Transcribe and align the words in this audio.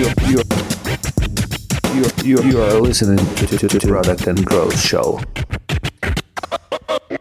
You, 0.00 0.06
you, 2.24 2.62
are 2.62 2.80
listening 2.80 3.18
to, 3.36 3.46
to, 3.46 3.68
to 3.68 3.78
Product 3.80 4.26
and 4.28 4.38
Growth 4.46 4.76
Show. 4.76 5.20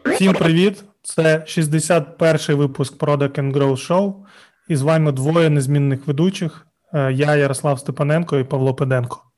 Всім 0.06 0.34
привіт! 0.34 0.84
Це 1.04 1.38
61-й 1.38 2.54
випуск 2.54 2.98
Product 2.98 3.40
and 3.40 3.54
Growth 3.54 3.88
Show. 3.88 4.14
І 4.70 4.76
з 4.76 4.82
вами 4.82 5.12
двоє 5.12 5.50
незмінних 5.50 6.08
ведучих. 6.08 6.68
Е, 6.94 7.12
я 7.14 7.36
Ярослав 7.36 7.80
Степаненко 7.80 8.38
і 8.38 8.44
Павло 8.44 8.74
Педенко. 8.74 9.29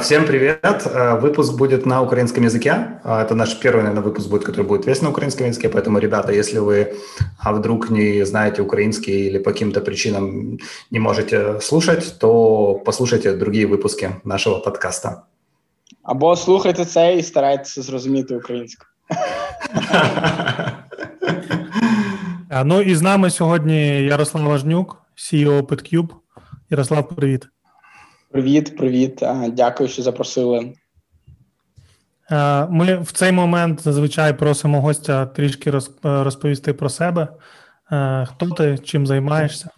Всем 0.00 0.26
привет! 0.26 0.84
Выпуск 1.22 1.54
будет 1.54 1.86
на 1.86 2.02
украинском 2.02 2.44
языке. 2.44 3.00
Это 3.04 3.34
наш 3.34 3.60
первый, 3.60 3.82
наверное, 3.82 4.02
выпуск 4.02 4.28
будет, 4.28 4.44
который 4.44 4.66
будет 4.66 4.86
весь 4.86 5.02
на 5.02 5.10
украинском 5.10 5.46
языке. 5.46 5.68
Поэтому, 5.68 6.00
ребята, 6.00 6.32
если 6.32 6.58
вы 6.58 6.96
вдруг 7.44 7.90
не 7.90 8.26
знаете 8.26 8.62
украинский 8.62 9.28
или 9.28 9.38
по 9.38 9.52
каким-то 9.52 9.80
причинам 9.80 10.58
не 10.90 10.98
можете 10.98 11.60
слушать, 11.60 12.16
то 12.18 12.74
послушайте 12.84 13.36
другие 13.36 13.66
выпуски 13.66 14.10
нашего 14.24 14.58
подкаста. 14.58 15.22
Або 16.02 16.36
слухайте 16.36 16.84
це 16.84 17.16
і 17.16 17.22
старайтеся 17.22 17.82
зрозуміти 17.82 18.36
українську. 18.36 18.86
Ну 22.64 22.80
і 22.80 22.94
з 22.94 23.02
нами 23.02 23.30
сьогодні 23.30 24.02
Ярослав 24.02 24.44
Важнюк, 24.44 25.02
CEO 25.16 25.62
PetCube. 25.62 26.08
Ярослав, 26.70 27.08
привіт. 27.08 27.48
Привіт, 28.31 28.77
привіт. 28.77 29.23
Дякую, 29.47 29.89
що 29.89 30.01
запросили. 30.01 30.73
Ми 32.69 32.99
в 33.01 33.11
цей 33.11 33.31
момент 33.31 33.81
зазвичай 33.81 34.37
просимо 34.37 34.81
гостя 34.81 35.25
трішки 35.25 35.71
розповісти 36.03 36.73
про 36.73 36.89
себе. 36.89 37.27
Хто 38.27 38.49
ти, 38.57 38.77
чим 38.77 39.07
займаєшся? 39.07 39.69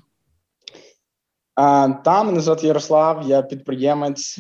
Та, 2.04 2.24
мене 2.24 2.40
звати 2.40 2.68
Ярослав, 2.68 3.24
я 3.28 3.42
підприємець. 3.42 4.40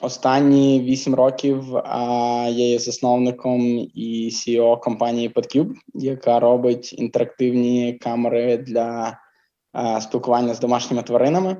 Останні 0.00 0.80
вісім 0.80 1.14
років 1.14 1.64
я 1.72 2.48
є 2.48 2.78
засновником 2.78 3.60
і 3.94 4.30
CEO 4.32 4.80
компанії 4.80 5.28
PodCube, 5.28 5.72
яка 5.94 6.40
робить 6.40 6.92
інтерактивні 6.98 7.92
камери 7.92 8.56
для 8.56 9.18
спілкування 10.00 10.54
з 10.54 10.60
домашніми 10.60 11.02
тваринами. 11.02 11.56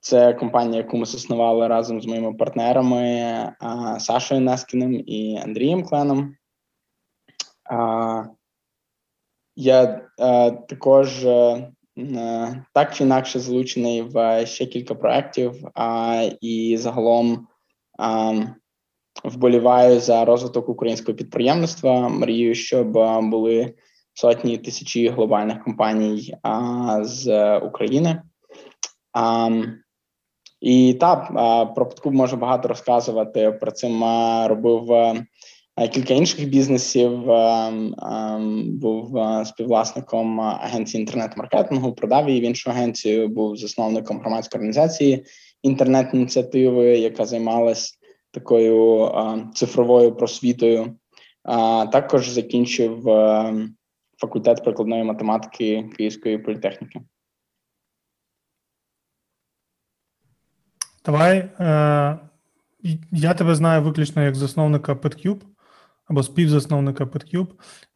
Це 0.00 0.34
компанія, 0.34 0.76
яку 0.76 0.96
ми 0.96 1.06
заснували 1.06 1.68
разом 1.68 2.02
з 2.02 2.06
моїми 2.06 2.34
партнерами 2.34 3.52
Сашою 3.98 4.40
Нескіним 4.40 5.02
і 5.06 5.40
Андрієм 5.44 5.84
Кленом. 5.84 6.34
Я 9.56 9.86
також 10.68 11.26
так 12.74 12.94
чи 12.94 13.04
інакше 13.04 13.40
залучений 13.40 14.02
в 14.02 14.46
ще 14.46 14.66
кілька 14.66 14.94
проєктів, 14.94 15.52
і 16.40 16.76
загалом 16.76 17.46
вболіваю 19.24 20.00
за 20.00 20.24
розвиток 20.24 20.68
українського 20.68 21.16
підприємництва. 21.16 22.08
Мрію, 22.08 22.54
щоб 22.54 22.92
були 23.30 23.74
сотні 24.18 24.58
тисячі 24.58 25.08
глобальних 25.08 25.64
компаній 25.64 26.34
а, 26.42 26.98
з 27.04 27.58
України. 27.58 28.22
А, 29.12 29.50
І 30.60 30.94
так, 30.94 31.28
про 31.74 31.88
Подкуб 31.88 32.14
можу 32.14 32.36
багато 32.36 32.68
розказувати. 32.68 33.52
Про 33.52 33.70
це 33.70 33.88
робив 34.48 34.86
кілька 35.92 36.14
інших 36.14 36.48
бізнесів. 36.48 37.10
Був 38.80 39.18
співвласником 39.44 40.40
агенції 40.40 41.00
інтернет-маркетингу, 41.00 41.92
продав 41.92 42.28
її 42.28 42.40
в 42.40 42.44
іншу 42.44 42.70
агенцію, 42.70 43.28
був 43.28 43.56
засновником 43.56 44.20
громадської 44.20 44.58
організації 44.58 45.24
інтернет-ініціативи, 45.62 46.98
яка 46.98 47.24
займалась 47.24 47.98
такою 48.30 49.10
цифровою 49.54 50.16
просвітою. 50.16 50.96
Також 51.92 52.28
закінчив 52.28 53.08
факультет 54.20 54.64
прикладної 54.64 55.04
математики 55.04 55.90
Київської 55.96 56.38
політехніки. 56.38 57.00
Давай. 61.04 61.38
Е, 61.38 62.18
Я 63.12 63.34
тебе 63.34 63.54
знаю 63.54 63.82
виключно 63.82 64.24
як 64.24 64.34
засновника 64.34 64.92
PetCube 64.92 65.40
або 66.06 66.22
співзасновника 66.22 67.04
PetCube. 67.04 67.48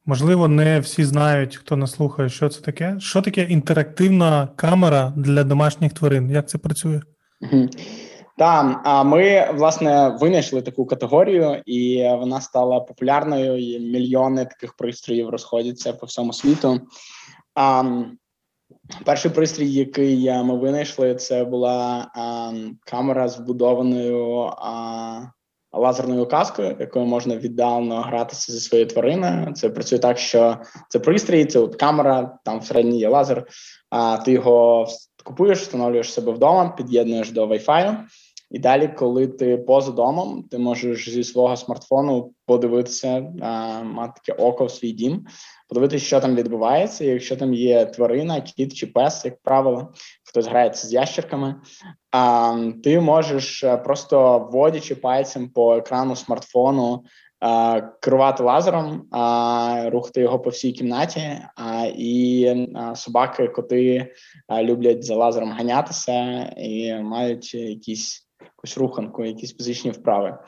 Можливо, 0.04 0.48
не 0.48 0.80
всі 0.80 1.04
знають, 1.04 1.56
хто 1.56 1.76
нас 1.76 1.92
слухає, 1.92 2.28
що 2.28 2.48
це 2.48 2.60
таке. 2.60 2.96
Що 3.00 3.22
таке 3.22 3.42
інтерактивна 3.42 4.48
камера 4.56 5.12
для 5.16 5.44
домашніх 5.44 5.92
тварин? 5.92 6.30
Як 6.30 6.48
це 6.48 6.58
працює? 6.58 7.00
Так, 8.38 8.80
а 8.84 9.02
ми 9.02 9.50
власне 9.54 10.16
винайшли 10.20 10.62
таку 10.62 10.86
категорію, 10.86 11.62
і 11.66 12.08
вона 12.18 12.40
стала 12.40 12.80
популярною. 12.80 13.56
і 13.56 13.80
Мільйони 13.80 14.44
таких 14.44 14.76
пристроїв 14.76 15.28
розходяться 15.28 15.92
по 15.92 16.06
всьому 16.06 16.32
світу. 16.32 16.80
А, 17.54 17.84
Перший 19.04 19.30
пристрій, 19.30 19.70
який 19.70 20.32
ми 20.32 20.56
винайшли, 20.56 21.14
це 21.14 21.44
була 21.44 22.10
а, 22.14 22.52
камера 22.84 23.28
з 23.28 23.38
вбудованою 23.38 24.50
а, 24.58 25.20
лазерною 25.72 26.26
каскою, 26.26 26.76
якою 26.80 27.06
можна 27.06 27.36
віддалено 27.36 28.00
гратися 28.00 28.52
зі 28.52 28.60
своєю 28.60 28.88
твариною. 28.88 29.52
Це 29.52 29.70
працює 29.70 29.98
так, 29.98 30.18
що 30.18 30.56
це 30.88 30.98
пристрій, 30.98 31.44
це 31.44 31.58
от 31.58 31.76
камера, 31.76 32.38
там 32.44 32.60
всередині 32.60 32.98
є 32.98 33.08
лазер. 33.08 33.46
А 33.90 34.16
ти 34.16 34.32
його 34.32 34.86
купуєш, 35.24 35.60
встановлюєш 35.60 36.12
себе 36.12 36.32
вдома, 36.32 36.68
під'єднуєш 36.68 37.30
до 37.30 37.46
Wi-Fi, 37.46 37.96
і 38.52 38.58
далі, 38.58 38.88
коли 38.88 39.26
ти 39.26 39.56
поза 39.56 39.92
домом, 39.92 40.44
ти 40.50 40.58
можеш 40.58 41.10
зі 41.10 41.24
свого 41.24 41.56
смартфону 41.56 42.32
подивитися, 42.46 43.20
мати 43.84 44.20
таке 44.24 44.42
око 44.42 44.64
в 44.64 44.70
свій 44.70 44.92
дім, 44.92 45.24
подивитися, 45.68 46.04
що 46.04 46.20
там 46.20 46.34
відбувається. 46.34 47.04
Якщо 47.04 47.36
там 47.36 47.54
є 47.54 47.86
тварина, 47.86 48.40
кіт 48.40 48.74
чи 48.74 48.86
пес, 48.86 49.24
як 49.24 49.42
правило, 49.42 49.92
хтось 50.24 50.46
грається 50.46 50.86
з 50.86 50.92
ящерками, 50.92 51.54
а, 52.10 52.56
ти 52.82 53.00
можеш 53.00 53.64
е, 53.64 53.76
просто 53.76 54.38
вводячи 54.38 54.94
пальцем 54.94 55.48
по 55.48 55.76
екрану 55.76 56.16
смартфону. 56.16 57.04
Керувати 58.00 58.42
лазером, 58.42 59.02
рухати 59.90 60.20
його 60.20 60.38
по 60.38 60.50
всій 60.50 60.72
кімнаті, 60.72 61.38
і 61.96 62.54
собаки, 62.94 63.48
коти 63.48 64.06
люблять 64.62 65.04
за 65.04 65.14
лазером 65.14 65.52
ганятися 65.52 66.42
і 66.56 66.94
мають 66.94 67.54
якісь 67.54 68.28
якусь 68.64 68.78
руханку, 68.78 69.24
якісь 69.24 69.56
фізичні 69.56 69.90
вправи. 69.90 70.38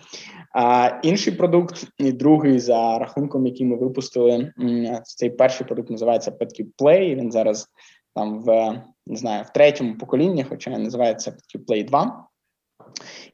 А 0.54 0.90
інший 1.02 1.32
продукт, 1.32 1.86
і 1.98 2.12
другий 2.12 2.58
за 2.58 2.98
рахунком, 2.98 3.46
який 3.46 3.66
ми 3.66 3.76
випустили, 3.76 4.52
цей 5.04 5.30
перший 5.30 5.66
продукт 5.66 5.90
називається 5.90 6.30
PetCube 6.30 6.74
Play. 6.78 7.14
Він 7.14 7.32
зараз 7.32 7.68
там 8.14 8.42
в 8.42 8.82
не 9.06 9.16
знаю 9.16 9.44
в 9.44 9.52
третьому 9.52 9.98
поколінні, 9.98 10.44
хоча 10.44 10.70
називається 10.70 11.30
PetCube 11.30 11.64
Play 11.64 11.86
2. 11.86 12.26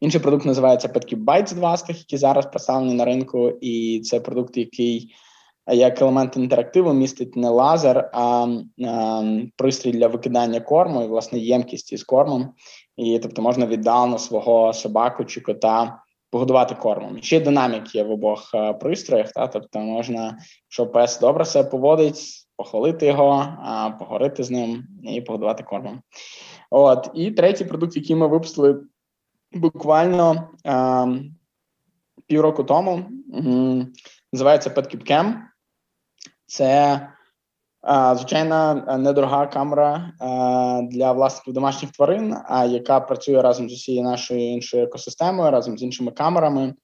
Інший 0.00 0.20
продукт 0.20 0.44
називається 0.44 0.88
PetCube 0.88 1.24
Bytes 1.24 1.54
2, 1.54 1.76
з 1.76 1.82
тих, 1.82 1.98
які 1.98 2.16
зараз 2.16 2.46
представлені 2.46 2.94
на 2.94 3.04
ринку, 3.04 3.58
і 3.60 4.00
це 4.04 4.20
продукт, 4.20 4.56
який 4.56 5.14
як 5.72 6.02
елемент 6.02 6.36
інтерактиву 6.36 6.92
містить 6.92 7.36
не 7.36 7.48
лазер, 7.48 8.10
а, 8.12 8.46
пристрій 9.56 9.92
для 9.92 10.06
викидання 10.06 10.60
корму 10.60 11.02
і 11.02 11.06
власне 11.06 11.38
ємкість 11.38 11.92
із 11.92 12.04
кормом. 12.04 12.52
І 12.96 13.18
тобто 13.18 13.42
можна 13.42 13.66
віддалено 13.66 14.18
свого 14.18 14.72
собаку 14.72 15.24
чи 15.24 15.40
кота 15.40 16.02
погодувати 16.30 16.74
кормом. 16.74 17.22
Ще 17.22 17.40
динамік 17.40 17.94
є 17.94 18.02
в 18.02 18.10
обох 18.10 18.50
е, 18.54 18.72
пристроях. 18.72 19.32
Та 19.32 19.46
тобто 19.46 19.78
можна, 19.78 20.38
якщо 20.64 20.86
пес 20.86 21.20
добре 21.20 21.44
себе 21.44 21.70
поводить, 21.70 22.46
похвалити 22.56 23.06
його, 23.06 23.46
а 23.64 23.90
поговорити 23.90 24.44
з 24.44 24.50
ним 24.50 24.84
і 25.02 25.20
погодувати 25.20 25.62
кормом. 25.62 26.00
От 26.70 27.10
і 27.14 27.30
третій 27.30 27.64
продукт, 27.64 27.96
який 27.96 28.16
ми 28.16 28.26
випустили 28.26 28.80
буквально 29.52 30.48
а, 30.64 31.06
півроку 32.26 32.64
тому, 32.64 33.02
називається 34.32 34.70
PetCube 34.70 35.10
Cam. 35.10 35.34
Це 36.50 37.00
Звичайна 38.14 38.74
недорога 38.98 39.46
камера 39.46 40.12
для 40.90 41.12
власників 41.12 41.54
домашніх 41.54 41.90
тварин, 41.90 42.36
яка 42.68 43.00
працює 43.00 43.42
разом 43.42 43.70
з 43.70 43.72
усією 43.72 44.04
нашою 44.04 44.52
іншою 44.52 44.84
екосистемою, 44.84 45.50
разом 45.50 45.78
з 45.78 45.82
іншими 45.82 46.10
камерами, 46.10 46.74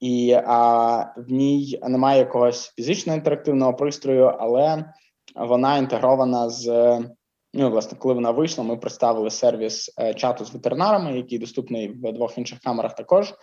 і 0.00 0.36
в 1.16 1.24
ній 1.28 1.78
немає 1.82 2.18
якогось 2.18 2.72
фізичного 2.76 3.16
інтерактивного 3.16 3.74
пристрою, 3.74 4.36
але 4.38 4.84
вона 5.36 5.76
інтегрована 5.76 6.48
з 6.48 6.66
ну, 7.54 7.70
власне, 7.70 7.98
коли 7.98 8.14
вона 8.14 8.30
вийшла, 8.30 8.64
ми 8.64 8.76
представили 8.76 9.30
сервіс 9.30 9.94
е, 10.00 10.14
чату 10.14 10.44
з 10.44 10.52
ветеринарами, 10.52 11.16
який 11.16 11.38
доступний 11.38 11.88
в 11.88 12.12
двох 12.12 12.38
інших 12.38 12.58
камерах 12.58 12.94
також. 12.94 13.34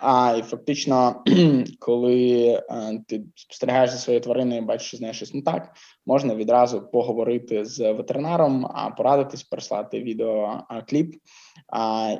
А 0.00 0.36
і 0.38 0.42
фактично, 0.42 1.24
коли 1.78 2.62
ти 3.08 3.24
спостерігаєш 3.34 3.90
за 3.90 3.96
своєю 3.96 4.20
твариною, 4.20 4.62
бачиш, 4.62 4.88
що 4.88 4.96
з 4.96 5.00
нею 5.00 5.14
щось 5.14 5.34
не 5.34 5.42
так, 5.42 5.72
можна 6.06 6.34
відразу 6.34 6.90
поговорити 6.90 7.64
з 7.64 7.92
ветеринаром, 7.92 8.66
порадитись, 8.96 9.42
переслати 9.42 10.02
відеокліп. 10.02 11.14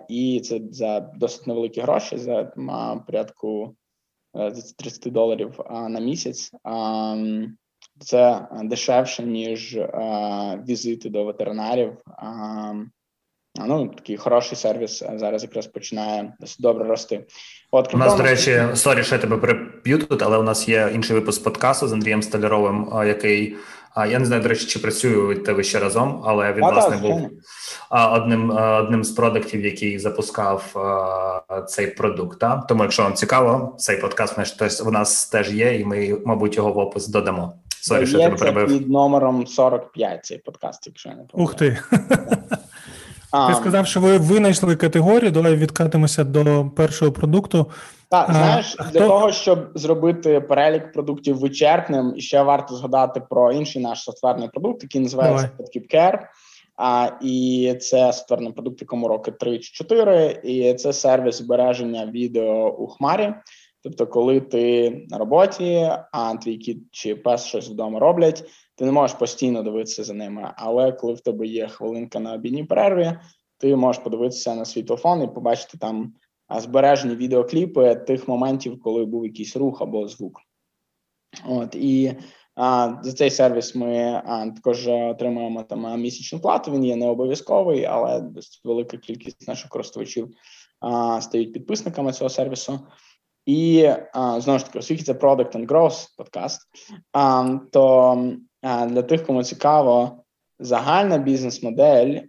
І 0.08 0.40
це 0.40 0.60
за 0.70 1.00
досить 1.00 1.46
невеликі 1.46 1.80
гроші, 1.80 2.18
за 2.18 2.44
порядку 3.06 3.76
30 4.76 5.12
доларів 5.12 5.60
на 5.70 6.00
місяць. 6.00 6.52
Це 7.98 8.48
дешевше 8.64 9.22
ніж 9.22 9.78
візити 10.68 11.10
до 11.10 11.24
ветеринарів. 11.24 11.96
Ну, 13.66 13.88
такий 13.88 14.16
хороший 14.16 14.56
сервіс 14.56 15.04
зараз 15.16 15.42
якраз 15.42 15.66
починає 15.66 16.32
досить 16.40 16.60
добре 16.60 16.84
рости. 16.84 17.24
От 17.70 17.94
у 17.94 17.98
нас, 17.98 18.16
до 18.16 18.22
речі, 18.22 18.62
sorry, 18.74 19.02
що 19.02 19.14
я 19.14 19.20
тебе 19.20 19.36
переб'ю 19.36 19.98
тут, 19.98 20.22
але 20.22 20.38
у 20.38 20.42
нас 20.42 20.68
є 20.68 20.90
інший 20.94 21.16
випуск 21.16 21.44
подкасту 21.44 21.88
з 21.88 21.92
Андрієм 21.92 22.22
Столяровим, 22.22 22.88
який 23.06 23.56
я 23.96 24.18
не 24.18 24.24
знаю, 24.24 24.42
до 24.42 24.48
речі, 24.48 24.66
чи 24.66 24.78
працюєте 24.78 25.52
ви 25.52 25.64
ще 25.64 25.78
разом, 25.78 26.22
але 26.26 26.52
він 26.52 26.64
а, 26.64 26.70
власне 26.70 26.96
так, 26.96 27.00
був 27.00 27.30
одним 27.90 28.50
одним 28.50 29.04
з 29.04 29.10
продуктів, 29.10 29.64
який 29.64 29.98
запускав 29.98 30.62
цей 31.68 31.86
продукт. 31.86 32.38
Та? 32.38 32.56
Тому, 32.56 32.82
якщо 32.82 33.02
вам 33.02 33.14
цікаво, 33.14 33.74
цей 33.78 33.96
подкаст 33.96 34.38
у 34.86 34.90
нас 34.90 35.28
теж 35.28 35.52
є, 35.52 35.80
і 35.80 35.84
ми, 35.84 36.18
мабуть, 36.26 36.56
його 36.56 36.72
в 36.72 36.78
опис 36.78 37.08
додамо. 37.08 37.52
Sorry, 37.80 38.06
що 38.06 38.18
я 38.18 38.24
тебе 38.24 38.38
перебив. 38.38 38.78
під 38.78 38.88
номером 38.88 39.46
45 39.46 40.24
цей 40.24 40.38
подкаст, 40.38 40.86
якщо 40.86 41.08
я 41.08 41.14
не 41.14 41.22
помиляю. 41.22 41.44
Ух 41.44 41.54
ти. 41.54 41.78
Ти 43.48 43.54
сказав, 43.54 43.86
що 43.86 44.00
ви 44.00 44.18
винайшли 44.18 44.76
категорію. 44.76 45.30
Давай 45.30 45.56
відкатимося 45.56 46.24
до 46.24 46.70
першого 46.76 47.12
продукту. 47.12 47.66
Так, 48.10 48.30
знаєш, 48.30 48.76
а, 48.78 48.82
для 48.82 49.00
хто... 49.00 49.08
того, 49.08 49.32
щоб 49.32 49.58
зробити 49.74 50.40
перелік 50.40 50.92
продуктів 50.92 51.38
вичерпним, 51.38 52.14
ще 52.18 52.42
варто 52.42 52.74
згадати 52.74 53.22
про 53.30 53.52
інший 53.52 53.82
наш 53.82 54.02
софтверний 54.02 54.48
продукт, 54.48 54.82
який 54.82 55.00
називається 55.00 55.50
PetKeepCare. 55.58 56.18
А 56.76 57.10
і 57.22 57.74
це 57.80 58.12
софтверний 58.12 58.52
продукт, 58.52 58.80
якому 58.80 59.08
роки 59.08 59.30
3 59.30 59.58
чи 59.58 59.72
4, 59.72 60.40
і 60.44 60.74
це 60.74 60.92
сервіс 60.92 61.38
збереження 61.38 62.06
відео 62.06 62.76
у 62.78 62.86
хмарі. 62.86 63.34
Тобто, 63.82 64.06
коли 64.06 64.40
ти 64.40 64.92
на 65.08 65.18
роботі, 65.18 65.90
а 66.12 66.34
твій 66.36 66.56
кіт 66.56 66.78
чи 66.90 67.14
пес 67.14 67.44
щось 67.44 67.68
вдома 67.68 68.00
роблять, 68.00 68.44
ти 68.76 68.84
не 68.84 68.92
можеш 68.92 69.16
постійно 69.16 69.62
дивитися 69.62 70.04
за 70.04 70.14
ними. 70.14 70.52
Але 70.56 70.92
коли 70.92 71.12
в 71.12 71.20
тебе 71.20 71.46
є 71.46 71.68
хвилинка 71.68 72.20
на 72.20 72.34
обідній 72.34 72.64
перерві, 72.64 73.18
ти 73.58 73.76
можеш 73.76 74.02
подивитися 74.02 74.54
на 74.54 74.64
свій 74.64 74.82
телефон 74.82 75.22
і 75.22 75.26
побачити 75.26 75.78
там 75.78 76.14
збережені 76.58 77.14
відеокліпи 77.14 77.94
тих 77.94 78.28
моментів, 78.28 78.80
коли 78.80 79.04
був 79.04 79.26
якийсь 79.26 79.56
рух 79.56 79.82
або 79.82 80.08
звук. 80.08 80.40
От 81.48 81.74
і 81.74 82.16
а, 82.54 82.94
за 83.02 83.12
цей 83.12 83.30
сервіс 83.30 83.74
ми 83.74 84.22
а, 84.26 84.50
також 84.50 84.88
отримуємо 84.88 85.62
там 85.62 86.00
місячну 86.00 86.40
плату. 86.40 86.72
Він 86.72 86.84
є 86.84 86.96
не 86.96 87.06
обов'язковий, 87.06 87.84
але 87.84 88.24
велика 88.64 88.96
кількість 88.96 89.48
наших 89.48 89.70
користувачів 89.70 90.28
а, 90.80 91.20
стають 91.20 91.52
підписниками 91.52 92.12
цього 92.12 92.30
сервісу. 92.30 92.80
І 93.46 93.90
а, 94.12 94.40
знову 94.40 94.58
ж 94.58 94.66
таки, 94.66 94.78
оскільки 94.78 95.02
це 95.02 95.12
Product 95.12 95.52
and 95.52 95.66
Growth 95.66 96.06
подкаст, 96.16 96.60
а, 97.12 97.58
то 97.72 98.16
для 98.66 99.02
тих, 99.02 99.26
кому 99.26 99.42
цікаво, 99.42 100.24
загальна 100.58 101.18
бізнес-модель 101.18 102.20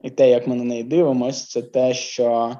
і 0.00 0.10
те, 0.10 0.30
як 0.30 0.46
ми 0.46 0.54
на 0.54 0.64
неї 0.64 0.82
дивимося, 0.82 1.46
це 1.46 1.62
те, 1.62 1.94
що 1.94 2.56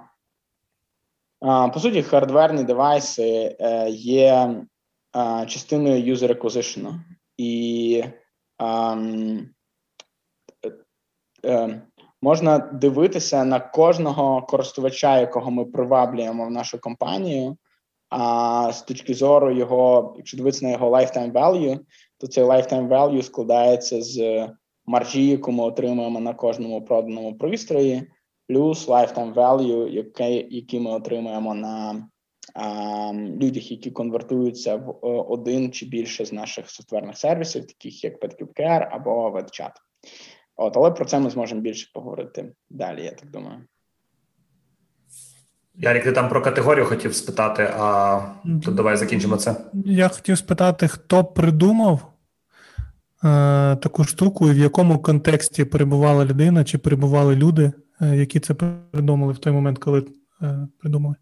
по 1.74 1.80
суті 1.80 2.02
хардверні 2.02 2.64
девайси 2.64 3.56
е, 3.60 3.90
є 3.90 4.56
частиною 5.46 6.14
user 6.14 6.40
acquisition. 6.40 6.94
і 7.36 8.04
а, 8.58 8.96
е, 10.64 10.72
е, 11.44 11.82
можна 12.22 12.58
дивитися 12.58 13.44
на 13.44 13.60
кожного 13.60 14.42
користувача, 14.42 15.20
якого 15.20 15.50
ми 15.50 15.64
приваблюємо 15.64 16.46
в 16.46 16.50
нашу 16.50 16.80
компанію. 16.80 17.56
А 18.10 18.72
з 18.72 18.82
точки 18.82 19.14
зору 19.14 19.50
його, 19.50 20.14
якщо 20.16 20.36
дивитися 20.36 20.66
на 20.66 20.72
його 20.72 20.90
lifetime 20.90 21.32
value, 21.32 21.80
то 22.18 22.26
цей 22.26 22.44
lifetime 22.44 22.88
value 22.88 23.22
складається 23.22 24.02
з 24.02 24.48
маржі, 24.86 25.26
яку 25.26 25.52
ми 25.52 25.64
отримуємо 25.64 26.20
на 26.20 26.34
кожному 26.34 26.84
проданому 26.84 27.38
пристрої, 27.38 28.02
плюс 28.48 28.88
lifetime 28.88 29.34
value, 29.34 29.88
який, 29.88 30.56
який 30.56 30.80
ми 30.80 30.90
отримуємо 30.90 31.54
на 31.54 32.08
а, 32.54 33.12
людях, 33.14 33.70
які 33.70 33.90
конвертуються 33.90 34.76
в 34.76 34.98
один 35.32 35.72
чи 35.72 35.86
більше 35.86 36.24
з 36.24 36.32
наших 36.32 36.70
софтверних 36.70 37.18
сервісів, 37.18 37.66
таких 37.66 38.04
як 38.04 38.22
PetCube 38.22 38.88
або 38.90 39.30
WebChat. 39.30 39.72
От, 40.56 40.76
але 40.76 40.90
про 40.90 41.04
це 41.04 41.18
ми 41.18 41.30
зможемо 41.30 41.60
більше 41.60 41.90
поговорити 41.94 42.52
далі, 42.70 43.04
я 43.04 43.12
так 43.12 43.30
думаю. 43.30 43.64
Ярік, 45.80 46.04
ти 46.04 46.12
там 46.12 46.28
про 46.28 46.42
категорію 46.42 46.86
хотів 46.86 47.14
спитати, 47.14 47.70
а 47.78 48.20
тут 48.64 48.74
давай 48.74 48.96
закінчимо 48.96 49.36
це. 49.36 49.56
Я 49.84 50.08
хотів 50.08 50.38
спитати, 50.38 50.88
хто 50.88 51.24
придумав 51.24 52.00
е, 53.24 53.76
таку 53.76 54.04
штуку, 54.04 54.48
і 54.48 54.52
в 54.52 54.58
якому 54.58 54.98
контексті 54.98 55.64
перебувала 55.64 56.24
людина, 56.24 56.64
чи 56.64 56.78
перебували 56.78 57.36
люди, 57.36 57.72
е, 58.00 58.16
які 58.16 58.40
це 58.40 58.54
придумали 58.54 59.32
в 59.32 59.38
той 59.38 59.52
момент, 59.52 59.78
коли 59.78 60.06
е, 60.42 60.68
придумали? 60.80 61.14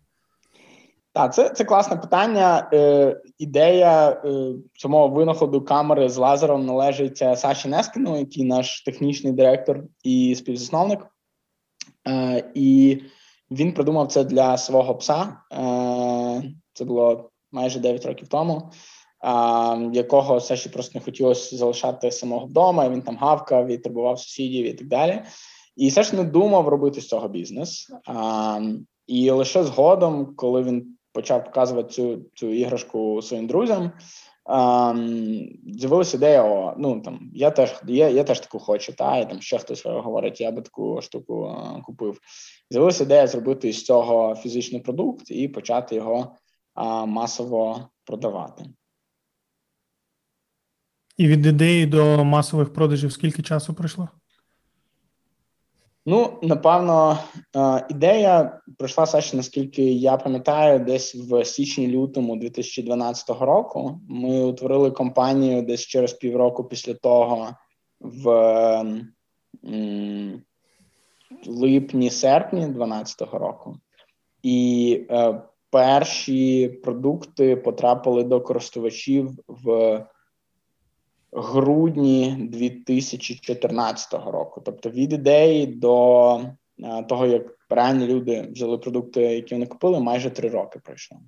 Так, 1.12 1.35
це 1.35 1.49
це 1.49 1.64
класне 1.64 1.97
питання. 1.97 2.70
Е, 2.73 3.17
Ідея 3.38 4.11
е, 4.11 4.52
самого 4.75 5.09
винаходу 5.09 5.61
камери 5.61 6.09
з 6.09 6.17
лазером 6.17 6.67
належить 6.67 7.23
е, 7.23 7.37
Саші 7.37 7.69
Нескіну, 7.69 8.19
який 8.19 8.44
наш 8.44 8.82
технічний 8.82 9.32
директор 9.32 9.85
і 10.02 10.35
співзасновник. 10.38 11.00
Е, 12.09 12.44
І 12.55 12.99
він 13.51 13.73
придумав 13.73 14.07
це 14.07 14.25
для 14.25 14.57
свого 14.57 14.95
пса. 14.95 15.37
Е, 15.53 16.53
Це 16.73 16.85
було 16.85 17.31
майже 17.53 17.81
9 17.81 18.07
років 18.07 18.29
тому, 18.29 18.71
якого 19.93 20.41
Саші 20.41 20.69
просто 20.69 20.99
не 20.99 21.05
хотілося 21.05 21.57
залишати 21.57 22.11
самого 22.11 22.47
вдома. 22.47 22.89
Він 22.89 23.03
там 23.03 23.17
гавкав 23.17 23.69
і 23.69 23.79
турбував 23.79 24.19
сусідів 24.19 24.67
і 24.67 24.73
так 24.73 24.89
далі. 24.89 25.23
І 25.77 25.91
Саша 25.91 26.17
не 26.17 26.25
думав 26.25 26.69
робити 26.69 27.01
з 27.01 27.09
цього 27.09 27.29
бізнес. 27.29 27.91
І 29.07 29.31
лише 29.31 29.65
згодом, 29.65 30.35
коли 30.37 30.63
він 30.63 30.97
почав 31.13 31.45
показувати 31.45 31.89
цю 31.89 32.19
цю 32.35 32.51
іграшку 32.53 33.23
своїм 33.23 33.47
друзям. 33.47 33.93
З'явилася 35.67 36.17
ідея, 36.17 36.45
о, 36.45 36.75
ну 36.79 37.01
там 37.01 37.31
я 37.35 37.51
теж 37.51 37.81
я, 37.87 38.09
я 38.09 38.25
теж 38.25 38.41
таку 38.41 38.59
хочу, 38.59 38.93
та 38.93 39.19
і 39.19 39.29
там 39.29 39.41
ще 39.41 39.59
хтось 39.59 39.87
говорить, 39.87 40.41
я 40.41 40.51
би 40.51 40.63
таку 40.63 41.03
штуку 41.03 41.45
а, 41.45 41.81
купив. 41.81 42.21
З'явилася 42.71 43.05
ідея 43.05 43.26
зробити 43.26 43.73
з 43.73 43.85
цього 43.85 44.35
фізичний 44.35 44.81
продукт 44.81 45.31
і 45.31 45.49
почати 45.49 45.95
його 45.95 46.37
а, 46.75 47.05
масово 47.07 47.88
продавати. 48.05 48.65
І 51.17 51.29
від 51.29 51.47
ідеї 51.47 51.87
до 51.87 52.25
масових 52.25 52.73
продажів 52.73 53.12
скільки 53.12 53.43
часу 53.43 53.75
пройшло? 53.75 54.09
Ну, 56.09 56.39
напевно, 56.43 57.19
е, 57.57 57.87
ідея 57.91 58.61
пройшла 58.79 59.07
Саші, 59.07 59.37
наскільки 59.37 59.83
я 59.93 60.17
пам'ятаю, 60.17 60.79
десь 60.79 61.15
в 61.15 61.45
січні-лютому 61.45 62.37
2012 62.37 63.31
року. 63.41 64.01
Ми 64.09 64.45
утворили 64.45 64.91
компанію 64.91 65.63
десь 65.63 65.81
через 65.81 66.13
півроку 66.13 66.65
після 66.65 66.95
того, 66.95 67.49
в 68.01 68.31
липні-серпні 71.47 72.61
2012 72.61 73.21
року. 73.33 73.77
І 74.43 75.01
е, 75.11 75.43
перші 75.71 76.69
продукти 76.69 77.57
потрапили 77.57 78.25
до 78.25 78.41
користувачів 78.41 79.31
в 79.49 80.07
грудні 81.33 82.49
2014 82.52 84.12
року. 84.12 84.62
Тобто 84.64 84.90
від 84.90 85.12
ідеї 85.12 85.66
до 85.66 86.37
е, 86.37 87.02
того, 87.09 87.26
як 87.26 87.59
реальні 87.71 88.06
люди 88.06 88.49
взяли 88.52 88.78
продукти, 88.78 89.21
які 89.21 89.54
вони 89.54 89.66
купили, 89.66 90.00
майже 90.00 90.30
три 90.30 90.49
роки 90.49 90.78
пройшло. 90.85 91.18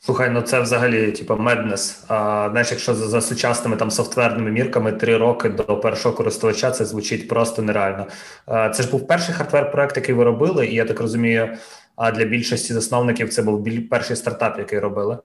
Слухай, 0.00 0.30
ну 0.30 0.42
це 0.42 0.60
взагалі 0.60 1.12
типу, 1.12 1.36
меднес. 1.36 2.04
А, 2.08 2.48
Знаєш, 2.50 2.70
якщо 2.70 2.94
за, 2.94 3.08
за 3.08 3.20
сучасними 3.20 3.76
там 3.76 3.90
софтверними 3.90 4.50
мірками 4.50 4.92
три 4.92 5.16
роки 5.16 5.48
до 5.48 5.80
першого 5.80 6.14
користувача, 6.14 6.70
це 6.70 6.84
звучить 6.84 7.28
просто 7.28 7.62
нереально. 7.62 8.06
А, 8.46 8.70
Це 8.70 8.82
ж 8.82 8.90
був 8.90 9.06
перший 9.06 9.34
хардвер-проект, 9.34 9.96
який 9.96 10.14
ви 10.14 10.24
робили, 10.24 10.66
і 10.66 10.74
я 10.74 10.84
так 10.84 11.00
розумію, 11.00 11.56
а 11.96 12.10
для 12.10 12.24
більшості 12.24 12.72
засновників 12.72 13.28
це 13.28 13.42
був 13.42 13.68
перший 13.90 14.16
стартап, 14.16 14.58
який 14.58 14.78
робили. 14.78 15.18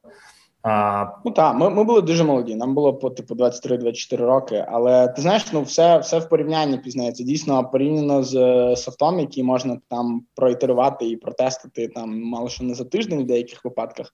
А... 0.63 1.05
Ну 1.25 1.31
так, 1.31 1.55
ми 1.55 1.69
ми 1.69 1.83
були 1.83 2.01
дуже 2.01 2.23
молоді. 2.23 2.55
Нам 2.55 2.75
було 2.75 2.93
по 2.93 3.09
типу 3.09 3.35
23-24 3.35 4.17
роки. 4.17 4.65
Але 4.69 5.07
ти 5.07 5.21
знаєш, 5.21 5.45
ну 5.53 5.61
все 5.61 5.97
все 5.97 6.19
в 6.19 6.29
порівнянні 6.29 6.77
пізнається. 6.77 7.23
Дійсно, 7.23 7.69
порівняно 7.69 8.23
з 8.23 8.35
софтом, 8.75 9.19
який 9.19 9.43
можна 9.43 9.77
там 9.89 10.25
проітерувати 10.35 11.09
і 11.09 11.17
протестити 11.17 11.87
там 11.87 12.21
мало 12.23 12.49
що 12.49 12.63
не 12.63 12.73
за 12.73 12.85
тиждень 12.85 13.23
в 13.23 13.27
деяких 13.27 13.65
випадках. 13.65 14.13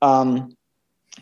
А, 0.00 0.36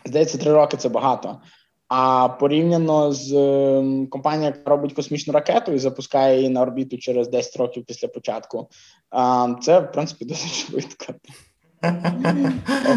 Здається, 0.05 0.37
три 0.37 0.53
роки 0.53 0.77
це 0.77 0.89
багато. 0.89 1.39
А 1.87 2.29
порівняно 2.29 3.11
з 3.11 3.33
ем, 3.33 4.07
компанією, 4.07 4.53
яка 4.57 4.69
робить 4.69 4.93
космічну 4.93 5.33
ракету 5.33 5.71
і 5.71 5.79
запускає 5.79 6.37
її 6.37 6.49
на 6.49 6.61
орбіту 6.61 6.97
через 6.97 7.27
10 7.27 7.57
років 7.57 7.85
після 7.85 8.07
початку, 8.07 8.69
це 9.61 9.79
в 9.79 9.91
принципі 9.91 10.25
досить 10.25 10.53
швидко. 10.53 11.13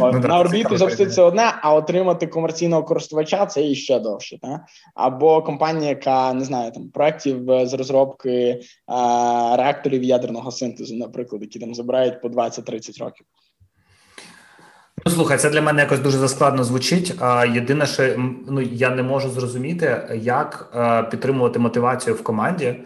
Ну, 0.01 0.13
на 0.13 0.41
орбіту 0.41 0.77
запустити 0.77 1.23
одне, 1.23 1.55
а 1.63 1.75
отримати 1.75 2.27
комерційного 2.27 2.83
користувача 2.83 3.47
це 3.47 3.67
і 3.67 3.75
ще 3.75 4.01
довше. 4.01 4.39
Та? 4.39 4.65
Або 4.95 5.43
компанія, 5.43 5.89
яка 5.89 6.33
не 6.33 6.45
знаю, 6.45 6.73
там 6.73 6.89
проєктів 6.89 7.45
з 7.65 7.75
розробки 7.75 8.61
а, 8.87 9.55
реакторів 9.59 10.03
ядерного 10.03 10.51
синтезу, 10.51 10.97
наприклад, 10.97 11.43
які 11.43 11.59
там 11.59 11.75
забирають 11.75 12.23
по 12.23 12.29
20-30 12.29 13.05
років. 13.05 13.27
Ну, 15.07 15.13
слухай, 15.13 15.39
це 15.39 15.51
для 15.51 15.63
мене 15.63 15.83
якось 15.83 16.01
дуже 16.01 16.19
заскладно 16.19 16.65
звучить. 16.65 17.15
А 17.21 17.47
єдине, 17.47 17.87
що 17.87 18.15
ну 18.49 18.61
я 18.61 18.91
не 18.91 19.03
можу 19.03 19.31
зрозуміти, 19.31 20.19
як 20.23 20.71
а, 20.75 21.03
підтримувати 21.03 21.59
мотивацію 21.59 22.17
в 22.17 22.23
команді 22.23 22.77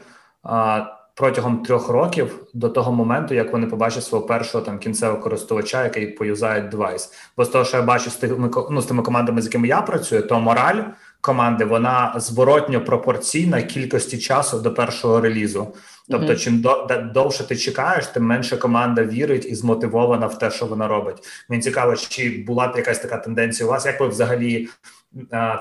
а, 0.42 0.84
протягом 1.14 1.62
трьох 1.62 1.88
років 1.88 2.44
до 2.54 2.68
того 2.68 2.92
моменту, 2.92 3.34
як 3.34 3.52
вони 3.52 3.66
побачать 3.66 4.04
свого 4.04 4.26
першого 4.26 4.64
там 4.64 4.78
кінцевого 4.78 5.20
користувача, 5.20 5.84
який 5.84 6.06
поюзає 6.06 6.60
девайс. 6.60 7.12
Бо 7.36 7.44
з 7.44 7.48
того, 7.48 7.64
що 7.64 7.76
я 7.76 7.82
бачу 7.82 8.10
з 8.10 8.16
тими 8.16 8.50
ну, 8.70 8.82
з 8.82 8.86
тими 8.86 9.02
командами, 9.02 9.42
з 9.42 9.44
якими 9.44 9.68
я 9.68 9.82
працюю, 9.82 10.22
то 10.22 10.40
мораль 10.40 10.82
команди 11.20 11.64
вона 11.64 12.14
зворотньо 12.16 12.84
пропорційна 12.84 13.62
кількості 13.62 14.18
часу 14.18 14.60
до 14.60 14.74
першого 14.74 15.20
релізу. 15.20 15.74
Тобто, 16.08 16.36
чим 16.36 16.60
до, 16.60 16.88
довше 17.14 17.48
ти 17.48 17.56
чекаєш, 17.56 18.06
тим 18.06 18.24
менше 18.24 18.56
команда 18.56 19.04
вірить 19.04 19.46
і 19.46 19.54
змотивована 19.54 20.26
в 20.26 20.38
те, 20.38 20.50
що 20.50 20.66
вона 20.66 20.88
робить. 20.88 21.16
Мені 21.48 21.62
цікаво, 21.62 21.96
чи 21.96 22.44
була 22.46 22.68
б 22.68 22.76
якась 22.76 22.98
така 22.98 23.16
тенденція 23.16 23.66
у 23.66 23.70
вас? 23.70 23.86
Як 23.86 24.00
ви 24.00 24.08
взагалі 24.08 24.68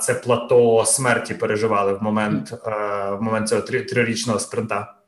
це 0.02 0.14
плато 0.14 0.84
смерті 0.86 1.34
переживали 1.34 1.94
в 1.94 2.04
момент 2.04 2.52
в 3.12 3.18
момент 3.22 3.50
цього 3.50 3.62
трирічного 3.62 4.40
спринта? 4.40 5.01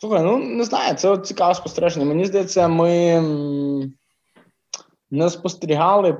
Слухай, 0.00 0.22
ну 0.22 0.38
не 0.38 0.64
знаю, 0.64 0.94
це 0.94 1.18
цікаве 1.18 1.54
спостереження. 1.54 2.06
Мені 2.06 2.24
здається, 2.24 2.68
ми 2.68 3.22
не 5.10 5.30
спостерігали 5.30 6.18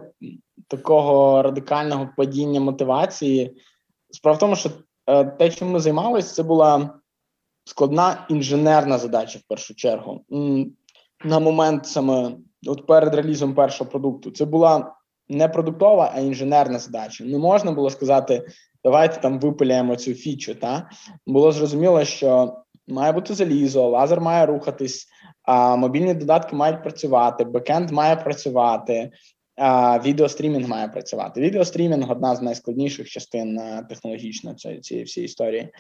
такого 0.69 1.43
радикального 1.43 2.09
падіння 2.17 2.61
мотивації. 2.61 3.57
Справа 4.11 4.37
в 4.37 4.41
тому, 4.41 4.57
що 4.57 4.71
е, 5.07 5.25
те, 5.25 5.51
чим 5.51 5.71
ми 5.71 5.81
займалися, 5.81 6.35
це 6.35 6.43
була 6.43 7.01
складна 7.65 8.27
інженерна 8.31 8.99
задача 8.99 9.39
в 9.39 9.43
першу 9.49 9.75
чергу. 9.75 10.25
На 11.25 11.39
момент 11.39 11.87
саме 11.87 12.37
от 12.67 12.87
перед 12.87 13.15
релізом 13.15 13.55
першого 13.55 13.91
продукту, 13.91 14.31
це 14.31 14.45
була 14.45 14.95
не 15.29 15.49
продуктова, 15.49 16.13
а 16.15 16.21
інженерна 16.21 16.79
задача. 16.79 17.25
Не 17.25 17.39
можна 17.39 17.73
було 17.73 17.91
сказати, 17.91 18.47
давайте 18.85 19.21
там 19.21 19.41
випиляємо 19.41 19.97
цю 19.97 20.15
фічу. 20.15 20.55
Та 20.55 20.91
було 21.27 21.53
зрозуміло, 21.53 22.05
що 22.05 22.57
має 22.89 23.13
бути 23.13 23.35
залізо, 23.35 23.89
лазер 23.89 24.21
має 24.21 24.47
рухатись, 24.47 25.07
а 25.43 25.77
мобільні 25.77 26.15
додатки 26.15 26.57
мають 26.57 26.83
працювати, 26.83 27.45
бекенд 27.45 27.91
має 27.91 28.17
працювати. 28.17 29.11
А, 29.57 29.99
Відеострімінг 29.99 30.69
має 30.69 30.89
працювати. 30.89 31.41
Відеострімінг 31.41 32.11
одна 32.11 32.37
з 32.37 32.43
найскладніших 32.43 33.09
частин 33.09 33.59
е, 33.59 33.87
технологічно 33.89 34.55
цієї 34.55 35.05
всієї 35.05 35.25
історії. 35.25 35.73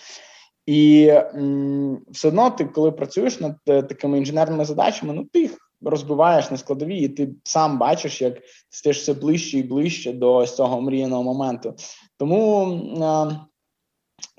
І 0.66 1.08
м, 1.34 2.02
все 2.08 2.28
одно, 2.28 2.50
ти, 2.50 2.64
коли 2.64 2.92
працюєш 2.92 3.40
над 3.40 3.56
е, 3.68 3.82
такими 3.82 4.18
інженерними 4.18 4.64
задачами, 4.64 5.12
ну 5.12 5.24
ти 5.32 5.40
їх 5.40 5.58
розбиваєш 5.82 6.50
на 6.50 6.56
складові, 6.56 6.98
і 6.98 7.08
ти 7.08 7.28
сам 7.44 7.78
бачиш, 7.78 8.22
як 8.22 8.38
стаєш 8.70 8.98
все 8.98 9.14
ближче 9.14 9.58
і 9.58 9.62
ближче 9.62 10.12
до 10.12 10.46
цього 10.46 10.80
мріяного 10.80 11.22
моменту. 11.22 11.74
Тому 12.18 12.64
а, 13.02 13.30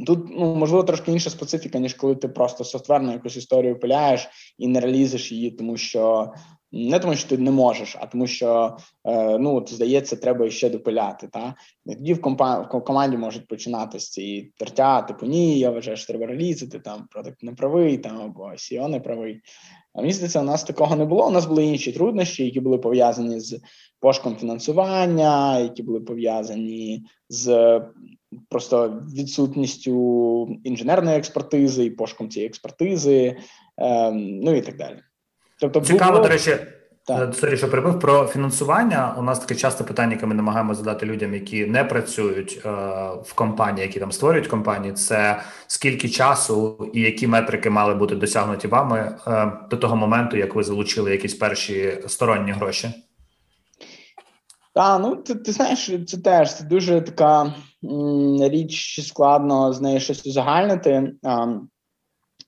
тут 0.06 0.20
ну, 0.30 0.56
можливо 0.56 0.84
трошки 0.84 1.12
інша 1.12 1.30
специфіка, 1.30 1.80
ніж 1.80 1.94
коли 1.94 2.16
ти 2.16 2.28
просто 2.28 2.64
софтверну 2.64 3.12
якусь 3.12 3.38
історію 3.38 3.80
пиляєш 3.80 4.28
і 4.58 4.68
не 4.68 4.80
реалізиш 4.80 5.32
її, 5.32 5.52
тому 5.52 5.78
що 5.78 6.34
не 6.72 7.00
тому, 7.00 7.16
що 7.16 7.30
ти 7.30 7.38
не 7.38 7.52
можеш, 7.52 7.96
а 8.00 8.06
тому, 8.06 8.28
що 8.28 8.78
е, 9.06 9.38
ну 9.38 9.56
от 9.56 9.74
здається, 9.74 10.16
треба 10.16 10.50
ще 10.50 10.70
допиляти. 10.70 11.28
Та 11.28 11.56
тоді 11.86 12.14
в, 12.14 12.22
компа- 12.22 12.78
в 12.78 12.84
команді 12.84 13.18
можуть 13.18 13.48
починати 13.48 14.00
з 14.00 14.10
цієї 14.10 14.54
тертя, 14.58 15.02
типу 15.02 15.26
ні, 15.26 15.60
я 15.60 15.70
вважаю, 15.70 15.98
що 15.98 16.08
треба 16.08 16.26
релізити, 16.26 16.80
там 16.80 17.08
продакт 17.12 17.44
не 17.44 17.54
правий, 17.54 17.98
там 17.98 18.22
або 18.22 18.44
SEO 18.44 18.88
не 18.88 19.00
правий. 19.00 19.42
А 19.94 20.02
мені 20.02 20.14
здається, 20.14 20.42
у 20.42 20.44
нас 20.44 20.64
такого 20.64 20.96
не 20.96 21.06
було. 21.06 21.28
У 21.28 21.32
нас 21.32 21.46
були 21.46 21.66
інші 21.66 21.92
труднощі, 21.92 22.46
які 22.46 22.60
були 22.60 22.78
пов'язані 22.78 23.40
з 23.40 23.62
пошуком 24.00 24.36
фінансування, 24.36 25.60
які 25.60 25.84
були 25.84 26.00
пов'язані 26.00 27.04
з 27.30 27.82
просто 28.50 29.02
відсутністю 29.16 30.60
інженерної 30.64 31.18
експертизи 31.18 31.86
і 31.86 31.90
пошуком 31.90 32.30
цієї 32.30 32.50
експертизи, 32.50 33.38
е, 33.78 34.12
ну 34.12 34.56
і 34.56 34.62
так 34.62 34.78
далі. 34.78 34.98
Тобто 35.60 35.82
цікаво, 35.82 36.12
було... 36.12 36.24
до 36.24 36.30
речі, 36.30 36.58
е, 37.10 37.34
сорі, 37.34 37.58
що 37.58 37.70
прибив 37.70 38.00
про 38.00 38.26
фінансування. 38.28 39.16
У 39.20 39.22
нас 39.22 39.40
таке 39.40 39.56
часто 39.56 39.84
питання, 39.84 40.14
яке 40.14 40.26
ми 40.26 40.36
намагаємося 40.36 40.78
задати 40.78 41.06
людям, 41.06 41.34
які 41.34 41.66
не 41.66 41.84
працюють 41.84 42.62
е, 42.66 42.70
в 43.24 43.34
компанії, 43.36 43.88
які 43.88 44.00
там 44.00 44.12
створюють 44.12 44.48
компанії. 44.48 44.94
Це 44.94 45.42
скільки 45.68 46.10
часу 46.10 46.90
і 46.94 47.02
які 47.02 47.28
метрики 47.28 47.70
мали 47.70 47.96
бути 47.96 48.16
досягнуті 48.16 48.68
вами 48.68 49.18
е, 49.28 49.52
до 49.70 49.78
того 49.78 49.96
моменту, 49.96 50.38
як 50.38 50.56
ви 50.56 50.64
залучили 50.64 51.12
якісь 51.12 51.34
перші 51.34 52.04
сторонні 52.08 52.52
гроші? 52.52 52.90
Так, 54.78 55.02
ну 55.02 55.16
ти 55.16 55.36
ти 55.36 55.52
знаєш, 55.52 55.92
це 56.08 56.18
теж 56.18 56.56
це 56.56 56.64
дуже 56.64 57.02
така 57.02 57.56
м, 57.84 58.44
річ 58.44 59.00
складно 59.08 59.74
з 59.74 59.82
нею 59.82 60.00
щось 60.00 60.26
узагальнити. 60.26 61.14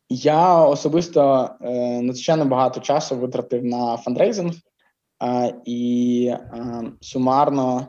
Я 0.09 0.65
особисто 0.65 1.49
е, 1.61 2.01
надзвичайно 2.01 2.45
багато 2.45 2.79
часу 2.79 3.17
витратив 3.17 3.65
на 3.65 3.97
фандрейзинг 3.97 4.53
е, 5.23 5.55
і 5.65 6.25
е, 6.33 6.83
сумарно 7.01 7.87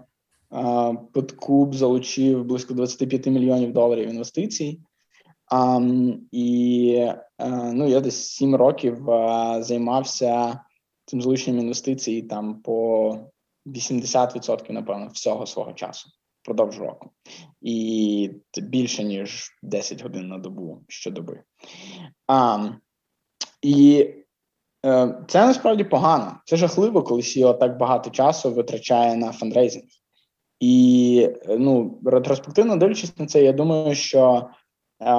е, 0.52 0.97
Подкуб 1.12 1.75
залучив 1.75 2.44
близько 2.44 2.75
25 2.75 3.26
мільйонів 3.26 3.73
доларів 3.73 4.09
інвестицій. 4.09 4.80
І 6.32 6.94
е, 7.38 7.73
ну, 7.73 7.88
я 7.88 8.00
десь 8.00 8.26
7 8.26 8.54
років 8.54 9.11
е, 9.11 9.62
займався 9.62 10.61
цим 11.04 11.23
залученням 11.23 11.61
інвестицій 11.61 12.23
там 12.23 12.54
по 12.62 13.18
80%, 13.75 14.73
напевно, 14.73 15.09
всього 15.09 15.47
свого 15.47 15.73
часу 15.73 16.11
впродовж 16.43 16.79
року, 16.79 17.11
і 17.61 18.31
більше 18.57 19.05
ніж 19.05 19.50
10 19.62 20.03
годин 20.03 20.29
на 20.29 20.39
добу 20.39 20.83
щодоби. 20.89 21.43
А, 22.27 22.69
І 23.62 24.11
е, 24.87 25.25
це 25.29 25.47
насправді 25.47 25.85
погано. 25.85 26.41
Це 26.45 26.57
жахливо, 26.57 27.03
коли 27.03 27.21
CEO 27.21 27.59
так 27.59 27.79
багато 27.79 28.11
часу 28.11 28.53
витрачає 28.53 29.17
на 29.17 29.33
фандрейзинг. 29.33 29.85
І 30.61 31.29
ну, 31.49 32.00
ретроспективно 32.05 32.77
дивлячись 32.77 33.19
на 33.19 33.27
це, 33.27 33.43
я 33.43 33.53
думаю, 33.53 33.95
що 33.95 34.50
е, 35.00 35.15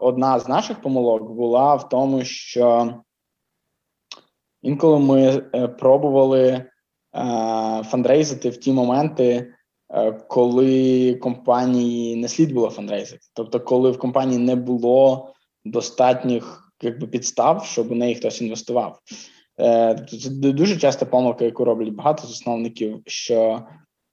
одна 0.00 0.40
з 0.40 0.48
наших 0.48 0.82
помилок 0.82 1.30
була 1.30 1.74
в 1.74 1.88
тому, 1.88 2.24
що 2.24 2.94
інколи 4.62 4.98
ми 4.98 5.50
е, 5.54 5.68
пробували 5.68 6.70
фандрейзити 7.84 8.50
в 8.50 8.56
ті 8.56 8.72
моменти, 8.72 9.54
Е, 9.92 10.12
коли 10.12 11.14
компанії 11.14 12.16
не 12.16 12.28
слід 12.28 12.52
було 12.52 12.70
фандрейзити. 12.70 13.26
Тобто, 13.34 13.60
коли 13.60 13.90
в 13.90 13.98
компанії 13.98 14.38
не 14.38 14.56
було 14.56 15.28
достатніх 15.64 16.72
якби, 16.82 17.06
підстав, 17.06 17.64
щоб 17.64 17.92
у 17.92 17.94
неї 17.94 18.14
хтось 18.14 18.40
інвестував. 18.40 18.98
Е, 19.60 19.94
тобто 19.94 20.16
це 20.16 20.30
дуже 20.30 20.76
часто 20.76 21.06
помилка, 21.06 21.44
яку 21.44 21.64
роблять 21.64 21.94
багато 21.94 22.26
засновників, 22.26 23.02
що 23.06 23.62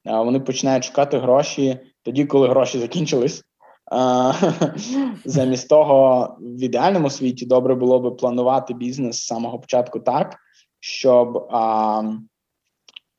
е, 0.05 0.17
вони 0.17 0.39
починають 0.39 0.85
шукати 0.85 1.17
гроші 1.17 1.79
тоді, 2.03 2.25
коли 2.25 2.47
гроші 2.47 2.79
закінчились. 2.79 3.43
Замість 5.25 5.69
того, 5.69 6.27
в 6.41 6.63
ідеальному 6.63 7.09
світі 7.09 7.45
добре 7.45 7.75
було 7.75 7.99
би 7.99 8.11
планувати 8.11 8.73
бізнес 8.73 9.17
з 9.17 9.25
самого 9.25 9.59
початку 9.59 9.99
так, 9.99 10.35
щоб 10.79 11.47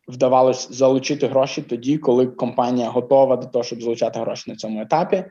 вдавалось 0.09 0.73
залучити 0.73 1.27
гроші 1.27 1.63
тоді, 1.63 1.99
коли 1.99 2.27
компанія 2.27 2.89
готова 2.89 3.37
до 3.37 3.47
того, 3.47 3.65
щоб 3.65 3.83
залучати 3.83 4.21
гроші 4.21 4.51
на 4.51 4.57
цьому 4.57 4.81
етапі. 4.81 5.25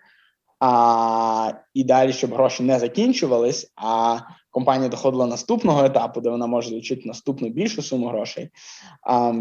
А 0.59 1.51
і 1.73 1.83
далі, 1.83 2.13
щоб 2.13 2.33
гроші 2.33 2.63
не 2.63 2.79
закінчувались, 2.79 3.71
а 3.75 4.19
компанія 4.51 4.89
доходила 4.89 5.25
наступного 5.25 5.85
етапу, 5.85 6.21
де 6.21 6.29
вона 6.29 6.47
може 6.47 6.69
залучити 6.69 7.01
наступну 7.05 7.49
більшу 7.49 7.81
суму 7.81 8.07
грошей, 8.07 8.49
а, 9.01 9.33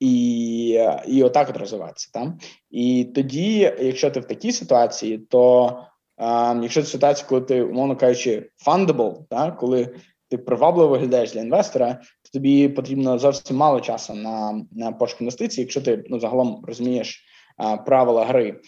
і 0.00 0.68
і 1.06 1.22
отак 1.22 1.50
от 1.50 1.56
розвиватися. 1.56 2.10
Там. 2.12 2.38
І 2.70 3.04
тоді, 3.14 3.58
якщо 3.80 4.10
ти 4.10 4.20
в 4.20 4.24
такій 4.24 4.52
ситуації, 4.52 5.18
то 5.18 5.76
а, 6.16 6.60
якщо 6.62 6.82
це 6.82 6.88
ситуація, 6.88 7.28
коли 7.28 7.40
ти, 7.40 7.62
умовно 7.62 7.96
кажучи, 7.96 8.50
fundable, 8.66 9.16
так, 9.30 9.56
коли 9.56 9.94
ти 10.32 10.38
привабливо 10.38 10.88
виглядаєш 10.88 11.32
для 11.32 11.40
інвестора, 11.40 11.94
то 11.94 12.30
тобі 12.32 12.68
потрібно 12.68 13.18
зовсім 13.18 13.56
мало 13.56 13.80
часу 13.80 14.14
на 14.14 14.64
на 14.72 14.92
пошук 14.92 15.20
інвестицій, 15.20 15.60
якщо 15.60 15.80
ти 15.80 16.04
ну 16.08 16.20
загалом 16.20 16.64
розумієш 16.66 17.24
а, 17.56 17.76
правила 17.76 18.24
гри. 18.24 18.60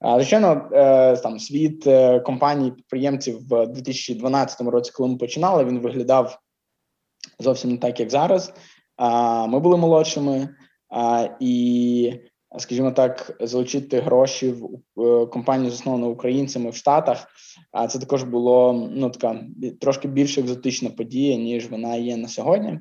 Звичайно, 0.00 0.68
е, 0.72 1.16
там 1.16 1.38
світ 1.38 1.86
е, 1.86 2.20
компаній 2.20 2.70
підприємців 2.70 3.48
в 3.48 3.66
2012 3.66 4.60
році, 4.60 4.92
коли 4.94 5.08
ми 5.08 5.16
починали, 5.16 5.64
він 5.64 5.78
виглядав 5.78 6.38
зовсім 7.38 7.70
не 7.70 7.78
так, 7.78 8.00
як 8.00 8.10
зараз. 8.10 8.52
Ми 9.48 9.60
були 9.60 9.76
молодшими, 9.76 10.48
і, 11.40 12.12
скажімо 12.58 12.90
так, 12.90 13.36
залучити 13.40 14.00
гроші 14.00 14.54
в 14.96 15.02
е, 15.02 15.26
компанію, 15.26 15.70
засновану 15.70 16.08
українцями 16.08 16.70
в 16.70 16.76
Штатах. 16.76 17.26
А 17.72 17.86
це 17.86 17.98
також 17.98 18.22
було 18.22 18.88
ну 18.92 19.10
така 19.10 19.40
трошки 19.80 20.08
більш 20.08 20.38
екзотична 20.38 20.90
подія, 20.90 21.36
ніж 21.36 21.70
вона 21.70 21.94
є 21.94 22.16
на 22.16 22.28
сьогодні. 22.28 22.78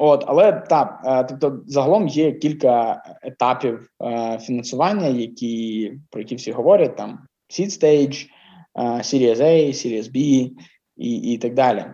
От, 0.00 0.24
але 0.26 0.52
так, 0.52 1.00
е, 1.04 1.24
тобто, 1.24 1.60
загалом 1.66 2.08
є 2.08 2.32
кілька 2.32 3.02
етапів 3.22 3.90
е, 4.02 4.38
фінансування, 4.38 5.06
які 5.06 5.92
про 6.10 6.20
які 6.20 6.34
всі 6.34 6.52
говорять: 6.52 6.96
там 6.96 7.18
Seed 7.50 7.66
Stage, 7.66 8.26
е, 8.78 8.82
Series 8.82 9.36
A, 9.36 9.68
Series 9.68 10.12
B 10.12 10.50
і 10.96 11.16
і 11.16 11.38
так 11.38 11.54
далі. 11.54 11.84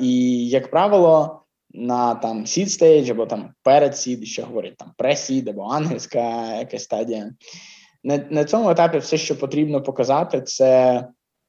І 0.00 0.46
як 0.48 0.70
правило, 0.70 1.41
на 1.74 2.14
там 2.14 2.44
Seed 2.44 2.66
Stage 2.66 3.10
або 3.10 3.26
там 3.26 3.54
перед 3.62 3.92
Seed, 3.92 4.24
що 4.24 4.46
говорять 4.46 4.76
там 4.76 4.92
pre-Seed 4.98 5.50
або 5.50 5.62
ангельська 5.62 6.56
якась 6.56 6.84
стадія. 6.84 7.32
На 8.04 8.26
на 8.30 8.44
цьому 8.44 8.70
етапі 8.70 8.98
все, 8.98 9.16
що 9.16 9.38
потрібно 9.38 9.82
показати, 9.82 10.40
це 10.40 10.94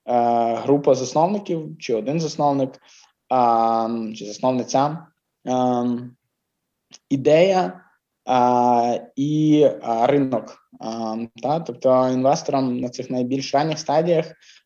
е, 0.06 0.56
група 0.56 0.96
засновників, 0.96 1.78
чи 1.80 1.96
один 1.96 2.20
засновник, 2.20 2.70
е, 3.34 4.14
чи 4.16 4.26
засновниця. 4.26 5.08
Ем, 5.46 6.16
ідея 7.10 7.80
і 9.16 9.68
ринок. 10.04 10.58
Та? 11.44 11.60
Тобто 11.60 12.10
інвесторам 12.14 12.80
на 12.80 12.90
цих 12.90 13.10
найбільш 13.10 13.54
ранніх 13.54 13.80
стадіях 13.80 14.26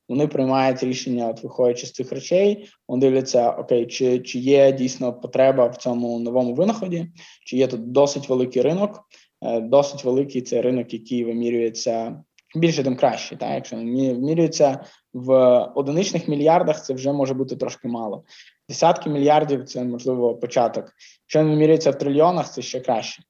вони 0.09 0.27
приймають 0.27 0.83
рішення, 0.83 1.29
от 1.29 1.43
виходячи 1.43 1.87
з 1.87 1.91
цих 1.91 2.11
речей, 2.11 2.69
вони 2.87 3.01
дивляться, 3.01 3.51
окей, 3.51 3.85
чи 3.85 4.19
чи 4.19 4.39
є 4.39 4.71
дійсно 4.71 5.13
потреба 5.13 5.67
в 5.67 5.77
цьому 5.77 6.19
новому 6.19 6.53
винаході, 6.53 7.07
чи 7.45 7.57
є 7.57 7.67
тут 7.67 7.91
досить 7.91 8.29
великий 8.29 8.61
ринок, 8.61 9.01
е, 9.41 9.59
досить 9.61 10.03
великий 10.03 10.41
це 10.41 10.61
ринок, 10.61 10.93
який 10.93 11.25
вимірюється 11.25 12.23
більше, 12.55 12.83
тим 12.83 12.95
краще. 12.95 13.35
Так? 13.35 13.49
Якщо 13.53 13.75
вимірюється 13.75 14.79
в 15.13 15.33
одиничних 15.75 16.27
мільярдах, 16.27 16.85
це 16.85 16.93
вже 16.93 17.13
може 17.13 17.33
бути 17.33 17.55
трошки 17.55 17.87
мало 17.87 18.23
десятки 18.69 19.09
мільярдів 19.09 19.63
це 19.63 19.83
можливо 19.83 20.35
початок. 20.35 20.85
Якщо 21.25 21.39
він 21.39 21.49
вимірюється 21.49 21.91
в 21.91 21.97
трильйонах, 21.97 22.51
це 22.51 22.61
ще 22.61 22.79
краще. 22.79 23.23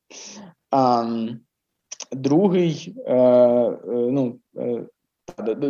А, 0.71 1.05
Другий, 2.11 2.95
е, 3.05 3.15
е, 3.15 3.77
ну, 3.87 4.39
е, 4.57 4.85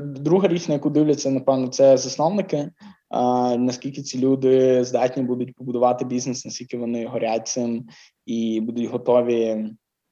друга 0.02 0.48
річ, 0.48 0.68
на 0.68 0.74
яку 0.74 0.90
дивляться, 0.90 1.30
напевно, 1.32 1.68
це 1.68 1.98
засновники. 1.98 2.72
А, 3.10 3.56
Наскільки 3.56 4.02
ці 4.02 4.20
люди 4.20 4.84
здатні 4.84 5.24
будуть 5.24 5.56
побудувати 5.56 6.06
бізнес, 6.06 6.46
наскільки 6.46 6.78
вони 6.78 7.06
горять 7.06 7.48
цим 7.48 7.88
і 8.26 8.62
будуть 8.62 8.90
готові, 8.90 9.66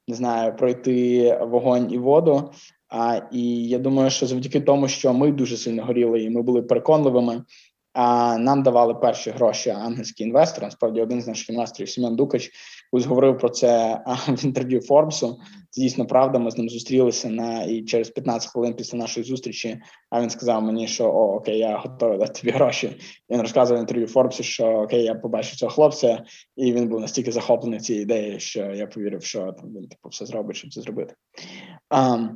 не 0.07 0.15
знаю, 0.15 0.55
пройти 0.55 1.39
вогонь 1.41 1.91
і 1.91 1.97
воду. 1.97 2.51
А, 2.89 3.21
І 3.31 3.67
я 3.67 3.79
думаю, 3.79 4.09
що 4.09 4.25
завдяки 4.25 4.61
тому, 4.61 4.87
що 4.87 5.13
ми 5.13 5.31
дуже 5.31 5.57
сильно 5.57 5.85
горіли, 5.85 6.23
і 6.23 6.29
ми 6.29 6.41
були 6.41 6.61
переконливими, 6.61 7.43
а 7.93 8.37
нам 8.37 8.63
давали 8.63 8.93
перші 8.93 9.29
гроші 9.31 9.69
ангельські 9.69 10.23
інвестори. 10.23 10.67
Насправді, 10.67 11.01
один 11.01 11.21
з 11.21 11.27
наших 11.27 11.49
інвесторів 11.49 11.89
Сім'ян 11.89 12.15
Дукач 12.15 12.51
колись 12.95 13.07
говорив 13.07 13.37
про 13.37 13.49
це 13.49 14.01
в 14.27 14.45
інтерв'ю 14.45 14.81
Форбсу. 14.81 15.39
Це 15.69 15.81
дійсно 15.81 16.05
правда. 16.05 16.39
Ми 16.39 16.51
з 16.51 16.57
ним 16.57 16.69
зустрілися 16.69 17.29
на 17.29 17.63
і 17.63 17.83
через 17.83 18.09
15 18.09 18.51
хвилин 18.51 18.73
після 18.73 18.97
нашої 18.97 19.25
зустрічі. 19.25 19.81
А 20.09 20.21
він 20.21 20.29
сказав 20.29 20.63
мені, 20.63 20.87
що 20.87 21.05
о, 21.05 21.35
окей, 21.35 21.57
я 21.57 21.77
готовий 21.77 22.17
дати 22.17 22.41
тобі 22.41 22.51
гроші. 22.51 22.97
Він 23.29 23.41
розказував 23.41 23.81
інтерв'ю 23.81 24.07
Форбсу, 24.07 24.43
що 24.43 24.65
окей, 24.65 25.03
я 25.03 25.15
побачив 25.15 25.55
цього 25.55 25.71
хлопця, 25.71 26.23
і 26.55 26.73
він 26.73 26.89
був 26.89 26.99
настільки 26.99 27.31
захоплений 27.31 27.79
цією 27.79 28.03
ідеєю, 28.03 28.39
що 28.39 28.59
я 28.59 28.87
повірив, 28.87 29.23
що 29.23 29.39
там 29.39 29.69
він 29.69 29.87
типу 29.87 30.09
все 30.09 30.25
зробить, 30.25 30.55
щоб 30.55 30.73
це 30.73 30.81
зробити. 30.81 31.13
Um, 31.89 32.29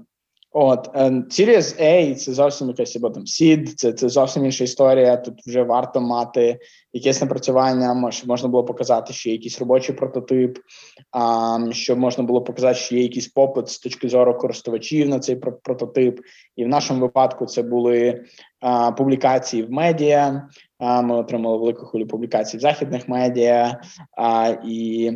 От 0.52 0.90
е, 0.96 1.10
Series 1.10 1.82
A 1.82 2.16
це 2.16 2.34
зовсім 2.34 2.68
якась 2.68 2.96
або 2.96 3.10
там 3.10 3.24
Seed, 3.24 3.74
це 3.76 3.94
це 3.94 4.10
зовсім 4.10 4.46
інша 4.46 4.64
історія. 4.64 5.18
Тут 5.18 5.48
вже 5.48 5.64
варто 5.64 6.02
мати 6.02 6.60
якесь 6.94 7.22
напрацювання, 7.22 8.12
щоб 8.12 8.30
можна 8.30 8.50
було 8.50 8.64
показати, 8.64 9.14
що 9.14 9.30
є 9.30 9.36
якийсь 9.36 9.60
робочий 9.60 9.96
прототип, 9.96 10.58
а, 11.12 11.60
щоб 11.72 12.00
можна 12.00 12.24
було 12.24 12.42
показати, 12.42 12.80
що 12.80 12.96
є 12.96 13.02
якийсь 13.02 13.28
попит 13.28 13.70
з 13.70 13.80
точки 13.80 14.10
зору 14.10 14.38
користувачів 14.38 15.10
на 15.10 15.20
цей 15.20 15.36
прототип. 15.36 16.20
І 16.56 16.66
в 16.66 16.68
нашому 16.68 17.02
випадку 17.02 17.46
це 17.46 17.64
були 17.64 18.26
а, 18.60 18.92
публікації 18.92 19.64
в 19.64 19.72
медіа. 19.72 20.48
А, 20.80 21.02
Ми 21.02 21.16
отримали 21.16 21.58
велику 21.58 21.86
хвилю 21.86 22.08
публікацій 22.08 22.58
в 22.58 22.60
західних 22.60 23.08
медіа 23.08 23.82
а, 24.18 24.56
і 24.66 25.12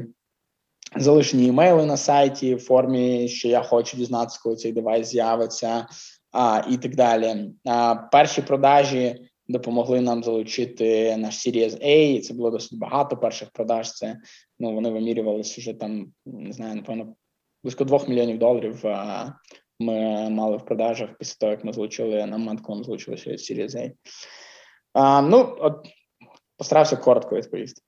залишені 0.95 1.45
імейли 1.45 1.85
на 1.85 1.97
сайті 1.97 2.55
в 2.55 2.59
формі, 2.59 3.27
що 3.27 3.47
я 3.47 3.61
хочу 3.61 3.97
дізнатися, 3.97 4.39
коли 4.43 4.55
цей 4.55 4.71
девайс 4.71 5.07
з'явиться, 5.07 5.87
а, 6.31 6.63
і 6.69 6.77
так 6.77 6.95
далі. 6.95 7.51
А, 7.65 7.95
Перші 7.95 8.41
продажі 8.41 9.29
допомогли 9.47 10.01
нам 10.01 10.23
залучити 10.23 11.17
наш 11.17 11.47
Series 11.47 11.85
A, 11.85 12.21
Це 12.21 12.33
було 12.33 12.51
досить 12.51 12.79
багато 12.79 13.17
перших 13.17 13.49
продаж. 13.49 13.91
Це 13.91 14.17
ну 14.59 14.73
вони 14.73 14.89
вимірювалися 14.89 15.61
вже 15.61 15.73
там, 15.73 16.13
не 16.25 16.53
знаю, 16.53 16.75
напевно, 16.75 17.15
близько 17.63 17.83
2 17.83 17.99
мільйонів 18.07 18.39
доларів. 18.39 18.87
А, 18.87 19.33
ми 19.79 20.29
мали 20.29 20.57
в 20.57 20.65
продажах 20.65 21.09
після 21.19 21.37
того, 21.39 21.51
як 21.51 21.63
ми 21.63 21.73
залучили 21.73 22.25
на 22.25 22.37
коли 22.61 22.77
ми 22.77 22.83
Series 23.15 23.75
A. 23.75 23.91
А, 24.93 25.21
Ну, 25.21 25.55
от 25.59 25.87
постарався 26.57 26.95
коротко 26.95 27.35
відповісти. 27.35 27.81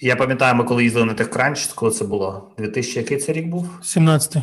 Я 0.00 0.16
пам'ятаю, 0.16 0.54
ми 0.54 0.64
коли 0.64 0.82
їздили 0.82 1.04
на 1.06 1.14
TechCrunch, 1.14 1.74
коли 1.74 1.92
це 1.92 2.04
було? 2.04 2.50
2000 2.58 3.00
який 3.00 3.18
це 3.18 3.32
рік 3.32 3.46
був? 3.46 3.68
17-й. 3.82 4.42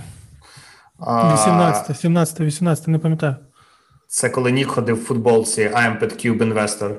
18, 1.33 1.99
17, 1.99 2.39
18, 2.39 2.87
не 2.87 2.99
пам'ятаю. 2.99 3.35
Це 4.07 4.29
коли 4.29 4.51
Нік 4.51 4.67
ходив 4.67 4.95
в 4.95 5.03
футболці 5.03 5.61
I'm 5.61 5.99
PetCube 5.99 6.53
Investor. 6.53 6.91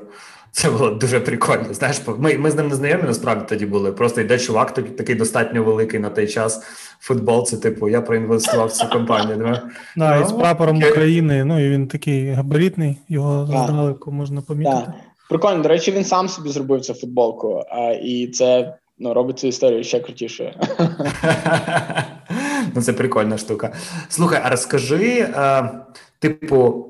Це 0.53 0.71
було 0.71 0.91
дуже 0.91 1.21
прикольно. 1.21 1.75
Знаєш, 1.75 2.01
ми 2.19 2.39
ми 2.39 2.51
з 2.51 2.55
ним 2.55 2.69
не 2.69 2.75
знайомі 2.75 3.03
насправді 3.03 3.45
тоді 3.49 3.67
були. 3.67 3.93
Просто 3.93 4.21
йде 4.21 4.39
чувак, 4.39 4.75
такий 4.75 5.15
достатньо 5.15 5.65
великий 5.65 6.01
на 6.01 6.11
той 6.11 6.27
час 6.27 6.59
в 7.01 7.07
футболці. 7.07 7.57
Типу, 7.57 7.89
я 7.89 8.01
проінвестував 8.01 8.69
в 8.69 8.73
цю 8.73 8.89
компанію. 8.89 9.59
Да, 9.97 10.17
і 10.17 10.29
з 10.29 10.33
прапором 10.33 10.79
України. 10.79 11.45
Ну 11.45 11.67
і 11.67 11.71
він 11.71 11.89
такий 11.89 12.31
габаритний, 12.31 12.97
його 13.09 13.47
здалеку 13.47 14.13
можна 14.13 14.41
помітити. 14.41 14.93
Прикольно, 15.29 15.63
до 15.63 15.69
речі, 15.69 15.93
він 15.93 16.05
сам 16.05 16.29
собі 16.29 16.49
зробив 16.49 16.81
цю 16.81 16.95
футболку, 16.95 17.65
а, 17.71 17.91
і 17.91 18.27
це 18.27 18.75
ну, 18.99 19.15
робить 19.15 19.39
цю 19.39 19.47
історію 19.47 19.85
ще 19.85 20.01
крутішою. 20.01 20.51
Ну, 22.75 22.83
це 22.83 22.93
прикольна 22.93 23.39
штука. 23.39 23.73
Слухай, 24.09 24.41
а 24.45 24.51
розкажи, 24.51 25.29
а, 25.35 25.69
типу, 26.19 26.87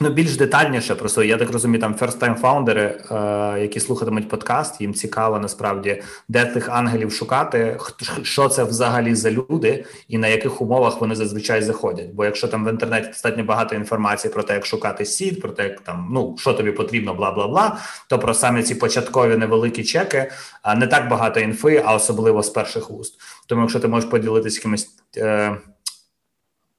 Ну, 0.00 0.10
більш 0.10 0.36
детальніше, 0.36 0.94
просто 0.94 1.22
я 1.22 1.36
так 1.36 1.50
розумію, 1.50 1.80
там 1.80 1.94
first-time 1.94 2.34
фаундери, 2.34 3.00
е, 3.10 3.60
які 3.60 3.80
слухатимуть 3.80 4.28
подкаст, 4.28 4.80
їм 4.80 4.94
цікаво 4.94 5.38
насправді, 5.38 6.02
де 6.28 6.44
тих 6.44 6.68
ангелів 6.68 7.12
шукати, 7.12 7.78
що 8.22 8.48
це 8.48 8.64
взагалі 8.64 9.14
за 9.14 9.30
люди 9.30 9.84
і 10.08 10.18
на 10.18 10.28
яких 10.28 10.62
умовах 10.62 11.00
вони 11.00 11.14
зазвичай 11.14 11.62
заходять. 11.62 12.12
Бо 12.14 12.24
якщо 12.24 12.48
там 12.48 12.64
в 12.64 12.70
інтернеті 12.70 13.06
достатньо 13.06 13.44
багато 13.44 13.74
інформації 13.74 14.34
про 14.34 14.42
те, 14.42 14.54
як 14.54 14.66
шукати 14.66 15.04
сіт, 15.04 15.40
про 15.40 15.50
те, 15.50 15.62
як 15.62 15.80
там 15.80 16.08
ну 16.10 16.36
що 16.38 16.52
тобі 16.52 16.72
потрібно, 16.72 17.14
бла 17.14 17.30
бла 17.30 17.48
бла, 17.48 17.78
то 18.08 18.18
про 18.18 18.34
саме 18.34 18.62
ці 18.62 18.74
початкові 18.74 19.36
невеликі 19.36 19.84
чеки 19.84 20.30
не 20.76 20.86
так 20.86 21.08
багато 21.08 21.40
інфи, 21.40 21.82
а 21.86 21.94
особливо 21.94 22.42
з 22.42 22.50
перших 22.50 22.90
вуст. 22.90 23.20
Тому, 23.46 23.60
якщо 23.60 23.80
ти 23.80 23.88
можеш 23.88 24.10
поділитися 24.10 24.58
якимись 24.58 24.88
е, 25.16 25.56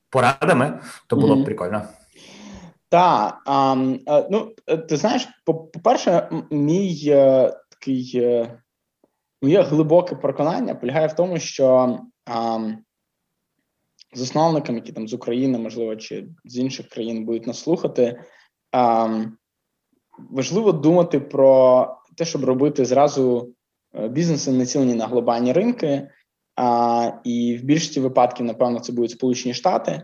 порадами, 0.09 0.79
то 1.07 1.15
було 1.15 1.35
б 1.35 1.45
прикольно. 1.45 1.81
Так, 2.89 3.41
е, 3.47 4.27
ну 4.31 4.51
е, 4.67 4.77
ти 4.77 4.97
знаєш, 4.97 5.27
по-перше, 5.45 6.29
мій 6.51 7.03
е, 7.07 7.53
такий 7.69 8.21
моє 9.41 9.61
глибоке 9.61 10.15
переконання 10.15 10.75
полягає 10.75 11.07
в 11.07 11.13
тому, 11.13 11.39
що 11.39 11.99
засновникам, 14.13 14.75
які 14.75 14.91
там 14.91 15.07
з 15.07 15.13
України, 15.13 15.57
можливо, 15.57 15.95
чи 15.95 16.27
з 16.45 16.57
інших 16.57 16.89
країн 16.89 17.25
будуть 17.25 17.47
нас 17.47 17.59
слухати. 17.59 18.23
Важливо 20.29 20.71
думати 20.71 21.19
про 21.19 21.87
те, 22.17 22.25
щоб 22.25 22.43
робити 22.43 22.85
зразу 22.85 23.53
бізнеси 24.09 24.51
націлені 24.51 24.93
на 24.93 25.07
глобальні 25.07 25.53
ринки, 25.53 26.09
і 27.23 27.57
в 27.61 27.65
більшості 27.65 27.99
випадків, 27.99 28.45
напевно, 28.45 28.79
це 28.79 28.93
будуть 28.93 29.11
Сполучені 29.11 29.53
Штати. 29.53 30.03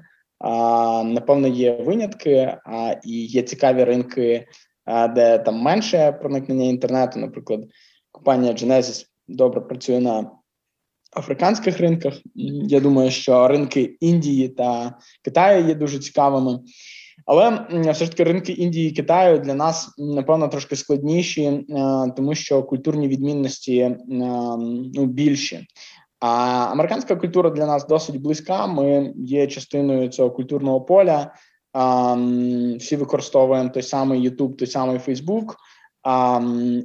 Напевно, 1.03 1.47
є 1.47 1.71
винятки, 1.71 2.57
а 2.65 2.95
і 3.03 3.25
є 3.25 3.41
цікаві 3.41 3.83
ринки, 3.83 4.47
де 5.15 5.37
там 5.37 5.55
менше 5.55 6.11
проникнення 6.11 6.65
інтернету. 6.65 7.19
Наприклад, 7.19 7.59
компанія 8.11 8.53
Genesis 8.53 9.05
добре 9.27 9.61
працює 9.61 9.99
на 9.99 10.31
африканських 11.15 11.79
ринках. 11.79 12.13
Я 12.67 12.79
думаю, 12.79 13.11
що 13.11 13.47
ринки 13.47 13.97
Індії 13.99 14.49
та 14.49 14.97
Китаю 15.23 15.67
є 15.67 15.75
дуже 15.75 15.99
цікавими. 15.99 16.59
Але 17.25 17.67
все 17.91 18.05
ж 18.05 18.11
таки 18.11 18.23
ринки 18.23 18.51
Індії 18.51 18.89
і 18.89 18.93
Китаю 18.93 19.39
для 19.39 19.53
нас 19.53 19.95
напевно 19.97 20.47
трошки 20.47 20.75
складніші, 20.75 21.43
е, 21.43 21.63
тому 22.15 22.35
що 22.35 22.63
культурні 22.63 23.07
відмінності 23.07 23.95
ну 24.07 25.05
більші. 25.05 25.67
А 26.19 26.27
американська 26.71 27.15
культура 27.15 27.49
для 27.49 27.65
нас 27.65 27.87
досить 27.87 28.21
близька. 28.21 28.67
Ми 28.67 29.13
є 29.17 29.47
частиною 29.47 30.09
цього 30.09 30.31
культурного 30.31 30.81
поля. 30.81 31.33
Всі 32.79 32.95
використовуємо 32.95 33.69
той 33.69 33.83
самий 33.83 34.29
YouTube, 34.29 34.55
той 34.55 34.67
самий 34.67 34.97
Facebook. 34.97 35.55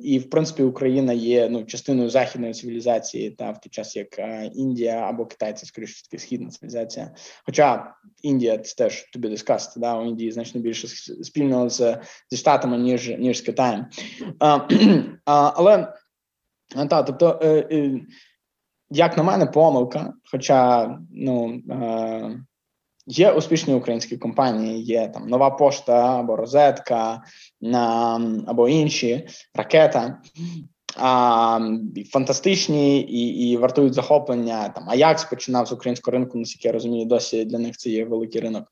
І 0.03 0.19
в 0.19 0.31
принципі 0.31 0.62
Україна 0.62 1.12
є 1.12 1.49
ну 1.49 1.64
частиною 1.64 2.11
західної 2.11 2.55
цивілізації, 2.55 3.31
та 3.31 3.51
в 3.51 3.61
той 3.61 3.71
час 3.71 3.97
як 3.97 4.09
Індія 4.55 4.97
або 4.97 5.27
Китай 5.27 5.53
це 5.53 5.66
скоріше 5.66 6.03
таки 6.03 6.19
східна 6.19 6.51
цивілізація. 6.51 7.14
Хоча 7.47 7.95
Індія 8.23 8.59
це 8.59 8.75
теж 8.75 9.11
тобі 9.12 9.29
дискаст, 9.29 9.81
да 9.81 9.99
у 9.99 10.07
Індії 10.07 10.33
значно 10.33 10.61
більше 10.61 10.88
спільного 11.25 11.69
з 11.69 11.99
зі 12.31 12.37
штатами 12.37 12.79
ніж 12.79 13.09
ніж 13.19 13.38
з 13.38 13.40
Китаєм. 13.40 13.87
А, 14.38 14.59
Але 15.57 15.95
та 16.88 17.03
тобто, 17.03 17.40
е, 17.43 17.49
е, 17.73 18.01
як 18.90 19.16
на 19.16 19.22
мене, 19.22 19.46
помилка. 19.46 20.12
Хоча 20.31 20.98
ну. 21.11 21.61
Е, 21.70 22.40
Є 23.07 23.33
успішні 23.33 23.74
українські 23.74 24.16
компанії, 24.16 24.83
є 24.83 25.09
там 25.09 25.29
нова 25.29 25.50
пошта 25.50 26.20
або 26.20 26.37
розетка 26.37 27.22
або 28.46 28.68
інші 28.68 29.29
ракета. 29.55 30.18
А, 30.96 31.61
Фантастичні 32.11 33.00
і 33.00 33.50
і 33.50 33.57
вартують 33.57 33.94
захоплення. 33.94 34.68
Там 34.68 34.85
Аякс 34.88 35.24
починав 35.24 35.66
з 35.66 35.72
українського 35.72 36.16
ринку, 36.16 36.38
наскільки 36.38 36.68
я 36.68 36.72
розумію, 36.72 37.07
досі 37.07 37.44
для 37.44 37.59
них 37.59 37.76
це 37.76 37.90
є 37.90 38.05
великий 38.05 38.40
ринок. 38.40 38.64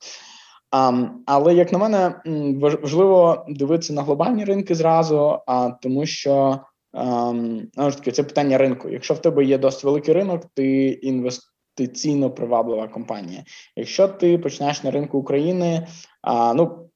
А, 0.71 1.03
Але 1.27 1.55
як 1.55 1.73
на 1.73 1.79
мене, 1.79 2.21
важливо 2.61 3.45
дивитися 3.49 3.93
на 3.93 4.03
глобальні 4.03 4.45
ринки 4.45 4.75
зразу, 4.75 5.39
а 5.47 5.71
тому 5.71 6.07
що 6.07 6.61
а, 6.93 7.33
ну, 7.77 7.93
таки, 7.93 8.13
це 8.13 8.23
питання 8.23 8.59
ринку. 8.59 8.89
Якщо 8.89 9.15
в 9.15 9.23
тебе 9.23 9.45
є 9.45 9.59
досить 9.59 9.85
великий 9.85 10.15
ринок, 10.15 10.43
ти 10.55 10.89
інвестиційно 10.89 12.31
приваблива 12.31 12.89
компанія. 12.89 13.45
Якщо 13.77 14.09
ти 14.09 14.39
починаєш 14.39 14.83
на 14.83 14.91
ринку 14.91 15.19
України, 15.19 15.87
а, 16.23 16.55
ну 16.55 16.89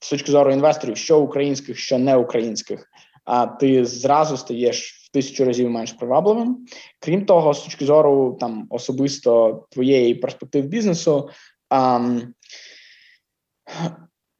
з 0.00 0.10
точки 0.10 0.32
зору 0.32 0.52
інвесторів, 0.52 0.96
що 0.96 1.20
українських, 1.20 1.78
що 1.78 1.98
не 1.98 2.16
українських, 2.16 2.86
а 3.24 3.46
ти 3.46 3.84
зразу 3.84 4.36
стаєш 4.36 4.92
в 4.92 5.12
тисячу 5.12 5.44
разів 5.44 5.70
менш 5.70 5.92
привабливим. 5.92 6.66
Крім 7.00 7.26
того, 7.26 7.54
з 7.54 7.62
точки 7.62 7.84
зору 7.84 8.36
там 8.40 8.66
особисто 8.70 9.64
твоєї 9.70 10.14
перспектив 10.14 10.64
бізнесу. 10.64 11.28
А, 11.68 12.10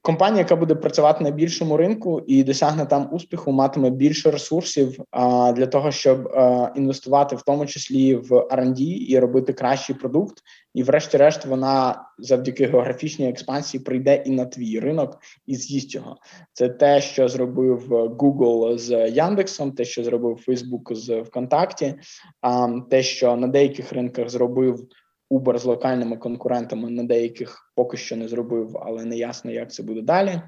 Компанія, 0.07 0.39
яка 0.39 0.57
буде 0.57 0.75
працювати 0.75 1.25
на 1.25 1.31
більшому 1.31 1.77
ринку 1.77 2.23
і 2.27 2.45
досягне 2.45 2.87
там 2.87 3.09
успіху, 3.13 3.53
матиме 3.53 3.91
більше 3.91 4.31
ресурсів 4.31 4.99
а, 5.11 5.53
для 5.53 5.67
того, 5.67 5.91
щоб 5.91 6.29
а, 6.29 6.73
інвестувати 6.77 7.37
в 7.37 7.43
тому 7.43 7.67
числі 7.67 8.15
в 8.15 8.33
R&D 8.33 8.81
і 8.81 9.19
робити 9.19 9.53
кращий 9.53 9.97
продукт. 9.97 10.43
І, 10.75 10.83
врешті-решт, 10.83 11.47
вона 11.47 12.05
завдяки 12.19 12.67
географічній 12.67 13.29
експансії 13.29 13.85
прийде 13.85 14.23
і 14.27 14.31
на 14.31 14.45
твій 14.45 14.81
ринок 14.81 15.19
і 15.47 15.55
з'їсть 15.55 15.95
його. 15.95 16.17
Це 16.53 16.69
те, 16.69 17.01
що 17.01 17.29
зробив 17.29 17.93
Google 17.93 18.79
з 18.79 19.11
Яндексом, 19.11 19.73
те, 19.73 19.85
що 19.85 20.05
зробив 20.05 20.45
Facebook 20.49 20.95
з 20.95 21.21
ВКонтакті, 21.21 21.95
а 22.41 22.69
те, 22.91 23.03
що 23.03 23.37
на 23.37 23.47
деяких 23.47 23.93
ринках 23.93 24.29
зробив. 24.29 24.89
Uber 25.31 25.59
з 25.59 25.65
локальними 25.65 26.17
конкурентами 26.17 26.91
на 26.91 27.03
деяких 27.03 27.73
поки 27.75 27.97
що 27.97 28.17
не 28.17 28.29
зробив, 28.29 28.79
але 28.83 29.05
не 29.05 29.17
ясно, 29.17 29.51
як 29.51 29.73
це 29.73 29.83
буде 29.83 30.03
далі. 30.03 30.43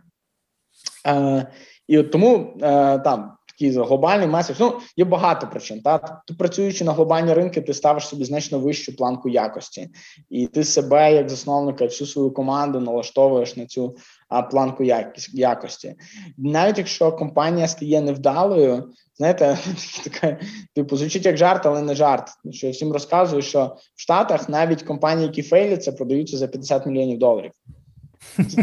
Е, 1.06 1.46
І 1.88 1.98
от 1.98 2.10
тому 2.12 2.58
е, 2.62 2.98
там 2.98 3.35
такий 3.58 3.70
глобальний 3.70 4.28
меседж, 4.28 4.56
Ну 4.60 4.72
є 4.96 5.04
багато 5.04 5.46
причин. 5.46 5.80
Та 5.80 5.98
ти 5.98 6.34
працюючи 6.34 6.84
на 6.84 6.92
глобальні 6.92 7.34
ринки, 7.34 7.60
ти 7.60 7.74
ставиш 7.74 8.08
собі 8.08 8.24
значно 8.24 8.58
вищу 8.58 8.96
планку 8.96 9.28
якості, 9.28 9.88
і 10.30 10.46
ти 10.46 10.64
себе 10.64 11.14
як 11.14 11.28
засновника, 11.28 11.84
всю 11.84 12.08
свою 12.08 12.30
команду 12.30 12.80
налаштовуєш 12.80 13.56
на 13.56 13.66
цю 13.66 13.96
а, 14.28 14.42
планку 14.42 14.84
якості. 15.32 15.94
Навіть 16.38 16.78
якщо 16.78 17.12
компанія 17.12 17.68
стає 17.68 18.00
невдалою, 18.00 18.92
знаєте, 19.16 19.58
така 20.04 20.38
типу 20.74 20.96
звучить 20.96 21.26
як 21.26 21.36
жарт, 21.36 21.66
але 21.66 21.82
не 21.82 21.94
жарт. 21.94 22.28
Що 22.50 22.66
я 22.66 22.72
всім 22.72 22.92
розказую, 22.92 23.42
що 23.42 23.76
в 23.96 24.00
Штатах 24.00 24.48
навіть 24.48 24.82
компанії, 24.82 25.26
які 25.26 25.42
фейляться, 25.42 25.92
продаються 25.92 26.36
за 26.36 26.48
50 26.48 26.86
мільйонів 26.86 27.18
доларів. 27.18 27.52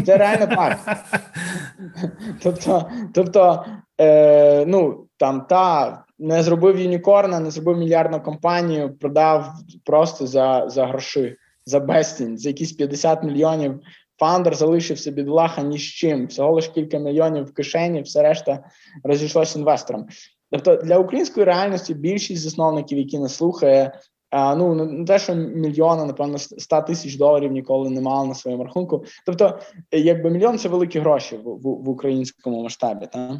Це 0.06 0.16
реально 0.16 0.46
так. 0.46 0.78
Тобто, 2.42 2.90
тобто 3.14 3.64
е, 4.00 4.64
ну 4.66 5.06
там 5.16 5.46
та 5.48 6.04
не 6.18 6.42
зробив 6.42 6.78
юнікорна, 6.78 7.40
не 7.40 7.50
зробив 7.50 7.78
мільярдну 7.78 8.22
компанію, 8.22 8.96
продав 9.00 9.52
просто 9.84 10.26
за 10.26 10.64
за 10.68 10.86
гроші, 10.86 11.36
за 11.66 11.80
безцінь, 11.80 12.38
за 12.38 12.48
якісь 12.48 12.72
50 12.72 13.22
мільйонів. 13.22 13.80
Фаундер 14.18 14.54
залишився 14.54 15.10
бідолаха 15.10 15.62
ні 15.62 15.78
з 15.78 15.82
чим, 15.82 16.26
всього 16.26 16.52
лиш 16.52 16.68
кілька 16.68 16.98
мільйонів 16.98 17.44
в 17.44 17.54
кишені, 17.54 18.02
все 18.02 18.22
решта 18.22 18.64
розійшлося 19.04 19.58
інвесторам. 19.58 20.06
Тобто 20.50 20.76
для 20.76 20.98
української 20.98 21.46
реальності 21.46 21.94
більшість 21.94 22.42
засновників, 22.42 22.98
які 22.98 23.18
нас 23.18 23.34
слухає, 23.34 24.00
ну 24.32 24.74
не 24.74 25.04
те, 25.04 25.18
що 25.18 25.34
мільйона, 25.34 26.04
напевно, 26.04 26.38
100 26.38 26.82
тисяч 26.82 27.16
доларів 27.16 27.52
ніколи 27.52 27.90
не 27.90 28.00
мали 28.00 28.28
на 28.28 28.34
своєму 28.34 28.64
рахунку. 28.64 29.04
Тобто, 29.26 29.58
якби 29.92 30.30
мільйон 30.30 30.58
це 30.58 30.68
великі 30.68 31.00
гроші 31.00 31.36
в, 31.36 31.42
в, 31.42 31.60
в 31.62 31.88
українському 31.88 32.62
масштабі, 32.62 33.06
та 33.12 33.38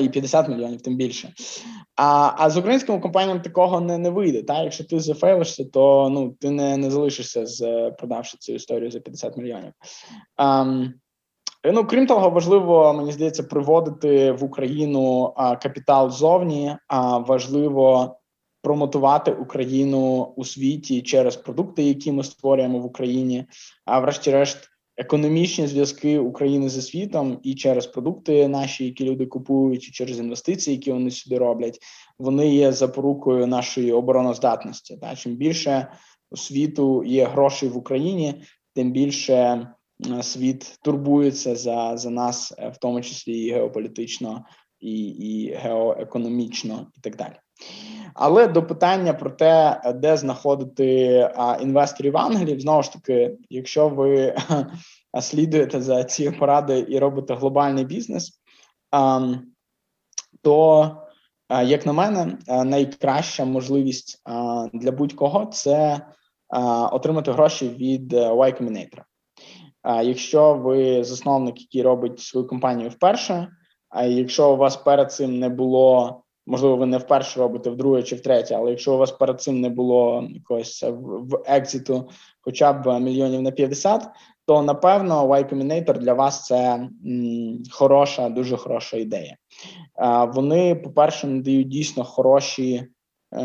і 0.00 0.08
50 0.08 0.48
мільйонів, 0.48 0.82
тим 0.82 0.96
більше. 0.96 1.32
А 1.96 2.32
а 2.36 2.50
з 2.50 2.56
українськими 2.56 3.00
компаніями 3.00 3.40
такого 3.40 3.80
не 3.80 3.98
не 3.98 4.10
вийде. 4.10 4.42
Та 4.42 4.62
якщо 4.62 4.84
ти 4.84 5.00
зафейлишся, 5.00 5.64
то 5.64 6.08
ну 6.12 6.36
ти 6.40 6.50
не 6.50 6.76
не 6.76 6.90
залишишся 6.90 7.46
з 7.46 7.90
продавши 7.90 8.36
цю 8.38 8.52
історію 8.52 8.90
за 8.90 9.00
50 9.00 9.36
мільйонів. 9.36 9.72
А, 10.36 10.74
Ну, 11.64 11.84
крім 11.84 12.06
того, 12.06 12.30
важливо 12.30 12.94
мені 12.94 13.12
здається 13.12 13.42
приводити 13.42 14.32
в 14.32 14.44
Україну 14.44 15.32
а, 15.36 15.56
капітал 15.56 16.10
зовні. 16.10 16.76
А 16.88 17.18
важливо 17.18 18.16
промотувати 18.62 19.32
Україну 19.32 20.32
у 20.36 20.44
світі 20.44 21.02
через 21.02 21.36
продукти, 21.36 21.82
які 21.82 22.12
ми 22.12 22.24
створюємо 22.24 22.78
в 22.78 22.84
Україні. 22.84 23.46
А 23.84 24.00
врешті-решт, 24.00 24.58
економічні 24.96 25.66
зв'язки 25.66 26.18
України 26.18 26.68
зі 26.68 26.82
світом 26.82 27.40
і 27.42 27.54
через 27.54 27.86
продукти 27.86 28.48
наші, 28.48 28.84
які 28.84 29.04
люди 29.04 29.26
купують, 29.26 29.88
і 29.88 29.90
через 29.90 30.18
інвестиції, 30.18 30.76
які 30.76 30.92
вони 30.92 31.10
сюди 31.10 31.38
роблять, 31.38 31.78
вони 32.18 32.54
є 32.54 32.72
запорукою 32.72 33.46
нашої 33.46 33.92
обороноздатності. 33.92 34.96
Та 34.96 35.16
чим 35.16 35.36
більше 35.36 35.92
у 36.30 36.36
світу 36.36 37.04
є 37.04 37.26
грошей 37.26 37.68
в 37.68 37.76
Україні, 37.76 38.34
тим 38.74 38.92
більше 38.92 39.68
світ 40.22 40.78
турбується 40.84 41.56
за 41.56 41.96
за 41.96 42.10
нас, 42.10 42.52
в 42.52 42.76
тому 42.80 43.02
числі 43.02 43.38
і 43.38 43.50
геополітично, 43.50 44.44
і, 44.80 45.08
і 45.08 45.54
геоекономічно, 45.54 46.86
і 46.96 47.00
так 47.00 47.16
далі. 47.16 47.34
Але 48.14 48.48
до 48.48 48.62
питання 48.62 49.12
про 49.12 49.30
те, 49.30 49.80
де 49.94 50.16
знаходити 50.16 51.16
а, 51.36 51.56
інвесторів 51.60 52.16
ангелів, 52.16 52.60
знову 52.60 52.82
ж 52.82 52.92
таки, 52.92 53.38
якщо 53.50 53.88
ви 53.88 54.36
слідуєте 55.20 55.82
за 55.82 56.04
цією 56.04 56.38
порадою 56.38 56.82
і 56.82 56.98
робите 56.98 57.34
глобальний 57.34 57.84
бізнес, 57.84 58.40
а, 58.90 59.28
то, 60.42 60.90
а, 61.48 61.62
як 61.62 61.86
на 61.86 61.92
мене, 61.92 62.38
найкраща 62.48 63.44
можливість 63.44 64.22
для 64.72 64.92
будь-кого 64.92 65.46
це 65.46 66.06
отримати 66.92 67.32
гроші 67.32 67.68
від 67.68 68.12
е, 68.12 68.30
Y 68.30 68.62
Combinator. 68.62 69.02
Якщо 70.02 70.54
ви 70.54 71.04
засновник, 71.04 71.60
який 71.60 71.82
робить 71.82 72.20
свою 72.20 72.46
компанію 72.46 72.90
вперше, 72.90 73.48
а 73.88 74.04
якщо 74.04 74.52
у 74.52 74.56
вас 74.56 74.76
перед 74.76 75.12
цим 75.12 75.38
не 75.38 75.48
було 75.48 76.21
Можливо, 76.46 76.76
ви 76.76 76.86
не 76.86 76.98
вперше 76.98 77.40
робите 77.40 77.70
вдруге 77.70 78.02
чи 78.02 78.16
втретє, 78.16 78.54
але 78.54 78.70
якщо 78.70 78.94
у 78.94 78.98
вас 78.98 79.12
перед 79.12 79.40
цим 79.40 79.60
не 79.60 79.68
було 79.68 80.28
якогось 80.34 80.84
в 80.92 81.42
екзиту 81.46 82.08
хоча 82.40 82.72
б 82.72 83.00
мільйонів 83.00 83.42
на 83.42 83.50
50, 83.50 84.08
то 84.46 84.62
напевно 84.62 85.28
Y 85.28 85.54
Combinator 85.54 85.98
для 85.98 86.12
вас 86.14 86.46
це 86.46 86.88
м, 87.06 87.62
хороша, 87.70 88.28
дуже 88.28 88.56
хороша 88.56 88.96
ідея. 88.96 89.36
А, 89.94 90.24
Вони, 90.24 90.74
по-перше, 90.74 91.26
надають 91.26 91.68
дійсно 91.68 92.04
хороші 92.04 92.74
е, 92.74 93.42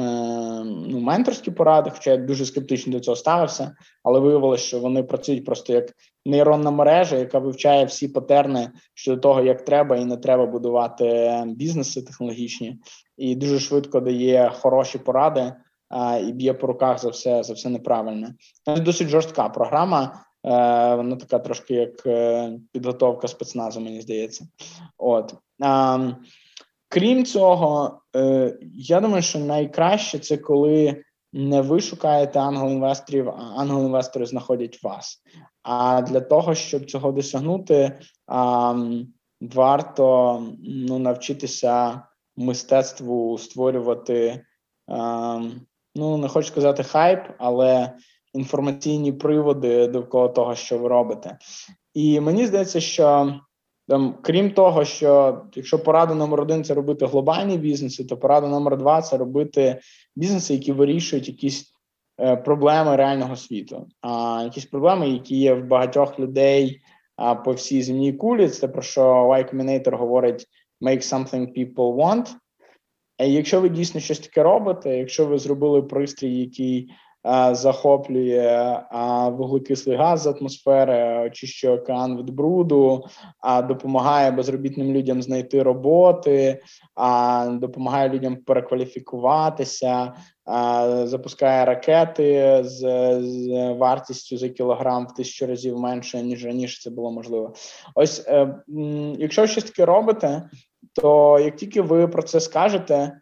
ну, 0.65 0.99
менторські 0.99 1.51
поради, 1.51 1.89
хоча 1.89 2.11
я 2.11 2.17
дуже 2.17 2.45
скептично 2.45 2.93
до 2.93 2.99
цього 2.99 3.15
ставився, 3.15 3.75
але 4.03 4.19
виявилося, 4.19 4.63
що 4.63 4.79
вони 4.79 5.03
працюють 5.03 5.45
просто 5.45 5.73
як 5.73 5.93
нейронна 6.27 6.71
мережа, 6.71 7.17
яка 7.17 7.39
вивчає 7.39 7.85
всі 7.85 8.07
патерни 8.07 8.71
щодо 8.93 9.21
того, 9.21 9.41
як 9.41 9.65
треба 9.65 9.97
і 9.97 10.05
не 10.05 10.17
треба 10.17 10.45
будувати 10.45 11.43
бізнеси 11.47 12.01
технологічні, 12.01 12.79
і 13.17 13.35
дуже 13.35 13.59
швидко 13.59 13.99
дає 13.99 14.51
хороші 14.53 14.97
поради. 14.97 15.53
І 16.27 16.31
б'є 16.31 16.53
по 16.53 16.67
руках 16.67 16.99
за 16.99 17.09
все 17.09 17.43
за 17.43 17.53
все 17.53 17.69
неправильне. 17.69 18.35
Це 18.65 18.75
досить 18.75 19.07
жорстка 19.07 19.49
програма. 19.49 20.23
Е, 20.45 20.49
вона 20.95 21.15
така 21.15 21.39
трошки 21.39 21.73
як 21.73 22.05
е, 22.05 22.51
підготовка 22.71 23.27
спецназу, 23.27 23.79
мені 23.79 24.01
здається. 24.01 24.47
От 24.97 25.33
крім 26.89 27.25
цього, 27.25 27.99
е, 28.15 28.57
я 28.73 29.01
думаю, 29.01 29.21
що 29.21 29.39
найкраще 29.39 30.19
це 30.19 30.37
коли 30.37 31.03
не 31.33 31.61
ви 31.61 31.79
шукаєте 31.79 32.39
ангел-інвесторів, 32.39 33.29
а 33.29 33.53
ангел-інвестори 33.57 34.25
знаходять 34.25 34.83
вас. 34.83 35.23
А 35.69 36.01
для 36.01 36.21
того, 36.21 36.55
щоб 36.55 36.85
цього 36.85 37.11
досягнути, 37.11 37.99
варто 39.41 40.41
ну, 40.63 40.99
навчитися 40.99 42.01
мистецтву 42.37 43.37
створювати. 43.37 44.45
Ну, 45.95 46.17
не 46.17 46.27
хочу 46.27 46.47
сказати 46.47 46.83
хайп, 46.83 47.19
але 47.37 47.93
інформаційні 48.33 49.11
приводи 49.11 49.87
довкола 49.87 50.27
того, 50.27 50.55
що 50.55 50.77
ви 50.77 50.87
робите. 50.87 51.37
І 51.93 52.19
мені 52.19 52.45
здається, 52.45 52.79
що 52.79 53.33
там, 53.87 54.17
крім 54.21 54.51
того, 54.51 54.85
що 54.85 55.41
якщо 55.55 55.79
порада 55.79 56.15
номер 56.15 56.41
один 56.41 56.63
це 56.63 56.73
робити 56.73 57.05
глобальні 57.05 57.57
бізнеси, 57.57 58.05
то 58.05 58.17
порада 58.17 58.47
номер 58.47 58.77
два 58.77 59.01
це 59.01 59.17
робити 59.17 59.79
бізнеси, 60.15 60.53
які 60.53 60.71
вирішують 60.71 61.27
якісь 61.27 61.73
проблеми 62.17 62.95
реального 62.95 63.35
світу. 63.35 63.87
А 64.01 64.41
якісь 64.43 64.65
проблеми, 64.65 65.09
які 65.09 65.37
є 65.37 65.53
в 65.53 65.67
багатьох 65.67 66.19
людей 66.19 66.81
по 67.45 67.51
всій 67.51 67.81
земній 67.81 68.13
кулі, 68.13 68.47
це 68.47 68.67
про 68.67 68.81
що 68.81 69.01
Y 69.03 69.55
Combinator 69.55 69.97
говорить 69.97 70.45
«make 70.81 71.01
something 71.01 71.57
people 71.57 71.95
want». 71.95 72.35
І 73.19 73.33
якщо 73.33 73.61
ви 73.61 73.69
дійсно 73.69 74.01
щось 74.01 74.19
таке 74.19 74.43
робите, 74.43 74.97
якщо 74.97 75.25
ви 75.25 75.37
зробили 75.37 75.81
пристрій, 75.81 76.39
який 76.39 76.91
захоплює 77.51 78.79
вуглекислий 79.31 79.97
газ 79.97 80.21
з 80.21 80.27
атмосфери, 80.27 81.25
очищує 81.25 81.73
океан 81.73 82.17
від 82.17 82.29
бруду, 82.29 83.05
допомагає 83.67 84.31
безробітним 84.31 84.91
людям 84.91 85.21
знайти 85.21 85.63
роботи, 85.63 86.61
допомагає 87.49 88.09
людям 88.09 88.35
перекваліфікуватися, 88.35 90.13
запускає 91.03 91.65
ракети 91.65 92.61
з, 92.63 92.83
вартістю 93.73 94.37
за 94.37 94.49
кілограм 94.49 95.07
в 95.07 95.13
тисячу 95.13 95.47
разів 95.47 95.79
менше 95.79 96.23
ніж 96.23 96.45
раніше 96.45 96.81
це 96.81 96.89
було 96.89 97.11
можливо. 97.11 97.53
Ось 97.95 98.25
е, 98.27 98.55
якщо 99.17 99.47
щось 99.47 99.63
таке 99.63 99.85
робите, 99.85 100.49
то 100.93 101.39
як 101.39 101.55
тільки 101.55 101.81
ви 101.81 102.07
про 102.07 102.23
це 102.23 102.39
скажете 102.39 103.21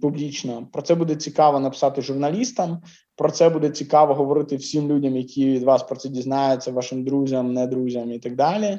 публічно. 0.00 0.68
Про 0.72 0.82
це 0.82 0.94
буде 0.94 1.16
цікаво 1.16 1.60
написати 1.60 2.02
журналістам. 2.02 2.82
Про 3.16 3.30
це 3.30 3.48
буде 3.48 3.70
цікаво 3.70 4.14
говорити 4.14 4.56
всім 4.56 4.88
людям, 4.88 5.16
які 5.16 5.46
від 5.46 5.62
вас 5.62 5.82
про 5.82 5.96
це 5.96 6.08
дізнаються, 6.08 6.72
вашим 6.72 7.04
друзям, 7.04 7.52
не 7.52 7.66
друзям 7.66 8.12
і 8.12 8.18
так 8.18 8.36
далі. 8.36 8.78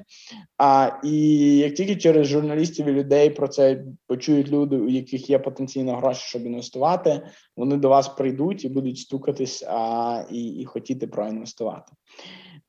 А 0.58 0.92
і 1.04 1.48
як 1.58 1.74
тільки 1.74 1.96
через 1.96 2.28
журналістів 2.28 2.86
і 2.86 2.92
людей 2.92 3.30
про 3.30 3.48
це 3.48 3.84
почують 4.08 4.50
люди, 4.50 4.78
у 4.78 4.90
яких 4.90 5.30
є 5.30 5.40
потенційно 5.40 5.96
гроші, 5.96 6.24
щоб 6.28 6.46
інвестувати, 6.46 7.22
вони 7.56 7.78
до 7.78 7.90
вас 7.90 8.08
прийдуть 8.08 8.66
і 8.66 8.70
будуть 8.70 8.98
стукатись 8.98 9.64
а, 9.68 10.24
і, 10.32 10.46
і 10.46 10.66
хотіти 10.66 11.08
проінвестувати. 11.08 11.92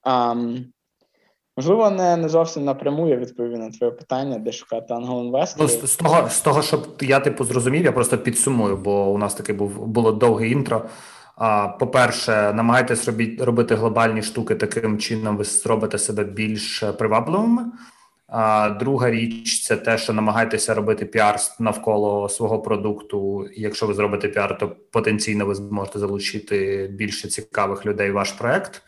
А, 0.03 0.35
Можливо, 1.59 1.91
не 1.91 2.17
не 2.17 2.29
зовсім 2.29 2.65
напряму 2.65 3.09
я 3.09 3.17
відповів 3.17 3.59
на 3.59 3.71
твоє 3.71 3.93
питання, 3.93 4.39
де 4.39 4.53
шукати 4.53 4.95
ангел-інвесторів. 4.95 5.79
Ну, 5.83 5.87
з, 5.87 5.93
з 5.93 5.97
того, 5.97 6.29
з 6.29 6.41
того, 6.41 6.63
щоб 6.63 6.87
я 7.01 7.21
типу 7.21 7.45
зрозумів, 7.45 7.85
я 7.85 7.93
просто 7.93 8.19
підсумую, 8.19 8.77
бо 8.77 9.11
у 9.11 9.19
нас 9.19 9.35
таке 9.35 9.53
був 9.53 9.87
було 9.87 10.13
довге 10.13 10.49
інтро. 10.49 10.85
А, 11.37 11.69
По-перше, 11.69 12.53
намагайтесь 12.53 13.07
робити, 13.07 13.45
робити 13.45 13.75
глобальні 13.75 14.23
штуки 14.23 14.55
таким 14.55 14.99
чином, 14.99 15.37
ви 15.37 15.45
зробите 15.45 15.99
себе 15.99 16.25
більш 16.25 16.85
привабливими. 16.99 17.65
А 18.27 18.71
друга 18.71 19.11
річ 19.11 19.63
це 19.63 19.77
те, 19.77 19.99
що 19.99 20.13
намагайтеся 20.13 20.75
робити 20.75 21.07
піар 21.07 21.37
навколо 21.59 22.29
свого 22.29 22.59
продукту. 22.59 23.49
Якщо 23.57 23.87
ви 23.87 23.95
зробите 23.95 24.29
піар, 24.29 24.59
то 24.59 24.77
потенційно 24.91 25.47
ви 25.47 25.55
зможете 25.55 25.99
залучити 25.99 26.89
більше 26.93 27.29
цікавих 27.29 27.87
людей 27.87 28.11
в 28.11 28.15
ваш 28.15 28.33
проект. 28.33 28.83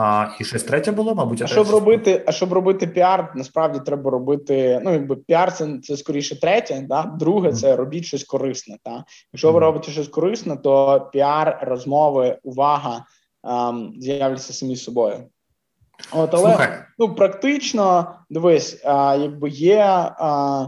А, 0.00 0.28
І 0.40 0.44
щось 0.44 0.62
третє 0.62 0.92
було, 0.92 1.14
мабуть, 1.14 1.42
а 1.42 1.46
щоб 1.46 1.70
робити, 1.70 2.24
а 2.26 2.32
щоб 2.32 2.52
робити 2.52 2.86
піар, 2.86 3.32
насправді 3.34 3.80
треба 3.86 4.10
робити. 4.10 4.80
Ну, 4.84 4.92
якби 4.92 5.16
піар 5.16 5.52
це 5.52 5.78
це 5.82 5.96
скоріше 5.96 6.40
третє. 6.40 6.86
Да? 6.88 7.02
Друге, 7.02 7.52
це 7.52 7.76
робіть 7.76 8.04
щось 8.04 8.24
корисне. 8.24 8.76
Та 8.82 9.04
якщо 9.32 9.52
ви 9.52 9.60
робите 9.60 9.90
щось 9.90 10.08
корисне, 10.08 10.56
то 10.56 11.08
піар, 11.12 11.58
розмови, 11.62 12.38
увага 12.42 13.04
ем, 13.44 13.92
з'являться 13.98 14.52
самі 14.52 14.76
собою. 14.76 15.16
От, 16.12 16.34
але 16.34 16.48
Слухай. 16.48 16.68
ну 16.98 17.14
практично 17.14 18.14
дивись, 18.30 18.82
а, 18.84 19.16
якби 19.20 19.48
є 19.50 19.82
а, 20.18 20.66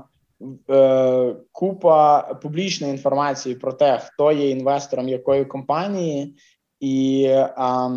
е, 0.71 1.37
купа 1.53 2.21
публічної 2.21 2.93
інформації 2.93 3.55
про 3.55 3.73
те, 3.73 4.01
хто 4.05 4.33
є 4.33 4.51
інвестором 4.51 5.09
якої 5.09 5.45
компанії, 5.45 6.37
і 6.81 7.27
а, 7.57 7.91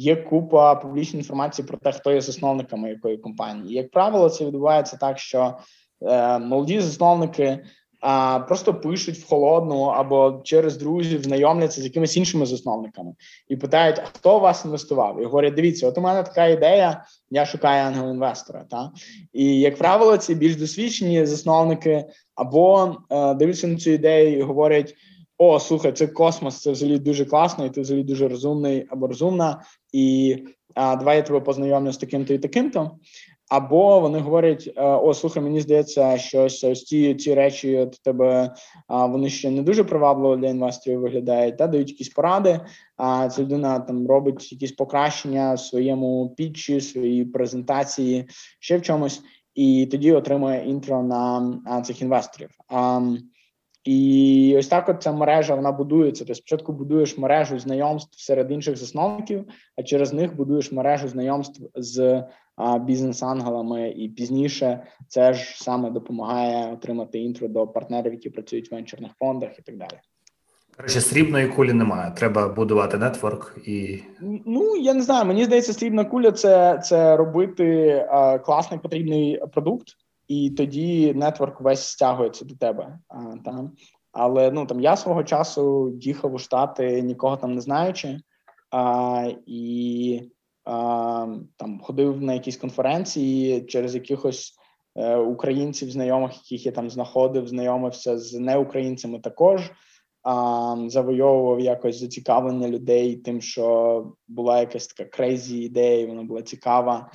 є 0.00 0.16
купа 0.16 0.74
публічної 0.74 1.20
інформації 1.20 1.68
про 1.68 1.78
те, 1.78 1.92
хто 1.92 2.12
є 2.12 2.20
засновниками 2.20 2.90
якої 2.90 3.16
компанії. 3.16 3.74
Як 3.74 3.90
правило, 3.90 4.30
це 4.30 4.44
відбувається 4.44 4.96
так, 4.96 5.18
що 5.18 5.58
е, 6.02 6.38
молоді 6.38 6.80
засновники 6.80 7.64
а, 8.00 8.38
просто 8.38 8.74
пишуть 8.74 9.16
в 9.16 9.28
холодну 9.28 9.82
або 9.82 10.40
через 10.44 10.76
друзів 10.76 11.22
знайомляться 11.22 11.80
з 11.80 11.84
якимись 11.84 12.16
іншими 12.16 12.46
засновниками 12.46 13.14
і 13.48 13.56
питають, 13.56 13.98
а 13.98 14.06
хто 14.06 14.36
у 14.36 14.40
вас 14.40 14.64
інвестував? 14.64 15.22
І 15.22 15.24
говорять, 15.24 15.54
дивіться, 15.54 15.88
от 15.88 15.98
у 15.98 16.00
мене 16.00 16.22
така 16.22 16.46
ідея, 16.46 17.04
я 17.30 17.46
шукаю 17.46 17.86
ангел-інвестора. 17.86 18.64
Та? 18.70 18.92
І 19.32 19.60
як 19.60 19.76
правило, 19.76 20.16
ці 20.16 20.34
більш 20.34 20.56
досвідчені 20.56 21.26
засновники 21.26 22.04
або 22.34 22.96
е, 23.10 23.34
дивляться 23.34 23.66
на 23.66 23.76
цю 23.76 23.90
ідею 23.90 24.38
і 24.38 24.42
говорять 24.42 24.94
о, 25.42 25.60
слухай, 25.60 25.92
це 25.92 26.06
космос, 26.06 26.60
це 26.60 26.70
взагалі 26.70 26.98
дуже 26.98 27.24
класно, 27.24 27.66
і 27.66 27.70
ти 27.70 27.80
взагалі 27.80 28.04
дуже 28.04 28.28
розумний 28.28 28.86
або 28.90 29.06
розумна, 29.06 29.62
і 29.92 30.36
а, 30.74 30.96
давай 30.96 31.16
я 31.16 31.22
тебе 31.22 31.40
познайомлю 31.40 31.92
з 31.92 31.98
таким-то 31.98 32.34
і 32.34 32.38
таким-то. 32.38 32.90
Або 33.50 34.00
вони 34.00 34.18
говорять: 34.18 34.70
о, 34.76 35.14
слухай, 35.14 35.42
мені 35.42 35.60
здається, 35.60 36.18
що 36.18 36.44
ось 36.44 36.84
ці 36.84 37.14
ці 37.14 37.34
речі 37.34 37.76
от 37.76 38.02
тебе 38.02 38.54
вони 38.88 39.30
ще 39.30 39.50
не 39.50 39.62
дуже 39.62 39.84
привабливо 39.84 40.36
для 40.36 40.48
інвесторів 40.48 41.00
виглядають, 41.00 41.58
та 41.58 41.66
дають 41.66 41.90
якісь 41.90 42.08
поради. 42.08 42.60
А 42.96 43.28
ця 43.28 43.42
людина 43.42 43.80
там 43.80 44.06
робить 44.06 44.52
якісь 44.52 44.72
покращення 44.72 45.54
в 45.54 45.60
своєму 45.60 46.34
пітчі, 46.36 46.80
своїй 46.80 47.24
презентації, 47.24 48.28
ще 48.60 48.78
в 48.78 48.82
чомусь, 48.82 49.22
і 49.54 49.88
тоді 49.90 50.12
отримує 50.12 50.64
інтро 50.68 51.02
на 51.02 51.82
цих 51.82 52.02
інвесторів. 52.02 52.50
І 53.84 54.54
ось 54.58 54.68
так 54.68 54.88
от 54.88 55.02
ця 55.02 55.12
мережа 55.12 55.54
вона 55.54 55.72
будується. 55.72 56.24
Ти 56.24 56.34
спочатку 56.34 56.72
будуєш 56.72 57.18
мережу 57.18 57.58
знайомств 57.58 58.20
серед 58.20 58.50
інших 58.50 58.76
засновників, 58.76 59.44
а 59.76 59.82
через 59.82 60.12
них 60.12 60.36
будуєш 60.36 60.72
мережу 60.72 61.08
знайомств 61.08 61.62
з 61.74 62.24
бізнес-ангелами, 62.80 63.90
і 63.90 64.08
пізніше 64.08 64.82
це 65.08 65.32
ж 65.32 65.62
саме 65.62 65.90
допомагає 65.90 66.72
отримати 66.72 67.18
інтро 67.18 67.48
до 67.48 67.66
партнерів, 67.66 68.12
які 68.12 68.30
працюють 68.30 68.70
в 68.70 68.74
венчурних 68.74 69.12
фондах 69.18 69.58
і 69.58 69.62
так 69.62 69.76
далі. 69.76 70.00
Короче, 70.76 71.00
срібної 71.00 71.48
кулі 71.48 71.72
немає. 71.72 72.12
Треба 72.16 72.48
будувати 72.48 72.98
нетворк 72.98 73.58
і 73.66 73.98
ну 74.46 74.76
я 74.76 74.94
не 74.94 75.02
знаю. 75.02 75.24
Мені 75.24 75.44
здається, 75.44 75.72
срібна 75.72 76.04
куля 76.04 76.32
це 76.32 76.80
це 76.84 77.16
робити 77.16 78.06
класний 78.44 78.80
потрібний 78.80 79.42
продукт 79.52 79.88
і 80.30 80.50
тоді 80.50 81.14
нетворк 81.14 81.60
весь 81.60 81.82
стягується 81.82 82.44
до 82.44 82.56
тебе. 82.56 82.98
Там. 83.44 83.72
Але 84.12 84.50
ну 84.50 84.66
там 84.66 84.80
я 84.80 84.96
свого 84.96 85.24
часу 85.24 85.92
їхав 86.00 86.34
у 86.34 86.38
штати, 86.38 87.02
нікого 87.02 87.36
там 87.36 87.54
не 87.54 87.60
знаючи, 87.60 88.20
а, 88.70 89.28
і 89.46 90.22
а, 90.64 91.26
там 91.56 91.80
ходив 91.80 92.22
на 92.22 92.34
якісь 92.34 92.56
конференції 92.56 93.62
через 93.62 93.94
якихось 93.94 94.54
е, 94.96 95.16
українців, 95.16 95.90
знайомих, 95.90 96.32
яких 96.32 96.66
я 96.66 96.72
там 96.72 96.90
знаходив, 96.90 97.48
знайомився 97.48 98.18
з 98.18 98.34
неукраїнцями 98.34 99.18
також. 99.18 99.70
А, 100.22 100.76
Завойовував 100.86 101.60
якось 101.60 102.00
зацікавлення 102.00 102.68
людей, 102.68 103.16
тим, 103.16 103.40
що 103.40 104.06
була 104.28 104.60
якась 104.60 104.86
така 104.86 105.10
crazy 105.10 105.62
ідея, 105.62 106.06
вона 106.06 106.22
була 106.22 106.42
цікава, 106.42 107.10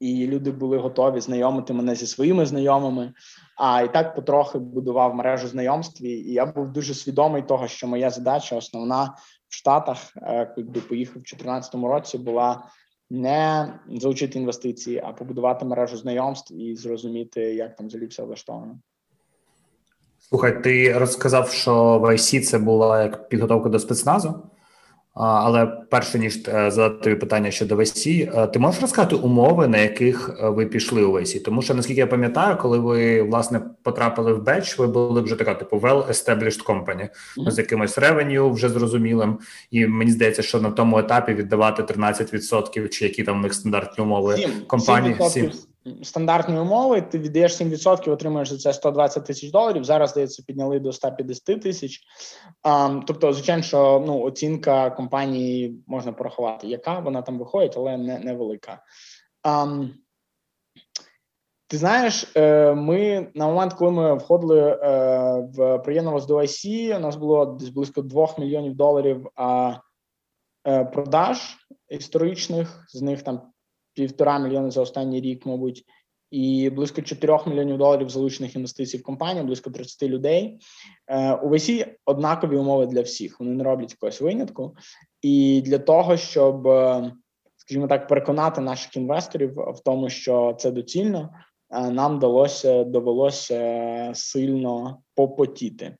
і 0.00 0.26
люди 0.26 0.50
були 0.50 0.78
готові 0.78 1.20
знайомити 1.20 1.72
мене 1.72 1.94
зі 1.94 2.06
своїми 2.06 2.46
знайомими. 2.46 3.12
А 3.56 3.82
і 3.82 3.92
так 3.92 4.14
потрохи 4.14 4.58
будував 4.58 5.14
мережу 5.14 5.48
знайомств. 5.48 6.04
І 6.04 6.32
я 6.32 6.46
був 6.46 6.72
дуже 6.72 6.94
свідомий 6.94 7.42
того, 7.42 7.68
що 7.68 7.86
моя 7.86 8.10
задача 8.10 8.56
основна 8.56 9.14
в 9.48 9.54
Штатах, 9.54 9.98
е, 10.16 10.52
коли 10.54 10.66
поїхав 10.66 11.12
в 11.12 11.24
2014 11.24 11.74
році, 11.74 12.18
була 12.18 12.64
не 13.10 13.72
залучити 13.90 14.38
інвестиції, 14.38 15.02
а 15.04 15.12
побудувати 15.12 15.64
мережу 15.64 15.96
знайомств 15.96 16.54
і 16.54 16.74
зрозуміти, 16.74 17.40
як 17.40 17.76
там 17.76 17.86
взагалі 17.86 18.06
все 18.06 18.22
влаштовано. 18.22 18.78
Слухай, 20.18 20.62
ти 20.62 20.98
розказав, 20.98 21.50
що 21.50 21.98
в 21.98 22.04
IC 22.04 22.40
це 22.40 22.58
була 22.58 23.02
як 23.02 23.28
підготовка 23.28 23.68
до 23.68 23.78
спецназу. 23.78 24.42
Але 25.18 25.66
перше 25.66 26.18
ніж 26.18 26.36
е, 26.48 26.70
задати 26.70 27.04
тобі 27.04 27.16
питання 27.16 27.50
щодо 27.50 27.76
VC, 27.76 28.30
е, 28.42 28.46
ти 28.46 28.58
можеш 28.58 28.80
розказати 28.80 29.16
умови, 29.16 29.68
на 29.68 29.78
яких 29.78 30.30
е, 30.42 30.48
ви 30.48 30.66
пішли 30.66 31.04
у 31.04 31.12
VC? 31.12 31.42
Тому 31.42 31.62
що 31.62 31.74
наскільки 31.74 32.00
я 32.00 32.06
пам'ятаю, 32.06 32.56
коли 32.56 32.78
ви 32.78 33.22
власне 33.22 33.60
потрапили 33.82 34.32
в 34.32 34.42
Беч, 34.42 34.78
ви 34.78 34.86
були 34.86 35.20
вже 35.20 35.36
така 35.36 35.54
типу 35.54 35.76
well-established 35.76 36.66
company 36.66 37.08
mm-hmm. 37.08 37.50
з 37.50 37.58
якимось 37.58 37.98
ревеню 37.98 38.50
вже 38.50 38.68
зрозумілим, 38.68 39.38
і 39.70 39.86
мені 39.86 40.10
здається, 40.10 40.42
що 40.42 40.60
на 40.60 40.70
тому 40.70 40.98
етапі 40.98 41.34
віддавати 41.34 41.82
13% 41.82 42.88
чи 42.88 43.04
які 43.04 43.22
там 43.22 43.38
у 43.38 43.42
них 43.42 43.54
стандартні 43.54 44.04
умови 44.04 44.36
7, 44.36 44.50
компанії 44.66 45.14
7% 45.14 45.52
стандартні 46.02 46.58
умови, 46.58 47.02
ти 47.02 47.18
віддаєш 47.18 47.60
7%, 47.60 48.10
отримуєш 48.10 48.48
за 48.48 48.58
це 48.58 48.72
120 48.72 49.26
тисяч 49.26 49.50
доларів. 49.50 49.84
Зараз 49.84 50.10
здається, 50.10 50.42
підняли 50.46 50.80
до 50.80 50.92
150 50.92 51.62
тисяч. 51.62 52.00
Тобто, 53.06 53.32
звичайно, 53.32 53.62
що 53.62 54.04
ну 54.06 54.20
оцінка 54.20 54.90
компанії 54.90 55.84
можна 55.86 56.12
порахувати, 56.12 56.66
яка 56.66 56.98
вона 56.98 57.22
там 57.22 57.38
виходить, 57.38 57.74
але 57.76 57.96
не 57.96 58.18
невелика. 58.18 58.82
Ти 61.68 61.76
знаєш, 61.76 62.32
е, 62.36 62.74
ми 62.74 63.30
на 63.34 63.46
момент, 63.46 63.74
коли 63.74 63.90
ми 63.90 64.14
входили 64.14 64.60
е, 64.60 64.78
в 65.54 65.78
приєднувалися 65.78 66.26
до 66.26 66.36
IC, 66.36 66.96
у 66.96 67.00
нас 67.00 67.16
було 67.16 67.46
десь 67.46 67.68
близько 67.68 68.02
2 68.02 68.34
мільйонів 68.38 68.74
доларів 68.74 69.26
е, 70.66 70.84
продаж 70.84 71.56
історичних, 71.88 72.84
з 72.88 73.02
них 73.02 73.22
там 73.22 73.52
півтора 73.96 74.38
мільйони 74.38 74.70
за 74.70 74.80
останній 74.80 75.20
рік, 75.20 75.46
мабуть, 75.46 75.84
і 76.30 76.70
близько 76.70 77.02
4 77.02 77.38
мільйонів 77.46 77.78
доларів 77.78 78.08
залучених 78.08 78.56
інвестицій 78.56 78.98
в 78.98 79.02
компанію, 79.02 79.44
близько 79.44 79.70
30 79.70 80.02
людей. 80.02 80.58
Е, 81.06 81.34
у 81.34 81.50
VC 81.50 81.86
однакові 82.04 82.56
умови 82.56 82.86
для 82.86 83.00
всіх. 83.00 83.40
Вони 83.40 83.52
не 83.52 83.64
роблять 83.64 83.90
якогось 83.90 84.20
винятку. 84.20 84.76
І 85.22 85.62
для 85.64 85.78
того, 85.78 86.16
щоб, 86.16 86.66
е, 86.66 87.12
скажімо 87.56 87.86
так, 87.86 88.08
переконати 88.08 88.60
наших 88.60 88.96
інвесторів 88.96 89.54
в 89.54 89.80
тому, 89.84 90.08
що 90.08 90.56
це 90.58 90.70
доцільно, 90.70 91.30
е, 91.70 91.90
нам 91.90 92.18
далося 92.18 92.84
довелося 92.84 94.10
сильно 94.14 94.98
попотіти. 95.14 95.96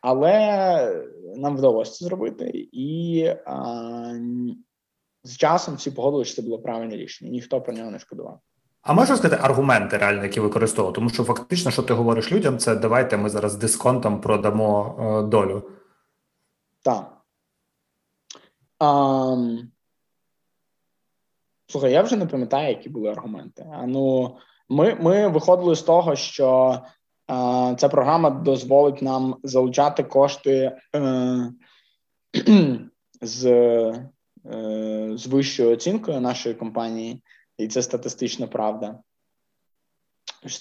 Але 0.00 1.06
нам 1.36 1.56
вдалося 1.56 1.92
це 1.92 2.04
зробити, 2.04 2.68
і 2.72 3.24
з 5.28 5.36
часом 5.36 5.74
всі 5.74 5.90
погодили, 5.90 6.24
що 6.24 6.36
це 6.36 6.42
було 6.42 6.58
правильне 6.58 6.96
рішення. 6.96 7.30
Ніхто 7.30 7.60
про 7.60 7.72
нього 7.72 7.90
не 7.90 7.98
шкодував. 7.98 8.40
А 8.82 8.92
можна 8.92 9.16
сказати 9.16 9.42
аргументи 9.42 9.96
реально, 9.96 10.22
які 10.22 10.40
використовував? 10.40 10.94
Тому 10.94 11.10
що 11.10 11.24
фактично, 11.24 11.70
що 11.70 11.82
ти 11.82 11.94
говориш 11.94 12.32
людям, 12.32 12.58
це 12.58 12.76
давайте 12.76 13.16
ми 13.16 13.28
зараз 13.28 13.54
дисконтом 13.54 14.20
продамо 14.20 14.96
е, 15.00 15.28
долю. 15.28 15.70
Так. 16.82 17.16
А, 18.78 19.36
слухай, 21.66 21.92
я 21.92 22.02
вже 22.02 22.16
не 22.16 22.26
пам'ятаю, 22.26 22.68
які 22.68 22.88
були 22.88 23.10
аргументи. 23.10 23.66
А 23.72 23.86
ну, 23.86 24.36
ми 24.68 24.94
ми 25.00 25.28
виходили 25.28 25.76
з 25.76 25.82
того, 25.82 26.16
що 26.16 26.80
е, 27.30 27.76
ця 27.78 27.88
програма 27.88 28.30
дозволить 28.30 29.02
нам 29.02 29.36
залучати 29.42 30.02
кошти 30.02 30.76
е, 30.96 31.52
з 33.20 33.44
з 35.14 35.26
вищою 35.26 35.70
оцінкою 35.70 36.20
нашої 36.20 36.54
компанії, 36.54 37.22
і 37.58 37.68
це 37.68 37.82
статистична 37.82 38.46
правда. 38.46 38.98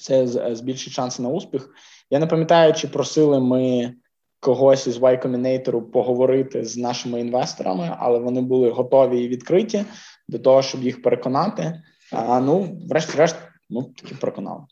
Це 0.02 0.28
збільшить 0.56 0.94
шанси 0.94 1.24
на 1.24 1.30
успіх. 1.30 1.70
Я 2.10 2.20
не 2.20 2.28
пам'ятаю, 2.28 2.74
чи 2.74 2.88
просили 2.88 3.40
ми 3.40 3.94
когось 4.40 4.88
із 4.88 4.98
Y 4.98 5.26
Combinator 5.26 5.82
поговорити 5.82 6.66
з 6.66 6.78
нашими 6.78 7.22
інвесторами, 7.22 7.96
але 8.00 8.20
вони 8.20 8.42
були 8.42 8.70
готові 8.70 9.24
і 9.24 9.28
відкриті 9.28 9.86
до 10.28 10.40
того, 10.40 10.62
щоб 10.62 10.84
їх 10.84 11.02
переконати. 11.02 11.84
А 12.12 12.40
ну, 12.40 12.80
врешті-решт, 12.90 13.36
ну 13.70 13.84
таки 13.84 14.16
переконали. 14.16 14.64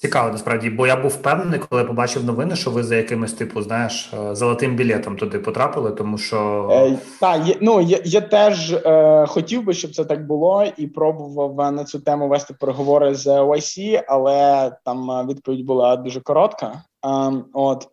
Цікаво, 0.00 0.30
насправді, 0.30 0.70
бо 0.70 0.86
я 0.86 0.96
був 0.96 1.10
впевнений, 1.10 1.58
коли 1.58 1.84
побачив 1.84 2.24
новини, 2.24 2.56
що 2.56 2.70
ви 2.70 2.82
за 2.82 2.96
якимось 2.96 3.32
типу, 3.32 3.62
знаєш, 3.62 4.12
е, 4.14 4.34
золотим 4.34 4.76
білетом 4.76 5.16
туди 5.16 5.38
потрапили, 5.38 5.90
тому 5.90 6.18
що 6.18 6.68
е, 6.72 6.98
так, 7.20 7.46
є, 7.46 7.56
ну 7.60 7.80
я, 7.80 8.00
я 8.04 8.20
теж 8.20 8.72
е, 8.72 9.26
хотів 9.28 9.64
би, 9.64 9.74
щоб 9.74 9.94
це 9.94 10.04
так 10.04 10.26
було, 10.26 10.64
і 10.76 10.86
пробував 10.86 11.72
на 11.72 11.84
цю 11.84 12.00
тему 12.00 12.28
вести 12.28 12.54
переговори 12.60 13.14
з 13.14 13.26
YC, 13.26 14.02
але 14.08 14.72
там 14.84 15.10
е, 15.10 15.26
відповідь 15.26 15.66
була 15.66 15.96
дуже 15.96 16.20
коротка. 16.20 16.82
Е, 17.06 17.42
от 17.52 17.88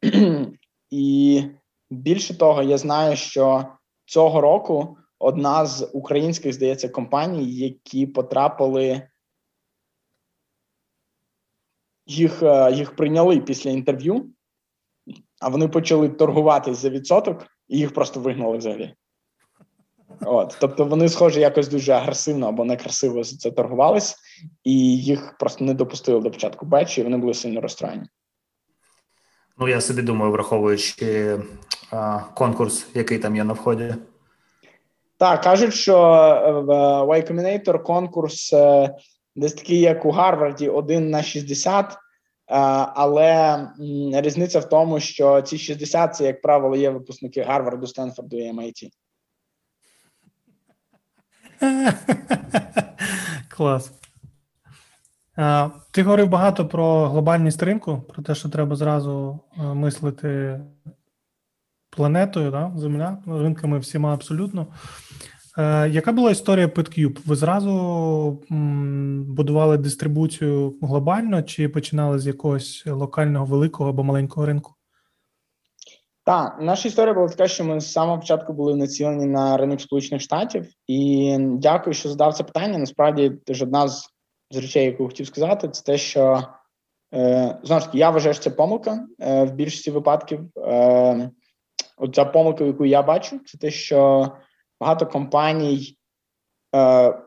і 0.91 1.43
більше 1.91 2.37
того, 2.37 2.63
я 2.63 2.77
знаю, 2.77 3.15
що 3.15 3.65
цього 4.05 4.41
року 4.41 4.97
одна 5.19 5.65
з 5.65 5.89
українських 5.93 6.53
здається 6.53 6.89
компаній, 6.89 7.51
які 7.53 8.05
потрапили 8.05 9.01
їх 12.07 12.43
е, 12.43 12.71
їх 12.71 12.95
прийняли 12.95 13.39
після 13.39 13.69
інтерв'ю, 13.69 14.25
а 15.41 15.49
вони 15.49 15.67
почали 15.67 16.09
торгуватись 16.09 16.77
за 16.77 16.89
відсоток, 16.89 17.45
і 17.67 17.77
їх 17.77 17.93
просто 17.93 18.19
вигнали 18.19 18.57
взагалі. 18.57 18.93
От, 20.21 20.57
Тобто 20.59 20.85
вони, 20.85 21.09
схоже, 21.09 21.39
якось 21.39 21.67
дуже 21.67 21.91
агресивно 21.91 22.47
або 22.47 22.65
некрасиво 22.65 23.23
за 23.23 23.37
це 23.37 23.51
торгувались, 23.51 24.15
і 24.63 24.97
їх 24.97 25.37
просто 25.39 25.65
не 25.65 25.73
допустили 25.73 26.19
до 26.19 26.31
початку 26.31 26.65
бечі, 26.65 27.01
і 27.01 27.03
вони 27.03 27.17
були 27.17 27.33
сильно 27.33 27.61
розстроєні. 27.61 28.03
Ну, 29.57 29.67
я 29.67 29.81
собі 29.81 30.01
думаю, 30.01 30.31
враховуючи 30.31 31.39
а, 31.91 32.19
конкурс, 32.19 32.87
який 32.93 33.19
там 33.19 33.35
є 33.35 33.43
на 33.43 33.53
вході. 33.53 33.95
Так, 35.17 35.43
кажуть, 35.43 35.73
що 35.73 35.97
в 36.67 36.69
Y 37.09 37.31
Combinator 37.31 37.83
конкурс 37.83 38.53
е, 38.53 38.95
десь 39.37 39.53
такий, 39.53 39.79
як 39.79 40.05
у 40.05 40.11
Гарварді, 40.11 40.69
1 40.69 41.09
на 41.09 41.23
60, 41.23 41.93
е, 41.93 41.97
але 42.95 43.67
різниця 44.13 44.59
в 44.59 44.69
тому, 44.69 44.99
що 44.99 45.41
ці 45.41 45.57
60 45.57 46.15
це, 46.15 46.25
як 46.25 46.41
правило, 46.41 46.75
є 46.75 46.89
випускники 46.89 47.41
Гарварду, 47.41 47.87
Стенфорду 47.87 48.37
і 48.37 48.51
MIT. 48.51 48.89
Клас. 53.49 53.91
Е, 55.37 55.69
ти 55.91 56.03
говорив 56.03 56.29
багато 56.29 56.67
про 56.67 57.07
глобальність 57.07 57.63
ринку, 57.63 58.01
про 58.01 58.23
те, 58.23 58.35
що 58.35 58.49
треба 58.49 58.75
зразу 58.75 59.39
е, 59.57 59.61
мислити 59.61 60.59
планетою, 61.89 62.51
да? 62.51 62.71
Земля, 62.75 63.17
ринками 63.27 63.79
всіма 63.79 64.13
абсолютно. 64.13 64.67
Е, 65.57 65.89
яка 65.89 66.11
була 66.11 66.31
історія 66.31 66.67
PetCube? 66.67 67.19
Ви 67.25 67.35
зразу 67.35 68.43
будували 69.27 69.77
дистрибуцію 69.77 70.75
глобально 70.81 71.43
чи 71.43 71.69
починали 71.69 72.19
з 72.19 72.27
якогось 72.27 72.83
локального 72.85 73.45
великого 73.45 73.89
або 73.89 74.03
маленького 74.03 74.45
ринку? 74.45 74.73
Так, 76.25 76.57
наша 76.61 76.87
історія 76.87 77.13
була 77.13 77.27
така, 77.27 77.47
що 77.47 77.63
ми 77.63 77.79
з 77.79 77.91
самого 77.91 78.19
початку 78.19 78.53
були 78.53 78.75
націлені 78.75 79.25
на 79.25 79.57
ринок 79.57 79.81
Сполучених 79.81 80.21
Штатів, 80.21 80.67
і 80.87 81.37
дякую, 81.39 81.93
що 81.93 82.09
задав 82.09 82.33
це 82.33 82.43
питання. 82.43 82.77
Насправді, 82.77 83.29
теж 83.29 83.61
одна 83.61 83.87
з, 83.87 84.09
з 84.51 84.57
речей, 84.57 84.85
яку 84.85 85.05
хотів 85.05 85.27
сказати, 85.27 85.69
це 85.69 85.83
те, 85.83 85.97
що 85.97 86.43
е, 87.13 87.57
знову 87.63 87.79
ж 87.79 87.85
таки, 87.85 87.97
я 87.97 88.09
вважаю, 88.09 88.33
що 88.33 88.43
це 88.43 88.49
помилка 88.49 89.05
е, 89.19 89.43
в 89.43 89.53
більшості 89.53 89.91
випадків. 89.91 90.39
Е, 90.57 91.29
Оця 91.97 92.25
помилка, 92.25 92.63
яку 92.63 92.85
я 92.85 93.01
бачу, 93.01 93.39
це 93.45 93.57
те, 93.57 93.71
що 93.71 94.31
багато 94.79 95.07
компаній 95.07 95.97
е, 96.75 97.17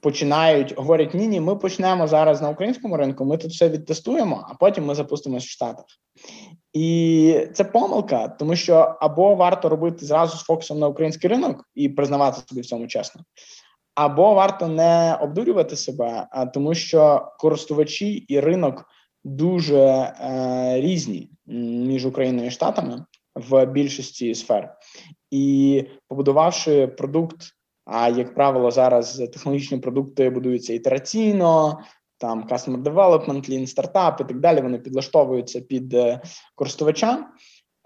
починають 0.00 0.78
говорять: 0.78 1.14
ні, 1.14 1.26
ні, 1.26 1.40
ми 1.40 1.56
почнемо 1.56 2.06
зараз 2.06 2.42
на 2.42 2.48
українському 2.48 2.96
ринку, 2.96 3.24
ми 3.24 3.36
тут 3.36 3.50
все 3.50 3.68
відтестуємо, 3.68 4.46
а 4.50 4.54
потім 4.54 4.84
ми 4.84 4.94
запустимося 4.94 5.46
в 5.46 5.48
Штатах. 5.48 5.84
І 6.72 7.48
це 7.54 7.64
помилка, 7.64 8.28
тому 8.28 8.56
що 8.56 8.96
або 9.00 9.34
варто 9.34 9.68
робити 9.68 10.06
зразу 10.06 10.38
з 10.38 10.42
фокусом 10.42 10.78
на 10.78 10.88
український 10.88 11.30
ринок 11.30 11.64
і 11.74 11.88
признавати 11.88 12.40
собі 12.48 12.60
в 12.60 12.66
цьому 12.66 12.86
чесно, 12.86 13.22
Або 13.94 14.34
варто 14.34 14.68
не 14.68 15.18
обдурювати 15.20 15.76
себе, 15.76 16.26
а 16.30 16.46
тому 16.46 16.74
що 16.74 17.28
користувачі 17.38 18.08
і 18.12 18.40
ринок 18.40 18.84
дуже 19.24 19.76
е, 19.76 20.80
різні 20.80 21.30
між 21.46 22.06
Україною 22.06 22.46
і 22.46 22.50
Штатами 22.50 23.04
в 23.34 23.66
більшості 23.66 24.34
сфер, 24.34 24.74
і 25.36 25.84
побудувавши 26.08 26.86
продукт. 26.86 27.36
А 27.84 28.08
як 28.08 28.34
правило, 28.34 28.70
зараз 28.70 29.16
технологічні 29.16 29.78
продукти 29.78 30.30
будуються 30.30 30.74
ітераційно, 30.74 31.80
там 32.18 32.44
customer 32.50 32.82
development, 32.82 33.50
lean 33.50 33.66
стартап 33.66 34.20
і 34.20 34.24
так 34.24 34.40
далі. 34.40 34.60
Вони 34.60 34.78
підлаштовуються 34.78 35.60
під 35.60 35.94
е, 35.94 36.20
користувача. 36.54 37.26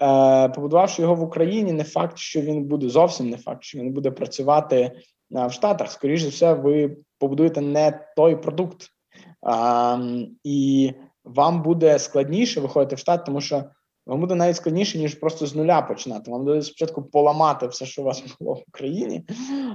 Е, 0.03 0.49
побудувавши 0.49 1.03
його 1.03 1.15
в 1.15 1.23
Україні, 1.23 1.73
не 1.73 1.85
факт, 1.85 2.19
що 2.19 2.41
він 2.41 2.65
буде 2.65 2.89
зовсім 2.89 3.31
не 3.31 3.37
факт, 3.37 3.63
що 3.63 3.79
він 3.79 3.93
буде 3.93 4.11
працювати 4.11 4.77
е, 4.77 5.47
в 5.47 5.53
Штатах. 5.53 5.91
Скоріше 5.91 6.29
все, 6.29 6.53
ви 6.53 6.97
побудуєте 7.19 7.61
не 7.61 8.07
той 8.17 8.37
продукт, 8.37 8.87
і 10.45 10.93
вам 11.25 11.63
буде 11.63 11.99
складніше 11.99 12.61
виходити 12.61 12.97
в 12.97 12.99
штат, 12.99 13.25
тому 13.25 13.41
що 13.41 13.65
вам 14.07 14.21
буде 14.21 14.35
навіть 14.35 14.57
складніше, 14.57 14.99
ніж 14.99 15.15
просто 15.15 15.47
з 15.47 15.55
нуля 15.55 15.83
починати. 15.83 16.31
Вам 16.31 16.45
буде 16.45 16.63
спочатку 16.63 17.03
поламати 17.03 17.67
все, 17.67 17.87
що 17.87 18.03
у 18.03 18.05
вас 18.05 18.23
було 18.41 18.55
в 18.55 18.63
Україні, 18.69 19.27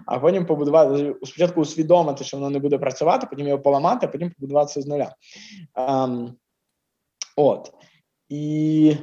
а 0.06 0.20
потім 0.20 0.46
побудувати 0.46 1.16
спочатку 1.24 1.62
усвідомити, 1.62 2.24
що 2.24 2.38
воно 2.38 2.50
не 2.50 2.60
буде 2.60 2.78
працювати, 2.78 3.28
потім 3.30 3.48
його 3.48 3.62
поламати, 3.62 4.06
а 4.06 4.10
потім 4.10 4.32
побудуватися 4.32 4.82
з 4.82 4.88
нуля. 4.88 5.16
Um, 5.76 6.34
от 7.36 7.74
і 8.30 8.98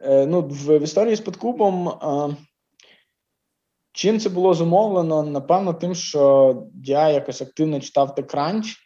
е, 0.00 0.26
ну, 0.26 0.40
в, 0.40 0.78
в 0.78 0.82
історії 0.82 1.16
з 1.16 1.20
подкупом. 1.20 1.88
Е, 1.88 2.36
чим 3.92 4.20
це 4.20 4.28
було 4.28 4.54
зумовлено? 4.54 5.22
Напевно, 5.22 5.74
тим, 5.74 5.94
що 5.94 6.54
я 6.84 7.08
якось 7.08 7.42
активно 7.42 7.80
читав 7.80 8.14
TechCrunch, 8.16 8.76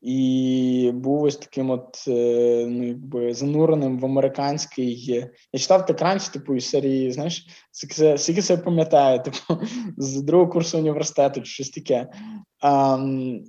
і 0.00 0.90
був 0.94 1.22
ось 1.22 1.36
таким, 1.36 1.70
от 1.70 2.04
е, 2.08 2.66
ну 2.68 2.86
якби 2.86 3.34
зануреним 3.34 3.98
в 3.98 4.04
американський. 4.04 5.04
Я 5.52 5.60
читав 5.60 5.86
Текранч, 5.86 6.28
типу, 6.28 6.54
із 6.54 6.68
серії, 6.68 7.12
знаєш, 7.12 7.46
скільки 8.16 8.42
себе 8.42 8.62
пам'ятаю, 8.62 9.22
типу, 9.24 9.62
з 9.96 10.22
другого 10.22 10.50
курсу 10.50 10.78
університету, 10.78 11.40
чи 11.40 11.52
щось 11.52 11.70
таке. 11.70 12.08
А, 12.62 12.98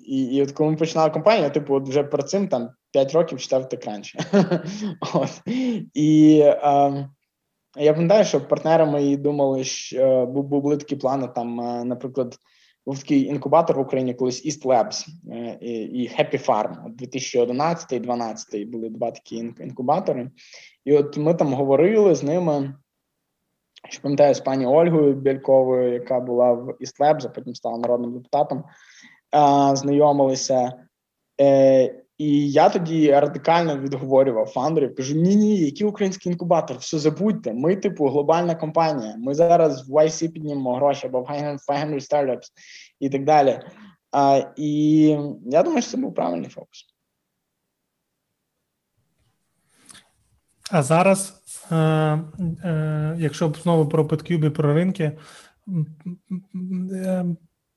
і, 0.06 0.24
і 0.24 0.42
от 0.42 0.52
коли 0.52 0.72
ми 0.72 0.78
починали 0.78 1.10
компанію, 1.10 1.44
я 1.44 1.50
типу, 1.50 1.76
от 1.76 1.90
вже 1.90 2.04
перед 2.04 2.30
цим 2.30 2.48
там 2.48 2.70
5 2.92 3.14
років 3.14 3.40
читав 3.40 3.70
Текранч. 3.70 4.16
от. 5.14 5.42
І 5.94 6.42
а, 6.42 7.06
я 7.78 7.94
пам'ятаю, 7.94 8.26
що 8.26 8.48
партнери 8.48 8.86
мої 8.86 9.18
думали, 9.18 9.64
що 9.64 10.26
були 10.26 10.78
такі 10.78 10.96
плани, 10.96 11.28
там, 11.36 11.56
наприклад 11.88 12.38
був 12.86 13.00
такий 13.00 13.26
інкубатор 13.26 13.78
в 13.78 13.82
Україні 13.82 14.14
колись 14.14 14.46
East 14.46 14.66
Labs 14.66 15.08
е, 15.32 15.58
і 15.86 16.10
Happy 16.10 16.46
Farm. 16.46 16.90
2011 16.90 17.92
і 17.92 18.00
2012 18.00 18.70
були 18.70 18.90
два 18.90 19.12
такі 19.12 19.36
інкубатори. 19.36 20.32
І 20.86 20.94
от 20.94 21.18
ми 21.18 21.34
там 21.34 21.54
говорили 21.54 22.16
з 22.16 22.24
ними. 22.24 22.76
Що 23.90 24.02
пам'ятаю 24.02 24.34
з 24.34 24.40
пані 24.40 24.66
Ольгою 24.66 25.16
Бєльковою, 25.16 25.94
яка 25.94 26.20
була 26.20 26.52
в 26.52 26.70
East 26.70 27.00
Labs, 27.00 27.26
а 27.26 27.30
потім 27.30 27.56
стала 27.56 27.78
народним 27.78 28.14
депутатом, 28.14 28.64
знайомилися. 29.74 30.74
Е, 31.42 32.01
і 32.22 32.52
я 32.52 32.70
тоді 32.70 33.12
радикально 33.12 33.78
відговорював 33.78 34.48
фаундерів, 34.48 34.96
кажу: 34.96 35.16
ні, 35.16 35.36
ні, 35.36 35.58
який 35.58 35.88
український 35.88 36.32
інкубатор, 36.32 36.78
все 36.78 37.00
забудьте. 37.00 37.54
Ми, 37.54 37.76
типу, 37.76 38.08
глобальна 38.08 38.56
компанія. 38.56 39.16
Ми 39.18 39.36
зараз 39.36 39.90
в 39.90 39.94
YC 39.94 40.32
піднімемо 40.32 40.76
гроші 40.76 41.08
або 41.08 41.22
в 41.22 41.28
500 41.28 42.12
Startups 42.12 42.52
і 43.00 43.10
так 43.10 43.26
далі. 43.26 43.60
А, 44.12 44.44
І 44.58 45.04
я 45.46 45.64
думаю, 45.64 45.82
що 45.82 45.92
це 45.92 45.98
був 45.98 46.16
правильний 46.16 46.50
фокус. 46.50 46.86
А 50.72 50.84
зараз, 50.84 51.44
е, 51.72 51.76
е, 51.76 53.16
якщо 53.18 53.54
знову 53.64 53.90
про 53.90 54.04
PetCube 54.04 54.46
і 54.46 54.50
про 54.50 54.74
ринки, 54.74 55.12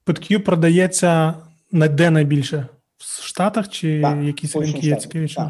PetCube 0.07 0.45
продається 0.45 1.35
на 1.73 1.89
де 1.89 2.11
найбільше? 2.11 2.69
В 2.99 3.27
Штатах 3.27 3.69
чи 3.69 4.03
так, 4.03 4.23
якісь 4.23 4.57
ринки 4.57 4.87
є 4.87 4.97
цікавіші? 4.97 5.41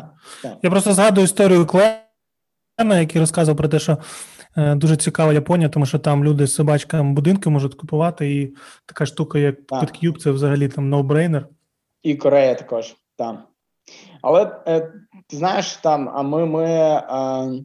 Я 0.62 0.70
просто 0.70 0.92
згадую 0.92 1.24
історію 1.24 1.66
Клена, 1.66 3.00
який 3.00 3.20
розказував 3.20 3.56
про 3.56 3.68
те, 3.68 3.78
що 3.78 3.98
е, 4.56 4.74
дуже 4.74 4.96
цікава 4.96 5.32
Японія, 5.32 5.68
тому 5.68 5.86
що 5.86 5.98
там 5.98 6.24
люди 6.24 6.46
з 6.46 6.54
собачками 6.54 7.12
будинки 7.12 7.50
можуть 7.50 7.74
купувати, 7.74 8.34
і 8.34 8.54
така 8.86 9.06
штука, 9.06 9.38
як 9.38 9.66
PetCube, 9.66 10.18
це 10.18 10.30
взагалі 10.30 10.68
там 10.68 10.94
no-brainer. 10.94 11.44
І 12.02 12.14
Корея 12.14 12.54
також, 12.54 12.96
так. 13.16 13.36
Але 14.22 14.62
е, 14.66 14.92
ти 15.26 15.36
знаєш, 15.36 15.76
там, 15.76 16.10
а 16.14 16.22
ми 16.22 16.46
ми 16.46 16.64
е, 16.64 17.02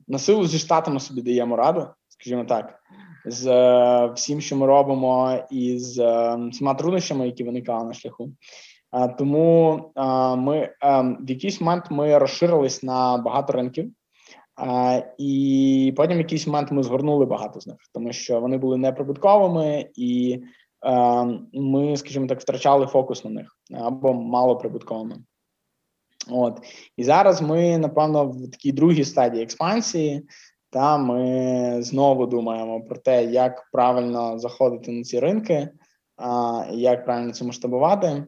на 0.07 0.19
силу 0.19 0.45
зі 0.45 0.57
штатами 0.57 0.99
собі 0.99 1.21
даємо 1.21 1.55
раду, 1.55 1.87
скажімо 2.07 2.45
так. 2.45 2.79
З 3.25 3.47
е, 3.47 4.11
всім, 4.15 4.41
що 4.41 4.55
ми 4.55 4.67
робимо, 4.67 5.39
і 5.51 5.79
з 5.79 5.99
е, 5.99 6.37
всіма 6.51 6.73
труднощами, 6.73 7.25
які 7.25 7.43
виникали 7.43 7.83
на 7.83 7.93
шляху. 7.93 8.31
Тому 9.17 9.81
ми 10.37 10.69
в 11.19 11.29
якийсь 11.29 11.61
момент 11.61 11.85
ми 11.89 12.17
розширились 12.17 12.83
на 12.83 13.17
багато 13.17 13.53
ринків, 13.53 13.91
і 15.17 15.93
потім 15.97 16.15
в 16.15 16.19
якийсь 16.19 16.47
момент 16.47 16.71
ми 16.71 16.83
згорнули 16.83 17.25
багато 17.25 17.61
з 17.61 17.67
них, 17.67 17.77
тому 17.93 18.13
що 18.13 18.39
вони 18.39 18.57
були 18.57 18.77
неприбутковими, 18.77 19.89
і 19.95 20.39
ми, 21.53 21.97
скажімо 21.97 22.27
так, 22.27 22.39
втрачали 22.39 22.87
фокус 22.87 23.25
на 23.25 23.31
них 23.31 23.57
або 23.73 24.13
малоприбутковими. 24.13 25.15
От 26.31 26.61
і 26.97 27.03
зараз 27.03 27.41
ми 27.41 27.77
напевно 27.77 28.25
в 28.25 28.51
такій 28.51 28.71
другій 28.71 29.03
стадії 29.03 29.43
експансії. 29.43 30.27
Та 30.71 30.97
ми 30.97 31.81
знову 31.81 32.25
думаємо 32.25 32.81
про 32.81 32.97
те, 32.97 33.25
як 33.25 33.69
правильно 33.71 34.39
заходити 34.39 34.91
на 34.91 35.03
ці 35.03 35.19
ринки, 35.19 35.69
як 36.71 37.05
правильно 37.05 37.33
це 37.33 37.45
масштабувати. 37.45 38.25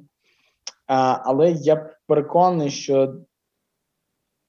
Але 0.97 1.51
я 1.51 1.95
переконаний, 2.07 2.71
що 2.71 3.15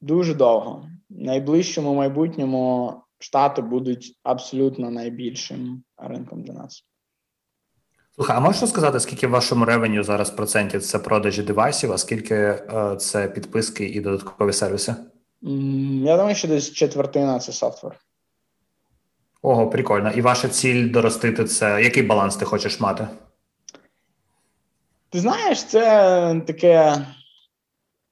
дуже 0.01 0.35
довго 0.35 0.89
в 1.11 1.21
найближчому 1.21 1.95
майбутньому 1.95 2.95
штати 3.19 3.63
будуть 3.63 4.19
абсолютно 4.23 4.91
найбільшим 4.91 5.83
ринком 5.97 6.43
для 6.43 6.53
нас. 6.53 6.85
Слухай, 8.15 8.37
а 8.37 8.41
можеш 8.41 8.69
сказати, 8.69 9.01
скільки 9.01 9.27
в 9.27 9.31
вашому 9.31 9.65
ревеню 9.65 10.03
зараз 10.03 10.31
процентів 10.31 10.83
це 10.83 10.99
продажі 10.99 11.43
девайсів, 11.43 11.93
а 11.93 11.99
скільки 11.99 12.35
е, 12.35 12.97
це 12.99 13.29
підписки 13.29 13.85
і 13.85 14.01
додаткові 14.01 14.53
сервіси? 14.53 14.95
Я 16.03 16.17
думаю, 16.17 16.35
що 16.35 16.49
десь 16.49 16.73
четвертина 16.73 17.39
це 17.39 17.53
софтвер. 17.53 17.97
Ого, 19.43 19.71
прикольно. 19.71 20.11
І 20.11 20.21
ваша 20.21 20.49
ціль 20.49 20.91
доростити 20.91 21.45
це. 21.45 21.83
Який 21.83 22.03
баланс 22.03 22.37
ти 22.37 22.45
хочеш 22.45 22.81
мати? 22.81 23.09
Ти 25.13 25.21
знаєш, 25.21 25.65
це 25.65 26.43
таке 26.47 27.07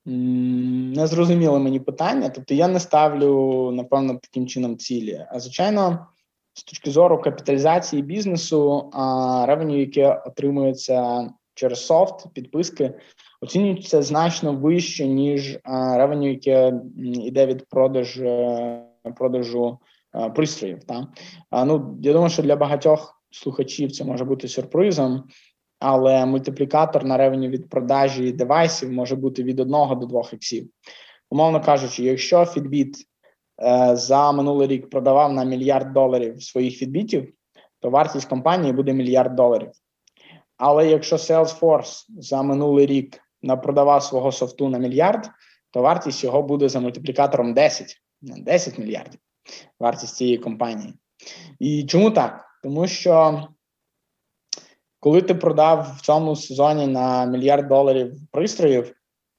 незрозуміле 0.07 1.59
мені 1.59 1.81
питання. 1.81 2.29
Тобто 2.29 2.55
я 2.55 2.69
не 2.69 2.81
ставлю, 2.81 3.71
напевно, 3.73 4.19
таким 4.23 4.47
чином 4.47 4.77
цілі. 4.77 5.27
А 5.31 5.41
звичайно, 5.41 6.07
з 6.55 6.63
точки 6.63 6.91
зору 6.91 7.21
капіталізації 7.21 8.03
бізнесу, 8.03 8.91
а 8.93 9.45
ревеню, 9.47 9.81
яке 9.81 10.23
отримується 10.27 11.31
через 11.55 11.87
софт, 11.87 12.33
підписки, 12.35 12.95
оцінюється 13.41 14.03
значно 14.03 14.53
вище, 14.53 15.07
ніж 15.07 15.59
ревеню, 15.95 16.31
яке 16.31 16.81
йде 16.97 17.47
від 17.47 17.69
продажу 17.69 18.47
продажу 19.17 19.79
пристроїв. 20.35 20.85
Та? 20.85 21.07
Ну, 21.65 21.99
Я 22.03 22.13
думаю, 22.13 22.31
що 22.31 22.43
для 22.43 22.57
багатьох 22.57 23.23
слухачів 23.31 23.93
це 23.93 24.05
може 24.05 24.25
бути 24.25 24.49
сюрпризом 24.49 25.25
але 25.81 26.27
мультиплікатор 26.27 27.05
на 27.05 27.17
ревені 27.17 27.49
від 27.49 27.69
продажі 27.69 28.33
девайсів 28.33 28.93
може 28.93 29.17
бути 29.17 29.43
від 29.43 29.61
1 29.61 29.71
до 29.73 30.07
2 30.07 30.23
іксів. 30.33 30.71
Умовно 31.31 31.61
кажучи, 31.61 32.05
якщо 32.05 32.39
Fitbit 32.39 32.95
е, 33.63 33.97
за 33.97 34.33
минулий 34.33 34.69
рік 34.69 34.91
продавав 34.91 35.33
на 35.33 35.45
мільярд 35.45 35.93
доларів 35.93 36.43
своїх 36.43 36.77
фідбітів, 36.77 37.33
то 37.81 37.91
вартість 37.91 38.29
компанії 38.29 38.73
буде 38.73 38.93
мільярд 38.93 39.35
доларів. 39.35 39.71
Але 40.57 40.89
якщо 40.89 41.17
Salesforce 41.17 42.05
за 42.09 42.43
минулий 42.43 42.87
рік 42.87 43.21
продавав 43.63 44.03
свого 44.03 44.33
софту 44.33 44.69
на 44.69 44.79
мільярд, 44.79 45.31
то 45.71 45.83
вартість 45.83 46.25
його 46.25 46.43
буде 46.43 46.69
за 46.69 46.81
мультиплікатором 46.81 47.55
10, 47.55 47.97
10 48.21 48.79
мільярдів 48.79 49.21
вартість 49.81 50.17
цієї 50.17 50.39
компанії. 50.39 50.95
І 51.59 51.85
чому 51.85 52.11
так? 52.11 52.45
Тому 52.63 52.87
що 52.87 53.43
коли 55.01 55.23
ти 55.23 55.35
продав 55.35 55.95
в 55.97 56.01
цьому 56.01 56.37
сезоні 56.37 56.87
на 56.87 57.25
мільярд 57.25 57.69
доларів 57.69 58.15
пристроїв, 58.31 58.95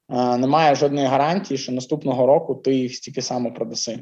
е, 0.09 0.37
немає 0.37 0.75
жодної 0.75 1.07
гарантії, 1.07 1.57
що 1.57 1.71
наступного 1.71 2.25
року 2.25 2.55
ти 2.55 2.75
їх 2.75 2.95
стільки 2.95 3.21
само 3.21 3.53
продаси. 3.53 3.99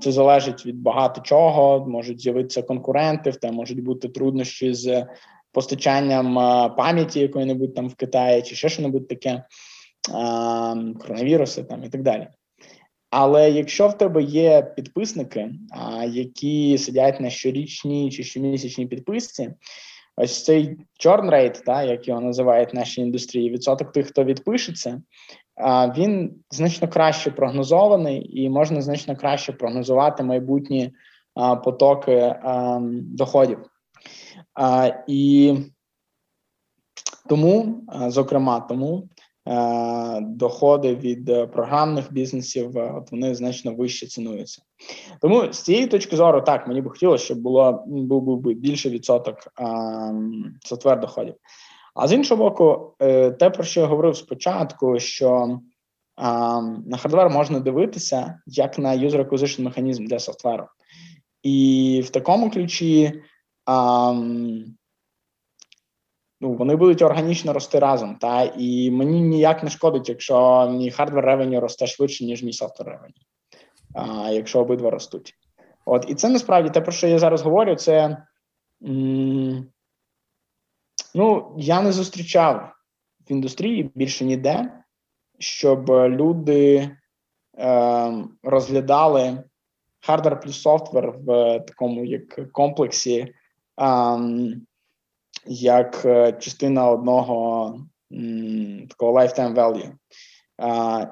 Це 0.00 0.12
залежить 0.12 0.66
від 0.66 0.82
багато 0.82 1.20
чого. 1.20 1.86
Можуть 1.88 2.20
з'явитися 2.20 2.62
конкуренти, 2.62 3.30
в 3.30 3.36
те 3.36 3.52
можуть 3.52 3.82
бути 3.82 4.08
труднощі 4.08 4.74
з 4.74 5.06
постачанням 5.52 6.34
пам'яті 6.76 7.20
якої-небудь 7.20 7.74
там 7.74 7.88
в 7.88 7.94
Китаї, 7.94 8.42
чи 8.42 8.54
ще 8.54 8.68
що-небудь 8.68 9.08
таке, 9.08 9.44
коронавіруси 11.00 11.64
там 11.64 11.84
і 11.84 11.88
так 11.88 12.02
далі. 12.02 12.28
Але 13.16 13.50
якщо 13.50 13.88
в 13.88 13.98
тебе 13.98 14.22
є 14.22 14.62
підписники, 14.62 15.50
які 16.08 16.78
сидять 16.78 17.20
на 17.20 17.30
щорічній 17.30 18.10
чи 18.10 18.24
щомісячній 18.24 18.86
підписці, 18.86 19.50
ось 20.16 20.44
цей 20.44 20.76
churn 21.04 21.30
rate, 21.30 21.64
та, 21.64 21.82
як 21.82 22.08
його 22.08 22.20
називають 22.20 22.72
в 22.72 22.76
нашій 22.76 23.00
індустрії, 23.00 23.50
відсоток 23.50 23.92
тих, 23.92 24.06
хто 24.06 24.24
відпишеться, 24.24 25.02
він 25.96 26.34
значно 26.50 26.88
краще 26.88 27.30
прогнозований 27.30 28.42
і 28.42 28.50
можна 28.50 28.82
значно 28.82 29.16
краще 29.16 29.52
прогнозувати 29.52 30.22
майбутні 30.22 30.92
потоки 31.64 32.34
доходів. 32.92 33.58
І 35.06 35.54
тому, 37.28 37.84
зокрема, 38.08 38.60
тому 38.60 39.08
доходи 40.20 40.94
від 40.94 41.50
програмних 41.52 42.12
бізнесів 42.12 42.76
от 42.76 43.12
вони 43.12 43.34
значно 43.34 43.74
вище 43.74 44.06
цінуються. 44.06 44.62
Тому 45.20 45.52
з 45.52 45.62
цієї 45.62 45.86
точки 45.86 46.16
зору, 46.16 46.40
так 46.40 46.68
мені 46.68 46.80
би 46.80 46.90
хотілося, 46.90 47.24
щоб 47.24 47.38
було 47.38 47.84
був 47.86 48.40
би 48.40 48.54
більше 48.54 48.90
відсоток 48.90 49.36
software 50.64 51.00
доходів. 51.00 51.34
А 51.94 52.08
з 52.08 52.12
іншого 52.12 52.44
боку, 52.44 52.94
е, 53.00 53.30
те, 53.30 53.50
про 53.50 53.64
що 53.64 53.80
я 53.80 53.86
говорив 53.86 54.16
спочатку, 54.16 54.98
що 54.98 55.60
на 56.86 56.98
hardware 56.98 57.30
можна 57.30 57.60
дивитися 57.60 58.40
як 58.46 58.78
на 58.78 58.96
user 58.96 59.28
acquisition 59.28 59.62
механізм 59.62 60.06
для 60.06 60.18
софтверу. 60.18 60.66
І 61.42 62.02
в 62.04 62.10
такому 62.10 62.50
ключі 62.50 63.22
ну, 66.44 66.52
вони 66.52 66.76
будуть 66.76 67.02
органічно 67.02 67.52
рости 67.52 67.78
разом. 67.78 68.16
Та 68.16 68.52
І 68.58 68.90
мені 68.90 69.20
ніяк 69.20 69.62
не 69.62 69.70
шкодить, 69.70 70.08
якщо 70.08 70.68
мій 70.70 70.90
hardware 70.90 71.24
revenue 71.24 71.60
росте 71.60 71.86
швидше, 71.86 72.24
ніж 72.24 72.42
мій 72.42 72.52
software 72.52 72.88
revenue, 72.88 73.14
якщо 74.34 74.60
обидва 74.60 74.90
ростуть. 74.90 75.34
От, 75.86 76.04
І 76.08 76.14
це 76.14 76.28
насправді 76.28 76.70
те, 76.70 76.80
про 76.80 76.92
що 76.92 77.06
я 77.06 77.18
зараз 77.18 77.42
говорю, 77.42 77.74
це. 77.74 78.16
М- 78.84 79.66
Ну, 81.16 81.54
я 81.58 81.82
не 81.82 81.92
зустрічав 81.92 82.72
в 83.28 83.32
індустрії 83.32 83.90
більше 83.94 84.24
ніде, 84.24 84.84
щоб 85.38 85.90
люди 85.90 86.90
е, 87.58 88.24
розглядали 88.42 89.44
hardware 90.00 90.40
плюс 90.40 90.62
software 90.62 91.10
в 91.10 91.60
такому 91.60 92.04
як 92.04 92.52
комплексі, 92.52 93.18
е, 93.18 93.34
як 95.46 96.02
е, 96.04 96.32
частина 96.32 96.90
одного 96.90 97.78
такого 98.88 99.18
lifetime 99.18 99.54
value. 99.54 99.90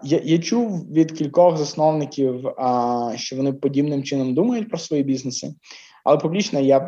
Я 0.03 0.21
я 0.25 0.39
чув 0.39 0.93
від 0.93 1.13
кількох 1.13 1.57
засновників, 1.57 2.41
що 3.15 3.37
вони 3.37 3.53
подібним 3.53 4.03
чином 4.03 4.35
думають 4.35 4.69
про 4.69 4.79
свої 4.79 5.03
бізнеси, 5.03 5.55
але 6.05 6.19
публічно 6.19 6.61
я 6.61 6.81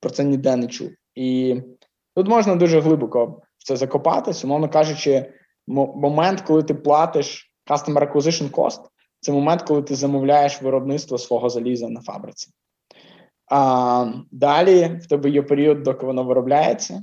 про 0.00 0.10
це 0.10 0.24
ніде 0.24 0.56
не 0.56 0.66
чув. 0.66 0.90
І 1.14 1.56
Тут 2.16 2.28
можна 2.28 2.56
дуже 2.56 2.80
глибоко 2.80 3.26
в 3.58 3.64
це 3.64 3.76
закопатись, 3.76 4.44
умовно 4.44 4.68
кажучи, 4.68 5.32
момент, 5.66 6.40
коли 6.40 6.62
ти 6.62 6.74
платиш 6.74 7.52
Customer 7.70 8.12
Acquisition 8.12 8.50
Cost, 8.50 8.80
це 9.20 9.32
момент, 9.32 9.62
коли 9.62 9.82
ти 9.82 9.94
замовляєш 9.94 10.62
виробництво 10.62 11.18
свого 11.18 11.48
заліза 11.48 11.88
на 11.88 12.00
фабриці. 12.00 12.50
А, 13.50 14.12
Далі 14.30 15.00
в 15.02 15.06
тебе 15.06 15.30
є 15.30 15.42
період, 15.42 15.82
доки 15.82 16.06
воно 16.06 16.24
виробляється, 16.24 17.02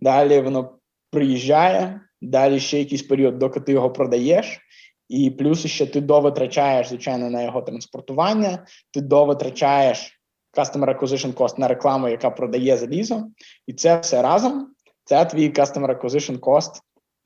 далі 0.00 0.40
воно 0.40 0.78
приїжджає, 1.10 2.00
далі 2.22 2.60
ще 2.60 2.78
якийсь 2.78 3.02
період, 3.02 3.38
доки 3.38 3.60
ти 3.60 3.72
його 3.72 3.90
продаєш, 3.90 4.60
і 5.08 5.30
плюс 5.30 5.66
ще 5.66 5.86
ти 5.86 6.00
довитрачаєш, 6.00 6.88
звичайно, 6.88 7.30
на 7.30 7.42
його 7.42 7.62
транспортування, 7.62 8.66
ти 8.90 9.00
довитрачаєш 9.00 10.20
Customer 10.56 10.98
Acquisition 10.98 11.34
Cost 11.34 11.58
на 11.58 11.68
рекламу, 11.68 12.08
яка 12.08 12.30
продає 12.30 12.76
залізо, 12.76 13.26
і 13.66 13.72
це 13.72 14.00
все 14.00 14.22
разом. 14.22 14.68
Це 15.04 15.24
твій 15.24 15.50
Customer 15.50 16.00
Acquisition 16.00 16.38
Cost 16.38 16.80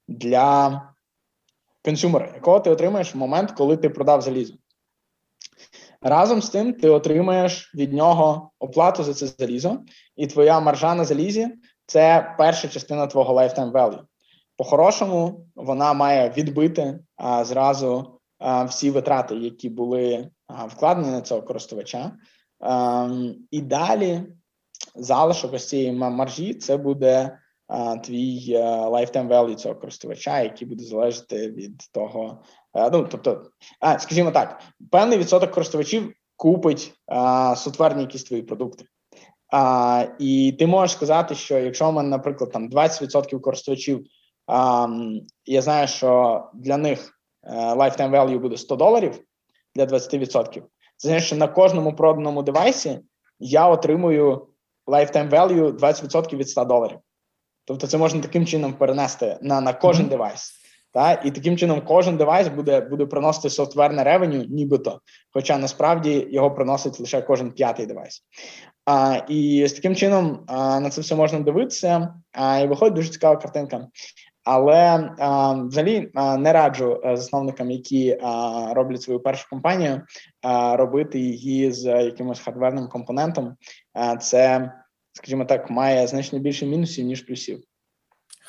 для 0.09 0.83
консюмера, 1.85 2.33
якого 2.35 2.61
ти 2.61 2.71
отримаєш 2.71 3.14
в 3.14 3.19
момент, 3.19 3.51
коли 3.51 3.77
ти 3.77 3.89
продав 3.91 4.21
залізо. 4.21 4.55
Разом 6.03 6.42
з 6.42 6.51
тим, 6.51 6.72
ти 6.72 6.90
отримаєш 6.90 7.74
від 7.74 7.92
нього 7.92 8.51
оплату 8.59 9.05
за 9.05 9.14
це 9.14 9.26
залізо, 9.26 9.78
і 10.16 10.26
твоя 10.26 10.61
маржа 10.61 10.94
на 10.94 11.05
залізі 11.05 11.49
це 11.86 12.34
перша 12.38 12.68
частина 12.68 13.07
твого 13.07 13.34
lifetime 13.34 13.72
value. 13.72 14.01
По-хорошому, 14.57 15.47
вона 15.57 15.92
має 15.92 16.30
відбити 16.30 16.99
а, 17.16 17.44
зразу 17.44 18.20
а, 18.38 18.64
всі 18.64 18.90
витрати, 18.90 19.34
які 19.36 19.68
були 19.68 20.30
а, 20.47 20.66
вкладені 20.66 21.11
на 21.11 21.20
цього 21.20 21.42
користувача. 21.42 22.12
Ем, 22.61 23.36
і 23.51 23.61
далі 23.61 24.22
залишок 24.94 25.53
ось 25.53 25.68
цієї 25.68 25.92
маржі 25.92 26.55
це 26.55 26.76
буде 26.76 27.38
е, 27.70 27.99
твій 27.99 28.53
е, 28.53 28.62
lifetime 28.66 29.28
value 29.28 29.55
цього 29.55 29.74
користувача, 29.74 30.40
який 30.40 30.68
буде 30.68 30.84
залежати 30.84 31.51
від 31.51 31.78
того. 31.92 32.42
Е, 32.77 32.91
ну 32.93 33.07
тобто, 33.11 33.43
а, 33.81 33.99
скажімо 33.99 34.31
так, 34.31 34.61
певний 34.91 35.18
відсоток 35.18 35.51
користувачів 35.51 36.12
купить 36.37 36.95
софтверні 37.57 38.03
якісь 38.03 38.24
твої 38.24 38.43
продукти. 38.43 38.85
А, 39.53 40.07
І 40.18 40.57
ти 40.59 40.66
можеш 40.66 40.97
сказати, 40.97 41.35
що 41.35 41.59
якщо 41.59 41.89
у 41.89 41.93
мене, 41.93 42.09
наприклад, 42.09 42.53
там 42.53 42.68
20% 42.68 43.41
користувачів, 43.41 44.07
а, 44.47 44.89
я 45.45 45.62
знаю, 45.62 45.89
що 45.89 46.43
для 46.55 46.77
них 46.77 47.12
lifetime 47.53 48.11
value 48.11 48.39
буде 48.39 48.57
100 48.57 48.77
доларів 48.77 49.20
для 49.74 49.85
20%, 49.87 50.62
це 50.97 51.09
значить, 51.09 51.27
що 51.27 51.37
на 51.37 51.49
кожному 51.49 51.97
проданому 51.97 52.43
девайсі 52.43 53.01
я 53.39 53.68
отримую 53.68 54.47
lifetime 54.87 55.31
value 55.31 55.72
20% 55.72 56.37
від 56.37 56.49
100 56.49 56.64
доларів. 56.64 56.99
Тобто, 57.64 57.87
це 57.87 57.99
можна 57.99 58.20
таким 58.20 58.47
чином 58.47 58.72
перенести 58.72 59.39
на 59.43 59.61
на 59.61 59.72
кожен 59.72 60.07
mm-hmm. 60.07 60.09
девайс. 60.09 60.66
Та? 60.97 61.12
І 61.12 61.30
таким 61.30 61.57
чином 61.57 61.82
кожен 61.86 62.16
девайс 62.16 62.49
буде 62.49 62.80
буде 62.80 63.07
приносити 63.07 63.51
софтверне 63.51 64.05
ревеню, 64.05 64.44
нібито, 64.49 65.01
хоча 65.32 65.59
насправді 65.59 66.28
його 66.30 66.51
приносить 66.51 67.01
лише 67.01 67.22
кожен 67.22 67.53
п'ятий 67.53 67.86
девайс. 67.86 68.22
А, 68.84 69.20
І 69.28 69.66
з 69.68 69.72
таким 69.72 69.97
чином 69.97 70.44
а, 70.47 70.80
на 70.80 70.90
це 70.90 71.01
все 71.01 71.14
можна 71.14 71.40
дивитися. 71.40 72.14
А, 72.32 72.59
І 72.59 72.66
виходить 72.66 72.94
дуже 72.94 73.09
цікава 73.09 73.36
картинка. 73.36 73.86
Але 74.44 75.11
а, 75.18 75.53
взагалі 75.53 76.11
а, 76.14 76.36
не 76.36 76.53
раджу 76.53 77.01
е, 77.05 77.16
засновникам, 77.16 77.70
які 77.70 78.18
а, 78.22 78.72
роблять 78.74 79.03
свою 79.03 79.20
першу 79.20 79.49
компанію, 79.49 80.03
робити 80.72 81.18
її 81.20 81.72
з 81.72 82.05
якимось 82.05 82.40
хардверним 82.40 82.88
компонентом. 82.88 83.55
Це, 84.20 84.72
скажімо 85.12 85.44
так, 85.44 85.70
має 85.70 86.07
значно 86.07 86.38
більше 86.38 86.66
мінусів 86.66 87.05
ніж 87.05 87.20
плюсів. 87.20 87.61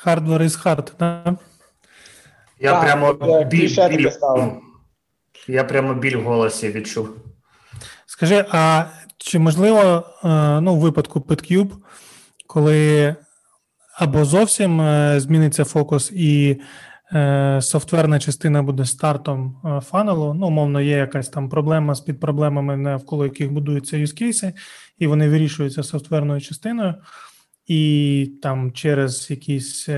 Hardware 0.06 0.42
is 0.42 0.64
hard, 0.64 0.90
так? 0.96 1.34
Я 2.60 2.72
так, 2.72 2.82
прямо 2.82 3.12
біль, 3.44 3.68
біль, 3.90 4.10
я 5.48 5.64
прямо 5.64 5.94
біль 5.94 6.16
в 6.16 6.22
голосі 6.22 6.68
відчув. 6.68 7.08
Скажи, 8.06 8.44
а 8.50 8.84
чи 9.18 9.38
можливо 9.38 10.04
е, 10.24 10.60
ну, 10.60 10.74
в 10.74 10.78
випадку 10.78 11.20
PetCube, 11.20 11.70
коли 12.46 13.14
або 13.98 14.24
зовсім 14.24 14.80
е, 14.80 15.20
зміниться 15.20 15.64
фокус, 15.64 16.12
і 16.12 16.60
е, 17.12 17.58
софтверна 17.62 18.20
частина 18.20 18.62
буде 18.62 18.84
стартом 18.84 19.60
фанелу. 19.84 20.34
Ну, 20.34 20.46
умовно, 20.46 20.80
є 20.80 20.96
якась 20.96 21.28
там 21.28 21.48
проблема 21.48 21.94
з 21.94 22.00
підпроблемами, 22.00 22.76
навколо 22.76 23.24
яких 23.24 23.52
будуються 23.52 23.96
юзкейси, 23.96 24.52
і 24.98 25.06
вони 25.06 25.28
вирішуються 25.28 25.82
софтверною 25.82 26.40
частиною. 26.40 26.94
І 27.66 28.32
там 28.42 28.72
через 28.72 29.30
якісь 29.30 29.88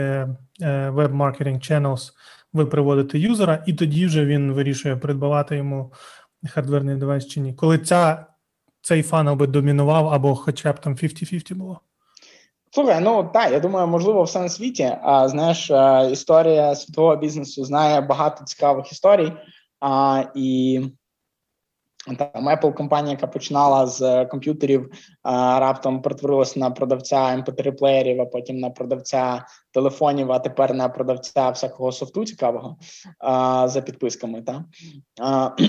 web 0.90 1.07
marketing 1.07 1.58
channels 1.58 2.12
ви 2.52 2.66
приводите 2.66 3.18
юзера, 3.18 3.64
і 3.66 3.72
тоді 3.72 4.06
вже 4.06 4.24
він 4.24 4.52
вирішує 4.52 4.96
придбавати 4.96 5.56
йому 5.56 5.92
хардверний 6.48 6.96
девайс 6.96 7.26
чи 7.26 7.40
ні. 7.40 7.54
Коли 7.54 7.78
ця, 7.78 8.26
цей 8.82 9.02
funnel 9.02 9.34
би 9.34 9.46
домінував, 9.46 10.08
або 10.08 10.34
хоча 10.34 10.72
б 10.72 10.80
там 10.80 10.94
50-50 10.94 11.54
було. 11.54 11.80
Слухай, 12.72 13.00
ну 13.00 13.30
так, 13.32 13.52
я 13.52 13.60
думаю, 13.60 13.86
можливо, 13.86 14.22
все 14.22 14.40
на 14.40 14.48
світі. 14.48 14.92
А 15.02 15.28
знаєш, 15.28 15.70
історія 16.12 16.74
світового 16.74 17.16
бізнесу 17.16 17.64
знає 17.64 18.00
багато 18.00 18.44
цікавих 18.44 18.92
історій. 18.92 19.32
А, 19.80 20.24
І 20.34 20.80
там 22.18 22.48
Apple 22.48 22.74
компанія, 22.74 23.12
яка 23.12 23.26
починала 23.26 23.86
з 23.86 24.24
комп'ютерів, 24.24 24.90
раптом 25.58 26.02
перетворилася 26.02 26.60
на 26.60 26.70
продавця 26.70 27.16
mp3 27.16 27.70
плеєрів, 27.70 28.20
а 28.20 28.26
потім 28.26 28.58
на 28.58 28.70
продавця 28.70 29.44
телефонів, 29.72 30.32
а 30.32 30.38
тепер 30.38 30.74
на 30.74 30.88
продавця 30.88 31.50
всякого 31.50 31.92
софту 31.92 32.24
цікавого 32.24 32.76
за 33.64 33.82
підписками. 33.86 34.42
Та? 34.42 34.64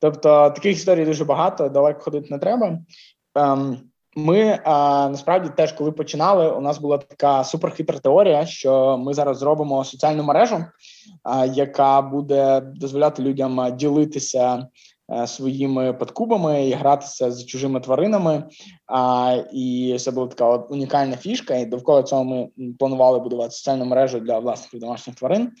Тобто 0.00 0.50
таких 0.50 0.76
історій 0.76 1.04
дуже 1.04 1.24
багато, 1.24 1.68
далеко 1.68 2.00
ходити 2.00 2.26
не 2.30 2.38
треба. 2.38 2.78
Ем, 3.34 3.78
ми 4.16 4.60
насправді 5.10 5.50
теж, 5.56 5.72
коли 5.72 5.92
починали, 5.92 6.50
у 6.50 6.60
нас 6.60 6.78
була 6.78 6.98
така 6.98 7.44
суперхитра 7.44 7.98
теорія, 7.98 8.46
що 8.46 8.98
ми 8.98 9.14
зараз 9.14 9.38
зробимо 9.38 9.84
соціальну 9.84 10.22
мережу, 10.22 10.64
яка 11.52 12.02
буде 12.02 12.60
дозволяти 12.60 13.22
людям 13.22 13.76
ділитися 13.76 14.66
своїми 15.26 15.92
подкубами 15.92 16.68
і 16.68 16.72
гратися 16.72 17.32
з 17.32 17.44
чужими 17.46 17.80
тваринами. 17.80 18.44
А, 18.86 19.36
І 19.52 19.96
це 20.00 20.10
була 20.10 20.26
така 20.26 20.56
унікальна 20.56 21.16
фішка. 21.16 21.56
І 21.56 21.66
довкола 21.66 22.02
цього 22.02 22.24
ми 22.24 22.48
планували 22.78 23.18
будувати 23.18 23.50
соціальну 23.50 23.84
мережу 23.84 24.20
для 24.20 24.38
власників 24.38 24.80
домашніх 24.80 25.16
тварин. 25.16 25.52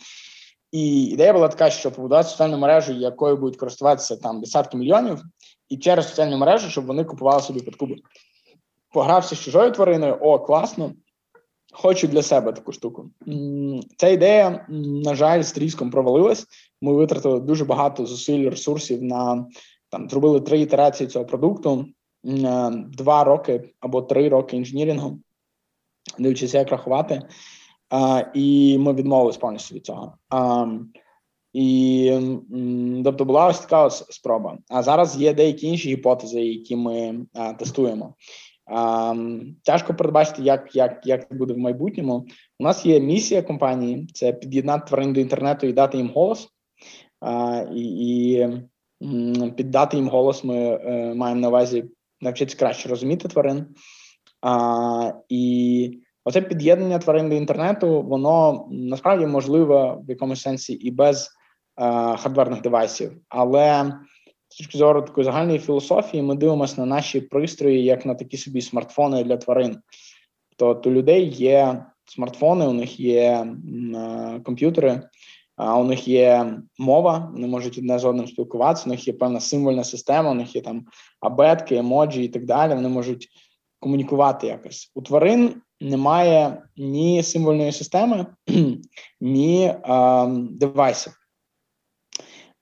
І 0.72 1.04
ідея 1.04 1.32
була 1.32 1.48
така, 1.48 1.70
що 1.70 1.90
побудувати 1.90 2.28
соціальну 2.28 2.58
мережу, 2.58 2.92
якою 2.92 3.36
будуть 3.36 3.56
користуватися 3.56 4.16
там 4.16 4.40
десятки 4.40 4.76
мільйонів, 4.76 5.22
і 5.68 5.76
через 5.76 6.08
соціальну 6.08 6.38
мережу, 6.38 6.70
щоб 6.70 6.86
вони 6.86 7.04
купували 7.04 7.42
собі 7.42 7.60
подкуби 7.60 7.96
погрався 8.92 9.36
з 9.36 9.40
чужою 9.40 9.72
твариною, 9.72 10.18
о, 10.20 10.38
класно. 10.38 10.92
Хочу 11.72 12.06
для 12.06 12.22
себе 12.22 12.52
таку 12.52 12.72
штуку. 12.72 13.10
Ця 13.96 14.08
ідея, 14.08 14.66
на 15.04 15.14
жаль, 15.14 15.42
з 15.42 15.52
тріском 15.52 15.90
провалилась. 15.90 16.46
Ми 16.80 16.92
витратили 16.92 17.40
дуже 17.40 17.64
багато 17.64 18.06
зусиль, 18.06 18.50
ресурсів 18.50 19.02
на 19.02 19.46
там 19.90 20.08
зробили 20.08 20.40
три 20.40 20.60
ітерації 20.60 21.08
цього 21.08 21.24
продукту, 21.24 21.86
е, 22.24 22.70
два 22.70 23.24
роки 23.24 23.74
або 23.80 24.02
три 24.02 24.28
роки 24.28 24.56
інженірингу, 24.56 25.18
дивлячись, 26.18 26.54
як 26.54 26.68
рахувати. 26.68 27.22
І 28.34 28.78
ми 28.78 28.92
відмовились 28.92 29.36
повністю 29.36 29.74
від 29.74 29.86
цього. 29.86 30.12
І 31.52 32.12
тобто 33.04 33.24
була 33.24 33.46
ось 33.46 33.60
така 33.60 33.84
ось 33.84 34.04
спроба. 34.10 34.58
А 34.68 34.82
зараз 34.82 35.16
є 35.16 35.34
деякі 35.34 35.66
інші 35.66 35.88
гіпотези, 35.88 36.40
які 36.42 36.76
ми 36.76 37.26
тестуємо. 37.58 38.14
Тяжко 39.62 39.94
передбачити, 39.94 40.42
як 40.42 40.76
як, 40.76 41.06
як 41.06 41.28
це 41.28 41.34
буде 41.34 41.54
в 41.54 41.58
майбутньому. 41.58 42.26
У 42.58 42.64
нас 42.64 42.86
є 42.86 43.00
місія 43.00 43.42
компанії: 43.42 44.06
це 44.14 44.32
під'єднати 44.32 44.88
тварин 44.88 45.12
до 45.12 45.20
інтернету 45.20 45.66
і 45.66 45.72
дати 45.72 45.96
їм 45.96 46.10
голос. 46.14 46.48
І 47.74 48.46
піддати 49.56 49.96
їм 49.96 50.08
голос. 50.08 50.44
Ми 50.44 50.56
е, 50.56 51.14
маємо 51.14 51.40
на 51.40 51.48
увазі 51.48 51.84
навчитися 52.20 52.58
краще 52.58 52.88
розуміти 52.88 53.28
тварин. 53.28 53.66
І 55.28 55.98
оце 56.24 56.42
під'єднання 56.42 56.98
тварин 56.98 57.28
до 57.28 57.34
інтернету, 57.34 58.02
воно 58.02 58.66
насправді 58.70 59.26
можливе 59.26 59.98
в 60.06 60.10
якомусь 60.10 60.40
сенсі 60.40 60.72
і 60.72 60.90
без 60.90 61.30
хардверних 62.16 62.60
девайсів. 62.60 63.12
Але 63.28 63.92
з 64.48 64.56
точки 64.56 64.78
зору 64.78 65.02
такої 65.02 65.24
загальної 65.24 65.58
філософії, 65.58 66.22
ми 66.22 66.34
дивимося 66.34 66.80
на 66.80 66.86
наші 66.86 67.20
пристрої 67.20 67.84
як 67.84 68.06
на 68.06 68.14
такі 68.14 68.36
собі 68.36 68.60
смартфони 68.60 69.24
для 69.24 69.36
тварин. 69.36 69.78
Тобто 70.56 70.90
у 70.90 70.92
людей 70.92 71.28
є 71.28 71.84
смартфони, 72.04 72.66
у 72.66 72.72
них 72.72 73.00
є 73.00 73.54
комп'ютери, 74.44 75.02
а 75.56 75.78
у 75.78 75.84
них 75.84 76.08
є 76.08 76.58
мова, 76.78 77.30
вони 77.32 77.46
можуть 77.46 77.78
одне 77.78 77.98
з 77.98 78.04
одним 78.04 78.26
спілкуватися, 78.26 78.86
у 78.86 78.88
них 78.88 79.08
є 79.08 79.14
певна 79.14 79.40
символьна 79.40 79.84
система, 79.84 80.30
у 80.30 80.34
них 80.34 80.54
є 80.54 80.60
там 80.60 80.86
абетки, 81.20 81.76
емоджі 81.76 82.24
і 82.24 82.28
так 82.28 82.44
далі. 82.44 82.74
Вони 82.74 82.88
можуть 82.88 83.28
комунікувати 83.80 84.46
якось. 84.46 84.92
У 84.94 85.02
тварин 85.02 85.62
немає 85.80 86.62
ні 86.76 87.22
символьної 87.22 87.72
системи, 87.72 88.26
ні 89.20 89.74
а, 89.82 90.26
девайсів. 90.50 91.12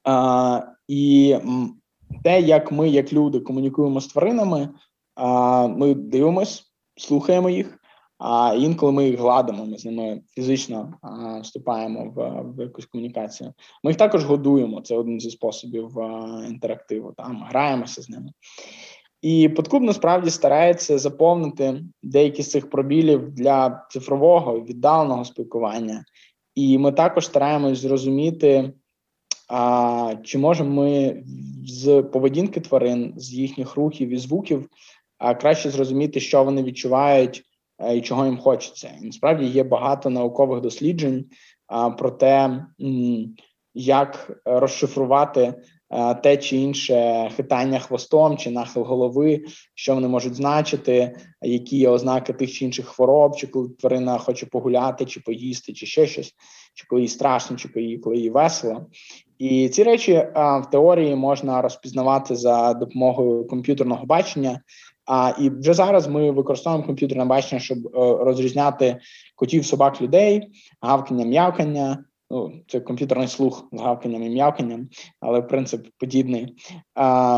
А, 0.04 0.62
І 0.88 1.36
те, 2.24 2.40
як 2.40 2.72
ми, 2.72 2.88
як 2.88 3.12
люди, 3.12 3.40
комунікуємо 3.40 4.00
з 4.00 4.06
тваринами, 4.06 4.68
ми 5.68 5.94
дивимось, 5.94 6.72
слухаємо 6.96 7.50
їх, 7.50 7.78
а 8.18 8.54
інколи 8.58 8.92
ми 8.92 9.08
їх 9.08 9.20
гладимо, 9.20 9.66
ми 9.66 9.78
з 9.78 9.84
ними 9.84 10.22
фізично 10.28 10.94
вступаємо 11.42 12.12
в, 12.16 12.42
в 12.56 12.60
якусь 12.62 12.86
комунікацію. 12.86 13.52
Ми 13.84 13.90
їх 13.90 13.98
також 13.98 14.24
годуємо. 14.24 14.80
Це 14.80 14.96
один 14.96 15.20
зі 15.20 15.30
способів 15.30 15.90
інтерактиву. 16.48 17.14
Там 17.16 17.44
граємося 17.48 18.02
з 18.02 18.08
ними. 18.08 18.30
І 19.22 19.48
подкуб 19.48 19.82
насправді 19.82 20.30
старається 20.30 20.98
заповнити 20.98 21.82
деякі 22.02 22.42
з 22.42 22.50
цих 22.50 22.70
пробілів 22.70 23.30
для 23.30 23.86
цифрового 23.90 24.60
віддаленого 24.60 25.24
спілкування. 25.24 26.04
І 26.54 26.78
ми 26.78 26.92
також 26.92 27.26
стараємось 27.26 27.78
зрозуміти. 27.78 28.72
А 29.48 30.14
чи 30.24 30.38
можемо 30.38 30.82
ми 30.82 31.22
з 31.66 32.02
поведінки 32.02 32.60
тварин, 32.60 33.14
з 33.16 33.32
їхніх 33.32 33.76
рухів 33.76 34.08
і 34.08 34.16
звуків 34.16 34.68
краще 35.40 35.70
зрозуміти, 35.70 36.20
що 36.20 36.44
вони 36.44 36.62
відчувають 36.62 37.42
і 37.94 38.00
чого 38.00 38.26
їм 38.26 38.38
хочеться? 38.38 38.90
І 39.02 39.06
насправді 39.06 39.46
є 39.46 39.64
багато 39.64 40.10
наукових 40.10 40.60
досліджень 40.60 41.24
про 41.98 42.10
те, 42.10 42.66
як 43.74 44.40
розшифрувати 44.44 45.54
те 46.22 46.36
чи 46.36 46.56
інше 46.56 47.30
хитання 47.36 47.78
хвостом 47.78 48.36
чи 48.36 48.50
нахил 48.50 48.82
голови, 48.82 49.44
що 49.74 49.94
вони 49.94 50.08
можуть 50.08 50.34
значити, 50.34 51.16
які 51.42 51.76
є 51.76 51.88
ознаки 51.88 52.32
тих 52.32 52.52
чи 52.52 52.64
інших 52.64 52.86
хвороб, 52.86 53.36
чи 53.36 53.46
коли 53.46 53.68
тварина 53.68 54.18
хоче 54.18 54.46
погуляти, 54.46 55.04
чи 55.04 55.20
поїсти, 55.20 55.72
чи 55.72 55.86
ще 55.86 56.06
щось, 56.06 56.34
чи 56.74 56.86
коли 56.88 57.02
їй 57.02 57.08
страшно, 57.08 57.56
чи 57.56 57.68
коли 57.68 57.86
їй, 57.86 57.98
коли 57.98 58.16
їй 58.16 58.30
весело. 58.30 58.86
І 59.38 59.68
ці 59.68 59.82
речі 59.82 60.12
в 60.34 60.66
теорії 60.72 61.14
можна 61.14 61.62
розпізнавати 61.62 62.36
за 62.36 62.74
допомогою 62.74 63.46
комп'ютерного 63.46 64.06
бачення. 64.06 64.60
А 65.06 65.32
і 65.40 65.50
вже 65.50 65.74
зараз 65.74 66.08
ми 66.08 66.30
використовуємо 66.30 66.86
комп'ютерне 66.86 67.24
бачення, 67.24 67.60
щоб 67.60 67.78
е, 67.86 67.90
розрізняти 68.24 68.98
котів, 69.34 69.66
собак, 69.66 70.02
людей, 70.02 70.48
гавкання, 70.80 71.24
м'явкання. 71.24 72.04
Ну, 72.30 72.52
це 72.68 72.80
комп'ютерний 72.80 73.28
слух 73.28 73.68
з 73.72 73.80
гавканням 73.80 74.22
і 74.22 74.28
м'явканням, 74.28 74.88
але 75.20 75.42
принцип 75.42 75.86
подібний. 75.98 76.54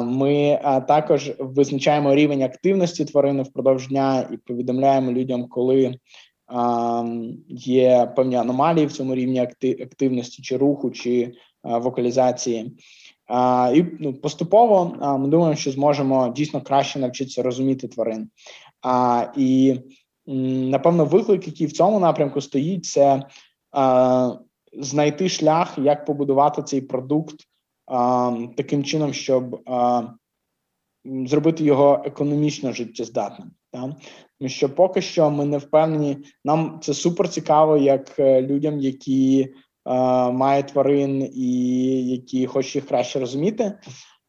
Ми 0.04 0.60
також 0.88 1.32
визначаємо 1.38 2.14
рівень 2.14 2.42
активності 2.42 3.04
тварини 3.04 3.42
впродовж 3.42 3.88
дня 3.88 4.28
і 4.32 4.36
повідомляємо 4.36 5.12
людям, 5.12 5.48
коли 5.48 5.98
є 7.48 8.12
певні 8.16 8.36
аномалії 8.36 8.86
в 8.86 8.92
цьому 8.92 9.14
рівні 9.14 9.40
активності 9.82 10.42
чи 10.42 10.56
руху, 10.56 10.90
чи 10.90 11.32
вокалізації. 11.62 12.76
І 13.74 13.84
ну, 14.00 14.14
поступово 14.14 14.96
ми 15.18 15.28
думаємо, 15.28 15.56
що 15.56 15.70
зможемо 15.70 16.32
дійсно 16.36 16.60
краще 16.60 16.98
навчитися 16.98 17.42
розуміти 17.42 17.88
тварин. 17.88 18.30
І 19.36 19.76
напевно, 20.70 21.04
виклик, 21.04 21.46
який 21.46 21.66
в 21.66 21.72
цьому 21.72 22.00
напрямку 22.00 22.40
стоїть, 22.40 22.84
це 22.84 23.22
знайти 24.78 25.28
шлях, 25.28 25.78
як 25.78 26.04
побудувати 26.04 26.62
цей 26.62 26.80
продукт 26.80 27.36
таким 28.56 28.84
чином, 28.84 29.12
щоб 29.12 29.60
зробити 31.04 31.64
його 31.64 32.02
економічно 32.04 32.72
життєздатним. 32.72 33.50
Тому 33.72 34.48
що 34.48 34.74
поки 34.74 35.02
що 35.02 35.30
ми 35.30 35.44
не 35.44 35.58
впевнені, 35.58 36.18
нам 36.44 36.80
це 36.82 36.94
супер 36.94 37.28
цікаво, 37.28 37.76
як 37.76 38.18
е, 38.18 38.42
людям, 38.42 38.80
які 38.80 39.54
має 40.32 40.62
тварин 40.62 41.30
і 41.34 41.50
які 42.08 42.46
хочуть 42.46 42.74
їх 42.74 42.86
краще 42.86 43.20
розуміти, 43.20 43.78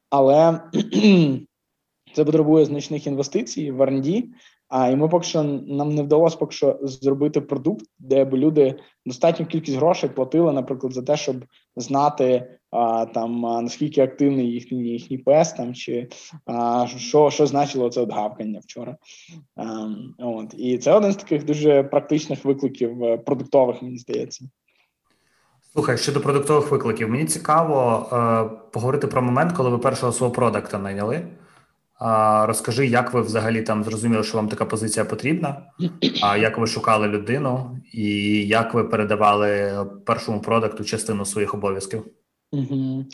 але 0.09 0.61
це 2.13 2.25
потребує 2.25 2.65
значних 2.65 3.07
інвестицій 3.07 3.71
в 3.71 3.81
R&D, 3.81 4.23
а 4.69 4.89
і 4.89 4.95
ми 4.95 5.09
поки 5.09 5.25
що 5.25 5.43
нам 5.43 5.95
не 5.95 6.03
вдалося 6.03 6.37
поки 6.37 6.55
що 6.55 6.79
зробити 6.81 7.41
продукт, 7.41 7.85
де 7.99 8.25
б 8.25 8.35
люди 8.35 8.75
достатню 9.05 9.45
кількість 9.45 9.77
грошей 9.77 10.09
платили, 10.09 10.53
наприклад, 10.53 10.93
за 10.93 11.01
те, 11.01 11.17
щоб 11.17 11.35
знати 11.75 12.55
а, 12.71 13.05
там 13.05 13.41
наскільки 13.41 14.01
активний 14.01 14.51
їхній 14.51 14.83
їхній 14.83 15.17
пес, 15.17 15.53
там 15.53 15.73
чи 15.73 16.07
а, 16.45 16.85
що 16.97 17.29
що 17.29 17.45
значило 17.45 17.89
це 17.89 18.01
от 18.01 18.11
гавкання 18.11 18.59
вчора. 18.59 18.97
А, 19.55 19.87
от 20.17 20.53
і 20.57 20.77
це 20.77 20.93
один 20.93 21.11
з 21.11 21.15
таких 21.15 21.45
дуже 21.45 21.83
практичних 21.83 22.45
викликів 22.45 23.03
е, 23.03 23.17
продуктових, 23.17 23.81
мені 23.81 23.97
здається. 23.97 24.45
Слухай, 25.73 25.97
щодо 25.97 26.21
продуктових 26.21 26.71
викликів, 26.71 27.09
мені 27.09 27.25
цікаво 27.25 28.09
е, 28.13 28.43
поговорити 28.71 29.07
про 29.07 29.21
момент, 29.21 29.51
коли 29.51 29.69
ви 29.69 29.77
першого 29.77 30.11
свого 30.11 30.33
продакта 30.33 30.79
найняли. 30.79 31.27
Розкажи, 32.45 32.87
як 32.87 33.13
ви 33.13 33.21
взагалі 33.21 33.61
там 33.61 33.83
зрозуміли, 33.83 34.23
що 34.23 34.37
вам 34.37 34.47
така 34.47 34.65
позиція 34.65 35.05
потрібна, 35.05 35.61
а 36.23 36.37
як 36.37 36.57
ви 36.57 36.67
шукали 36.67 37.07
людину, 37.07 37.77
і 37.93 38.07
як 38.47 38.73
ви 38.73 38.83
передавали 38.83 39.73
першому 40.05 40.41
продакту 40.41 40.83
частину 40.83 41.25
своїх 41.25 41.53
обов'язків? 41.53 42.05
Угу. 42.51 43.05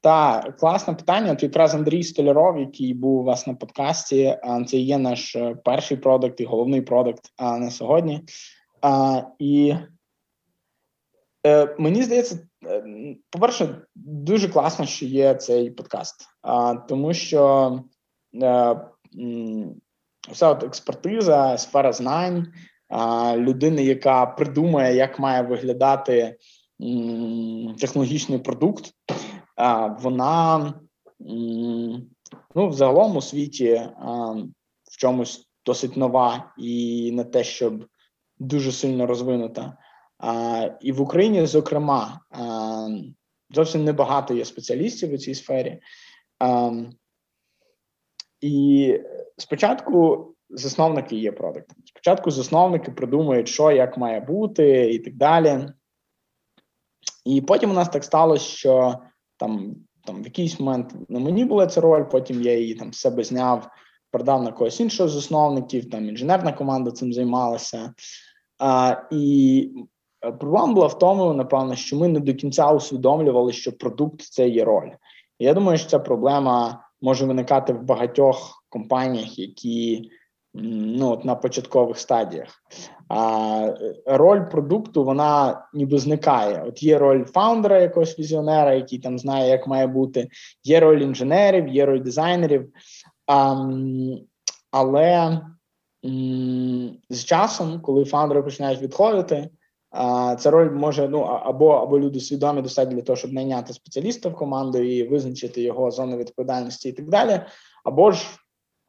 Так, 0.00 0.56
класне 0.56 0.94
питання. 0.94 1.32
От 1.32 1.42
якраз 1.42 1.74
Андрій 1.74 2.02
Столяров, 2.02 2.58
який 2.58 2.94
був 2.94 3.20
у 3.20 3.24
вас 3.24 3.46
на 3.46 3.54
подкасті, 3.54 4.36
це 4.66 4.76
є 4.76 4.98
наш 4.98 5.36
е, 5.36 5.56
перший 5.64 5.96
продакт 5.96 6.40
і 6.40 6.44
головний 6.44 6.82
продакт 6.82 7.22
на 7.38 7.70
сьогодні. 7.70 8.24
І 9.38 9.74
Е, 11.46 11.76
Мені 11.78 12.02
здається, 12.02 12.38
е, 12.66 12.84
по-перше, 13.30 13.82
дуже 13.94 14.48
класно, 14.48 14.86
що 14.86 15.06
є 15.06 15.34
цей 15.34 15.70
подкаст, 15.70 16.26
тому 16.88 17.14
що 17.14 17.80
вся 20.30 20.48
от 20.48 20.62
експертиза, 20.62 21.58
сфера 21.58 21.92
знань, 21.92 22.52
людини, 23.36 23.84
яка 23.84 24.26
придумає, 24.26 24.96
як 24.96 25.18
має 25.18 25.42
виглядати 25.42 26.36
технологічний 27.80 28.38
продукт, 28.38 28.84
вона 29.98 30.74
ну, 32.54 32.68
взагалом 32.68 33.16
у 33.16 33.20
світі 33.20 33.82
в 34.84 34.96
чомусь 34.98 35.48
досить 35.66 35.96
нова 35.96 36.52
і 36.58 37.10
не 37.12 37.24
те, 37.24 37.44
щоб 37.44 37.84
дуже 38.38 38.72
сильно 38.72 39.06
розвинута. 39.06 39.78
І 40.80 40.92
в 40.92 41.00
Україні, 41.00 41.46
зокрема, 41.46 42.20
зовсім 43.50 43.84
небагато 43.84 44.34
є 44.34 44.44
спеціалістів 44.44 45.14
у 45.14 45.18
цій 45.18 45.34
сфері. 45.34 45.80
І 48.42 49.00
спочатку 49.36 50.26
засновники 50.50 51.16
є 51.16 51.32
продуктом. 51.32 51.76
Спочатку 51.84 52.30
засновники 52.30 52.90
придумують, 52.90 53.48
що 53.48 53.70
як 53.70 53.98
має 53.98 54.20
бути, 54.20 54.92
і 54.92 54.98
так 54.98 55.14
далі. 55.14 55.68
І 57.24 57.40
потім 57.40 57.70
у 57.70 57.74
нас 57.74 57.88
так 57.88 58.04
сталося, 58.04 58.44
що 58.44 58.98
там 59.36 59.76
там 60.04 60.22
в 60.22 60.24
якийсь 60.24 60.60
момент 60.60 60.94
на 61.08 61.18
мені 61.18 61.44
була 61.44 61.66
ця 61.66 61.80
роль, 61.80 62.04
потім 62.04 62.42
я 62.42 62.58
її 62.58 62.74
там 62.74 62.92
себе 62.92 63.24
зняв, 63.24 63.68
продав 64.10 64.42
на 64.42 64.52
когось 64.52 64.80
іншого 64.80 65.08
з 65.08 65.12
засновників, 65.12 65.90
там 65.90 66.08
інженерна 66.08 66.52
команда 66.52 66.90
цим 66.90 67.12
займалася. 67.12 67.94
А, 68.58 68.96
І 69.10 69.70
проблема 70.20 70.72
була 70.72 70.86
в 70.86 70.98
тому, 70.98 71.32
напевно, 71.32 71.74
що 71.74 71.96
ми 71.96 72.08
не 72.08 72.20
до 72.20 72.34
кінця 72.34 72.72
усвідомлювали, 72.72 73.52
що 73.52 73.72
продукт 73.72 74.20
це 74.20 74.48
є 74.48 74.64
роль. 74.64 74.90
І 75.38 75.44
я 75.44 75.54
думаю, 75.54 75.78
що 75.78 75.88
ця 75.88 75.98
проблема 75.98 76.84
може 77.02 77.26
виникати 77.26 77.72
в 77.72 77.82
багатьох 77.82 78.64
компаніях, 78.68 79.38
які 79.38 80.10
ну, 80.54 81.10
от 81.10 81.24
на 81.24 81.34
початкових 81.34 81.98
стадіях. 81.98 82.48
А 83.08 83.74
роль 84.06 84.40
продукту 84.40 85.04
вона 85.04 85.64
ніби 85.74 85.98
зникає. 85.98 86.64
От 86.66 86.82
є 86.82 86.98
роль 86.98 87.24
фаундера, 87.24 87.80
якогось 87.80 88.18
візіонера, 88.18 88.74
який 88.74 88.98
там 88.98 89.18
знає, 89.18 89.50
як 89.50 89.66
має 89.66 89.86
бути, 89.86 90.28
є 90.64 90.80
роль 90.80 91.00
інженерів, 91.00 91.68
є 91.68 91.86
роль 91.86 92.00
дизайнерів. 92.00 92.68
А, 93.26 93.68
Але 94.70 95.40
з 97.10 97.24
часом, 97.24 97.80
коли 97.80 98.04
фаундери 98.04 98.42
починають 98.42 98.82
відходити, 98.82 99.48
а, 99.92 100.36
ця 100.36 100.50
роль 100.50 100.70
може 100.70 101.08
ну 101.08 101.20
або 101.20 101.70
або 101.70 101.98
люди 101.98 102.20
свідомі 102.20 102.62
достатньо 102.62 102.94
для 102.94 103.02
того, 103.02 103.16
щоб 103.16 103.32
найняти 103.32 103.72
спеціаліста 103.72 104.28
в 104.28 104.34
команду 104.34 104.78
і 104.78 105.08
визначити 105.08 105.62
його 105.62 105.90
зону 105.90 106.16
відповідальності 106.16 106.88
і 106.88 106.92
так 106.92 107.08
далі, 107.08 107.40
або 107.84 108.12
ж 108.12 108.26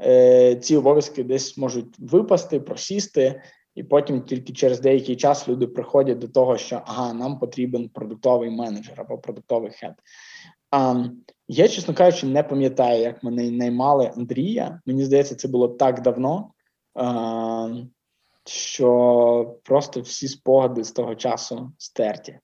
е, 0.01 0.55
ці 0.55 0.77
обов'язки 0.77 1.23
десь 1.23 1.57
можуть 1.57 1.99
випасти, 1.99 2.59
просісти, 2.59 3.41
і 3.75 3.83
потім 3.83 4.21
тільки 4.21 4.53
через 4.53 4.79
деякий 4.79 5.15
час 5.15 5.47
люди 5.47 5.67
приходять 5.67 6.19
до 6.19 6.27
того, 6.27 6.57
що 6.57 6.81
ага, 6.85 7.13
нам 7.13 7.39
потрібен 7.39 7.89
продуктовий 7.89 8.49
менеджер 8.49 9.01
або 9.01 9.17
продуктовий 9.17 9.71
хед. 9.71 9.93
А, 10.71 11.05
Я, 11.47 11.67
чесно 11.67 11.93
кажучи, 11.93 12.27
не 12.27 12.43
пам'ятаю, 12.43 13.01
як 13.01 13.23
мене 13.23 13.51
наймали 13.51 14.11
Андрія. 14.17 14.81
Мені 14.85 15.05
здається, 15.05 15.35
це 15.35 15.47
було 15.47 15.67
так 15.67 16.01
давно, 16.01 16.51
а, 16.93 17.69
що 18.45 19.55
просто 19.63 20.01
всі 20.01 20.27
спогади 20.27 20.83
з 20.83 20.91
того 20.91 21.15
часу 21.15 21.71
стерті. 21.77 22.39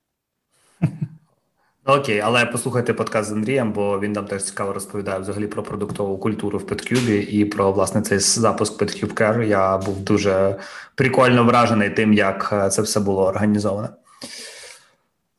Окей, 1.85 2.19
але 2.19 2.45
послухайте 2.45 2.93
подкаст 2.93 3.29
з 3.29 3.31
Андрієм, 3.31 3.73
бо 3.73 3.99
він 3.99 4.13
там 4.13 4.25
теж 4.25 4.43
цікаво 4.43 4.73
розповідає 4.73 5.19
взагалі 5.19 5.47
про 5.47 5.63
продуктову 5.63 6.17
культуру 6.17 6.59
в 6.59 6.63
PetCube 6.63 7.11
і 7.11 7.45
про 7.45 7.71
власне 7.71 8.01
цей 8.01 8.19
запуск 8.19 8.81
PetCube 8.81 9.13
Care. 9.13 9.43
Я 9.43 9.77
був 9.77 9.99
дуже 9.99 10.59
прикольно 10.95 11.43
вражений 11.43 11.89
тим, 11.89 12.13
як 12.13 12.49
е, 12.53 12.69
це 12.69 12.81
все 12.81 12.99
було 12.99 13.25
організовано. 13.25 13.89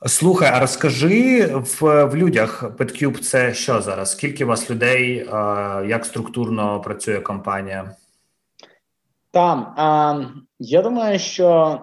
Слухай, 0.06 0.50
а 0.54 0.61
розкажи 0.61 1.46
в 1.46 2.04
в 2.04 2.16
людях 2.16 2.62
PetCube 2.62 3.18
це 3.18 3.54
що 3.54 3.80
зараз? 3.80 4.11
Скільки 4.11 4.44
у 4.44 4.48
вас 4.48 4.70
людей, 4.70 5.16
е, 5.18 5.26
як 5.86 6.04
структурно 6.04 6.80
працює 6.80 7.20
компанія? 7.20 7.94
Там 9.30 9.66
я 10.61 10.82
думаю, 10.82 11.18
що 11.18 11.80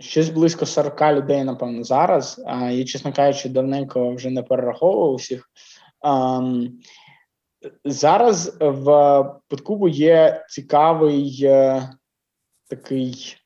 Щось 0.00 0.28
близько 0.28 0.66
40 0.66 1.02
людей, 1.02 1.44
напевно, 1.44 1.84
зараз. 1.84 2.42
А, 2.46 2.70
І, 2.70 2.84
чесно 2.84 3.12
кажучи, 3.12 3.48
давненько 3.48 4.14
вже 4.14 4.30
не 4.30 4.42
перераховував 4.42 5.12
усіх. 5.12 5.50
Зараз 7.84 8.56
в 8.60 9.24
Подкубу 9.48 9.88
є 9.88 10.44
цікавий 10.48 11.40
е, 11.42 11.82
такий 12.68 13.36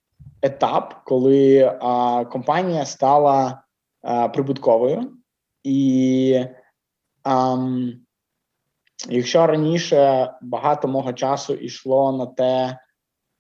етап, 0.43 0.95
коли 1.05 1.73
компанія 2.33 2.87
стала 2.87 3.63
прибутковою. 4.35 5.13
І 5.63 6.45
а, 7.25 7.57
якщо 9.09 9.47
раніше 9.47 10.33
багато 10.43 10.89
мого 10.89 11.13
часу 11.13 11.55
йшло 11.55 12.13
на 12.13 12.27
те, 12.27 12.79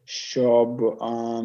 щоб. 0.04 0.84
А, 1.00 1.42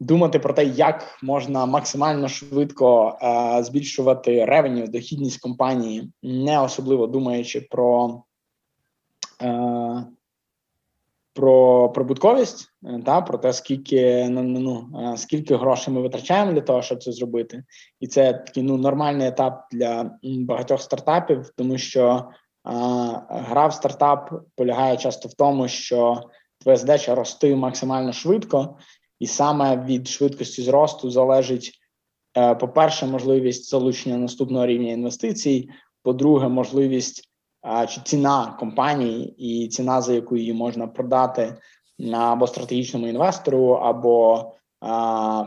думати 0.00 0.38
про 0.38 0.54
те, 0.54 0.64
як 0.64 1.18
можна 1.22 1.66
максимально 1.66 2.28
швидко 2.28 3.18
е, 3.22 3.62
збільшувати 3.62 4.44
ревеню, 4.44 4.86
дохідність 4.86 5.40
компанії, 5.40 6.12
не 6.22 6.60
особливо 6.60 7.06
думаючи 7.06 7.60
про 7.60 8.22
е, 9.42 10.06
про 11.38 11.88
прибутковість, 11.88 12.68
е, 12.84 13.02
та 13.06 13.20
про 13.20 13.38
те, 13.38 13.52
скільки 13.52 14.28
ну, 14.28 14.42
ну, 14.42 14.60
ну 14.60 15.00
е, 15.12 15.16
скільки 15.16 15.56
грошей 15.56 15.94
ми 15.94 16.00
витрачаємо 16.00 16.52
для 16.52 16.60
того, 16.60 16.82
щоб 16.82 17.02
це 17.02 17.12
зробити, 17.12 17.64
і 18.00 18.06
це 18.06 18.32
такий 18.32 18.62
ну 18.62 18.76
нормальний 18.76 19.28
етап 19.28 19.66
для 19.72 20.10
багатьох 20.22 20.82
стартапів, 20.82 21.50
тому 21.56 21.78
що 21.78 22.08
е, 22.08 22.70
гра 23.28 23.66
в 23.66 23.74
стартап 23.74 24.30
полягає 24.56 24.96
часто 24.96 25.28
в 25.28 25.34
тому, 25.34 25.68
що 25.68 26.22
твоя 26.68 26.76
задача 26.76 27.14
рости 27.14 27.56
максимально 27.56 28.12
швидко, 28.12 28.76
і 29.18 29.26
саме 29.26 29.84
від 29.84 30.08
швидкості 30.08 30.62
зросту 30.62 31.10
залежить, 31.10 31.72
е, 32.36 32.54
по-перше, 32.54 33.06
можливість 33.06 33.70
залучення 33.70 34.16
наступного 34.16 34.66
рівня 34.66 34.92
інвестицій. 34.92 35.70
По-друге, 36.02 36.48
можливість 36.48 37.22
чи 37.88 38.00
ціна 38.04 38.56
компанії 38.60 39.34
і 39.38 39.68
ціна, 39.68 40.00
за 40.00 40.12
яку 40.12 40.36
її 40.36 40.52
можна 40.52 40.86
продати 40.86 41.56
або 42.14 42.46
стратегічному 42.46 43.08
інвестору, 43.08 43.68
або 43.68 44.44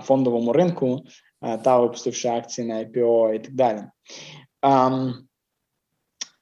фондовому 0.04 0.54
ринку, 0.54 1.02
е, 1.42 1.58
та 1.58 1.80
випустивши 1.80 2.30
акції 2.30 2.68
на 2.68 2.76
IPO 2.76 3.34
і 3.34 3.40
так 3.40 3.54
далі. 3.54 3.84
Ем, 4.62 5.14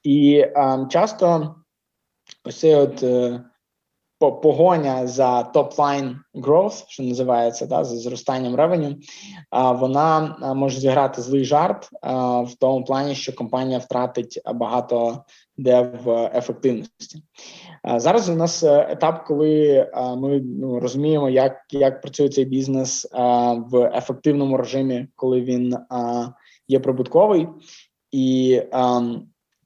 і 0.02 0.46
ем, 0.54 0.88
часто 0.88 1.54
ось 2.44 2.58
цей 2.60 2.74
от 2.74 3.02
е, 3.02 3.44
погоня 4.20 5.06
за 5.06 5.42
топ-лайн 5.42 6.16
growth, 6.34 6.84
що 6.88 7.02
називається, 7.02 7.66
да, 7.66 7.84
за 7.84 7.96
зростанням 7.96 8.54
ревеню, 8.54 8.96
вона 9.52 10.36
може 10.56 10.80
зіграти 10.80 11.22
злий 11.22 11.44
жарт 11.44 11.88
в 12.42 12.54
тому 12.60 12.84
плані, 12.84 13.14
що 13.14 13.34
компанія 13.34 13.78
втратить 13.78 14.40
багато 14.54 15.24
де 15.56 15.92
в 16.04 16.30
ефективності. 16.34 17.22
Зараз 17.96 18.28
у 18.28 18.34
нас 18.34 18.62
е, 18.62 18.86
етап, 18.90 19.24
коли 19.26 19.86
ми 20.16 20.40
ну, 20.40 20.80
розуміємо, 20.80 21.30
як 21.30 21.56
як 21.70 22.00
працює 22.00 22.28
цей 22.28 22.44
бізнес 22.44 23.08
в 23.56 23.90
ефективному 23.94 24.56
режимі, 24.56 25.06
коли 25.16 25.40
він 25.40 25.76
є 26.68 26.80
прибутковий, 26.80 27.48
і 28.12 28.62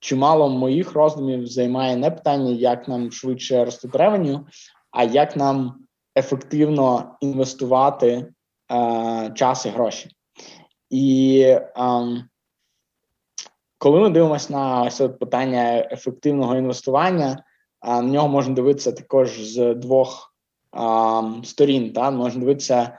чимало 0.04 0.48
моїх 0.48 0.92
роздумів 0.92 1.46
займає 1.46 1.96
не 1.96 2.10
питання, 2.10 2.50
як 2.50 2.88
нам 2.88 3.12
швидше 3.12 3.64
ростити 3.64 3.98
ревеню, 3.98 4.46
а 4.90 5.04
як 5.04 5.36
нам 5.36 5.74
ефективно 6.18 7.16
інвестувати 7.20 8.26
е, 8.72 9.32
час 9.34 9.66
і 9.66 9.68
гроші. 9.68 10.10
І 10.90 11.40
е, 11.46 11.72
коли 13.78 14.00
ми 14.00 14.10
дивимося 14.10 14.52
на 14.52 14.82
ось 14.82 15.02
питання 15.20 15.88
ефективного 15.90 16.56
інвестування, 16.56 17.30
е, 17.30 17.36
на 17.88 18.02
нього 18.02 18.28
можна 18.28 18.54
дивитися 18.54 18.92
також 18.92 19.40
з 19.40 19.74
двох 19.74 20.34
е, 20.76 20.80
сторін. 21.44 21.92
Та? 21.92 22.10
Можна 22.10 22.40
дивитися, 22.40 22.98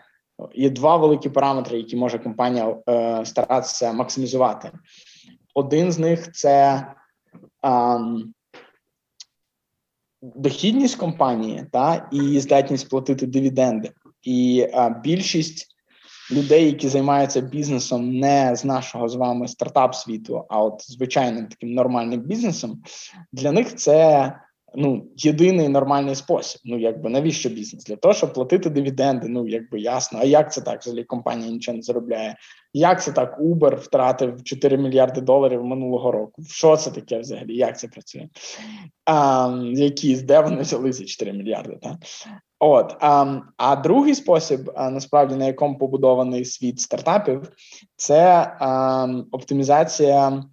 є 0.56 0.70
два 0.70 0.98
великі 0.98 1.30
параметри, 1.30 1.78
які 1.78 1.96
може 1.96 2.20
компанія 2.20 2.78
е, 2.90 3.26
старатися 3.26 3.94
максимізувати. 3.94 4.72
Один 5.56 5.92
з 5.92 6.00
них 6.00 6.32
це 6.32 6.86
а, 7.62 8.00
дохідність 10.22 10.96
компанії 10.96 11.66
та 11.72 12.10
і 12.12 12.40
здатність 12.40 12.90
платити 12.90 13.28
дивіденди. 13.28 13.92
І 14.22 14.68
а, 14.74 14.90
більшість 14.90 15.76
людей, 16.32 16.66
які 16.66 16.88
займаються 16.88 17.42
бізнесом, 17.42 18.20
не 18.20 18.56
з 18.56 18.66
нашого 18.66 19.10
з 19.10 19.16
вами 19.16 19.48
стартап 19.48 19.96
світу, 19.96 20.46
а 20.50 20.64
от 20.64 20.92
звичайним 20.92 21.48
таким 21.48 21.74
нормальним 21.74 22.20
бізнесом, 22.20 22.84
для 23.32 23.52
них 23.52 23.76
це 23.76 24.32
ну, 24.78 25.06
єдиний 25.16 25.70
нормальний 25.70 26.16
спосіб. 26.16 26.62
Ну, 26.66 26.80
якби 26.80 27.10
навіщо 27.10 27.50
бізнес? 27.50 27.84
Для 27.84 27.96
того, 27.96 28.14
щоб 28.14 28.34
платити 28.34 28.70
дивіденди, 28.70 29.28
ну 29.28 29.48
якби 29.48 29.80
ясно. 29.80 30.20
А 30.22 30.26
як 30.26 30.54
це 30.54 30.62
так? 30.62 30.82
Взагалі 30.82 31.04
компанія 31.04 31.52
нічого 31.52 31.76
не 31.76 31.82
заробляє? 31.82 32.36
Як 32.74 33.04
це 33.04 33.12
так? 33.12 33.40
Uber 33.40 33.76
втратив 33.76 34.44
4 34.44 34.78
мільярди 34.78 35.22
доларів 35.22 35.64
минулого 35.64 36.12
року? 36.12 36.44
Що 36.48 36.78
це 36.78 36.92
таке 36.92 37.20
взагалі? 37.20 37.56
Як 37.56 37.80
це 37.80 37.88
працює? 37.88 38.30
А, 39.06 39.50
Які 39.74 40.16
де 40.16 40.40
вони 40.40 40.62
взяли 40.62 40.94
ці 40.94 41.06
4 41.06 41.34
мільярди? 41.34 41.78
Так? 41.82 41.96
От 42.60 42.96
а 43.00 43.40
а 43.58 43.76
другий 43.76 44.16
спосіб, 44.16 44.72
а, 44.76 44.90
насправді 44.90 45.36
на 45.36 45.46
якому 45.46 45.78
побудований 45.78 46.46
світ 46.46 46.80
стартапів, 46.80 47.42
це 47.96 48.24
а, 48.60 49.08
оптимізація 49.32 50.44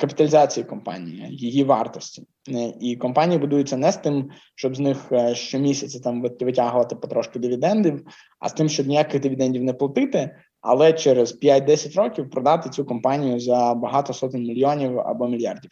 капіталізації 0.00 0.64
компанії, 0.64 1.26
її 1.30 1.64
вартості, 1.64 2.22
е, 2.48 2.74
і 2.80 2.96
компанії 2.96 3.38
будуються 3.38 3.76
не 3.76 3.92
з 3.92 3.96
тим, 3.96 4.30
щоб 4.54 4.76
з 4.76 4.80
них 4.80 5.12
е, 5.12 5.34
щомісяця 5.34 6.00
там 6.00 6.22
витягувати 6.22 6.96
потрошки 6.96 7.38
дивідендів, 7.38 8.06
а 8.40 8.48
з 8.48 8.52
тим, 8.52 8.68
щоб 8.68 8.86
ніяких 8.86 9.20
дивідендів 9.20 9.62
не 9.62 9.72
платити, 9.72 10.36
але 10.60 10.92
через 10.92 11.40
5-10 11.42 11.96
років 11.96 12.30
продати 12.30 12.70
цю 12.70 12.84
компанію 12.84 13.40
за 13.40 13.74
багато 13.74 14.12
сотень 14.12 14.42
мільйонів 14.42 14.98
або 14.98 15.28
мільярдів. 15.28 15.70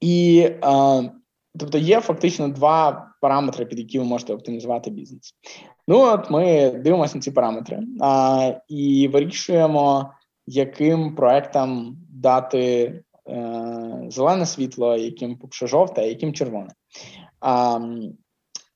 І 0.00 0.48
тобто 1.58 1.78
є 1.78 2.00
фактично 2.00 2.48
два 2.48 3.08
параметри, 3.20 3.66
під 3.66 3.78
які 3.78 3.98
ви 3.98 4.04
можете 4.04 4.34
оптимізувати 4.34 4.90
бізнес. 4.90 5.34
Ну 5.88 6.00
от 6.00 6.30
ми 6.30 6.70
дивимося 6.70 7.14
на 7.14 7.20
ці 7.20 7.30
параметри 7.30 7.80
а, 8.00 8.52
і 8.68 9.08
вирішуємо 9.12 10.10
яким 10.46 11.14
проектам 11.14 11.96
дати 12.10 12.94
е, 13.28 14.06
зелене 14.08 14.46
світло, 14.46 14.96
яким 14.96 15.36
поки 15.36 15.66
жовте, 15.66 16.02
а 16.02 16.04
яким 16.04 16.32
червоне. 16.32 16.70
А, 17.40 17.80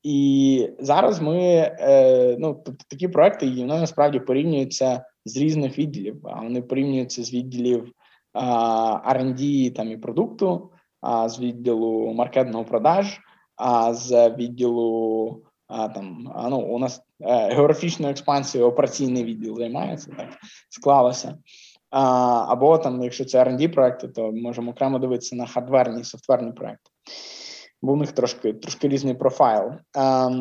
І 0.02 0.68
зараз 0.78 1.20
ми 1.20 1.36
е, 1.80 2.36
ну 2.38 2.62
тобто 2.64 2.84
такі 2.88 3.08
проекти 3.08 3.50
вони 3.50 3.80
насправді 3.80 4.20
порівнюються 4.20 5.04
з 5.24 5.36
різних 5.36 5.78
відділів. 5.78 6.20
А 6.24 6.42
вони 6.42 6.62
порівнюються 6.62 7.24
з 7.24 7.32
відділів 7.32 7.92
R&D 8.34 9.70
там 9.70 9.90
і 9.90 9.96
продукту, 9.96 10.70
а 11.00 11.28
з 11.28 11.40
відділу 11.40 12.12
маркетного 12.12 12.64
продаж, 12.64 13.20
а 13.56 13.94
з 13.94 14.30
відділу 14.30 15.42
а, 15.66 15.88
там 15.88 16.32
ну 16.50 16.58
у 16.58 16.78
нас 16.78 16.98
е, 16.98 17.02
географічною 17.20 18.10
експансією 18.10 18.70
операційний 18.70 19.24
відділ 19.24 19.56
займається 19.56 20.10
так 20.16 20.28
склалося. 20.68 21.38
А, 21.90 22.02
Або 22.48 22.78
там, 22.78 23.02
якщо 23.02 23.24
це 23.24 23.44
R&D 23.44 23.68
проекти, 23.68 24.08
то 24.08 24.32
можемо 24.32 24.70
окремо 24.70 24.98
дивитися 24.98 25.36
на 25.36 25.46
хардверні 25.46 26.00
і 26.00 26.04
софтверні 26.04 26.52
проекти, 26.52 26.90
бо 27.82 27.92
у 27.92 27.96
них 27.96 28.12
трошки 28.12 28.52
трошки 28.52 28.88
різний 28.88 29.14
профайл. 29.14 29.70
А, 29.96 30.30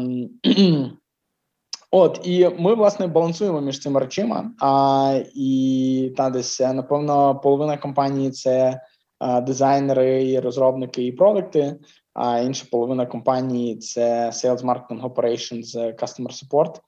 От, 1.92 2.20
і 2.24 2.50
ми, 2.60 2.76
власне, 2.76 3.08
балансуємо 3.08 3.62
між 3.62 3.80
цими 3.80 4.00
речима. 4.00 4.52
А, 4.62 5.22
І 5.36 6.14
та 6.18 6.30
десь, 6.30 6.60
напевно, 6.60 7.40
половина 7.40 7.78
компанії 7.78 8.32
це 8.32 8.82
а, 9.20 9.42
дизайнери, 9.42 10.32
і 10.32 10.40
розробники 10.40 11.06
і 11.06 11.12
продукти, 11.12 11.76
а 12.18 12.40
інша 12.40 12.66
половина 12.72 13.06
компанії 13.06 13.78
це 13.78 14.30
Sales 14.30 14.62
Marketing 14.62 15.02
Operations, 15.02 15.76
Customer 15.76 16.44
Support. 16.44 16.80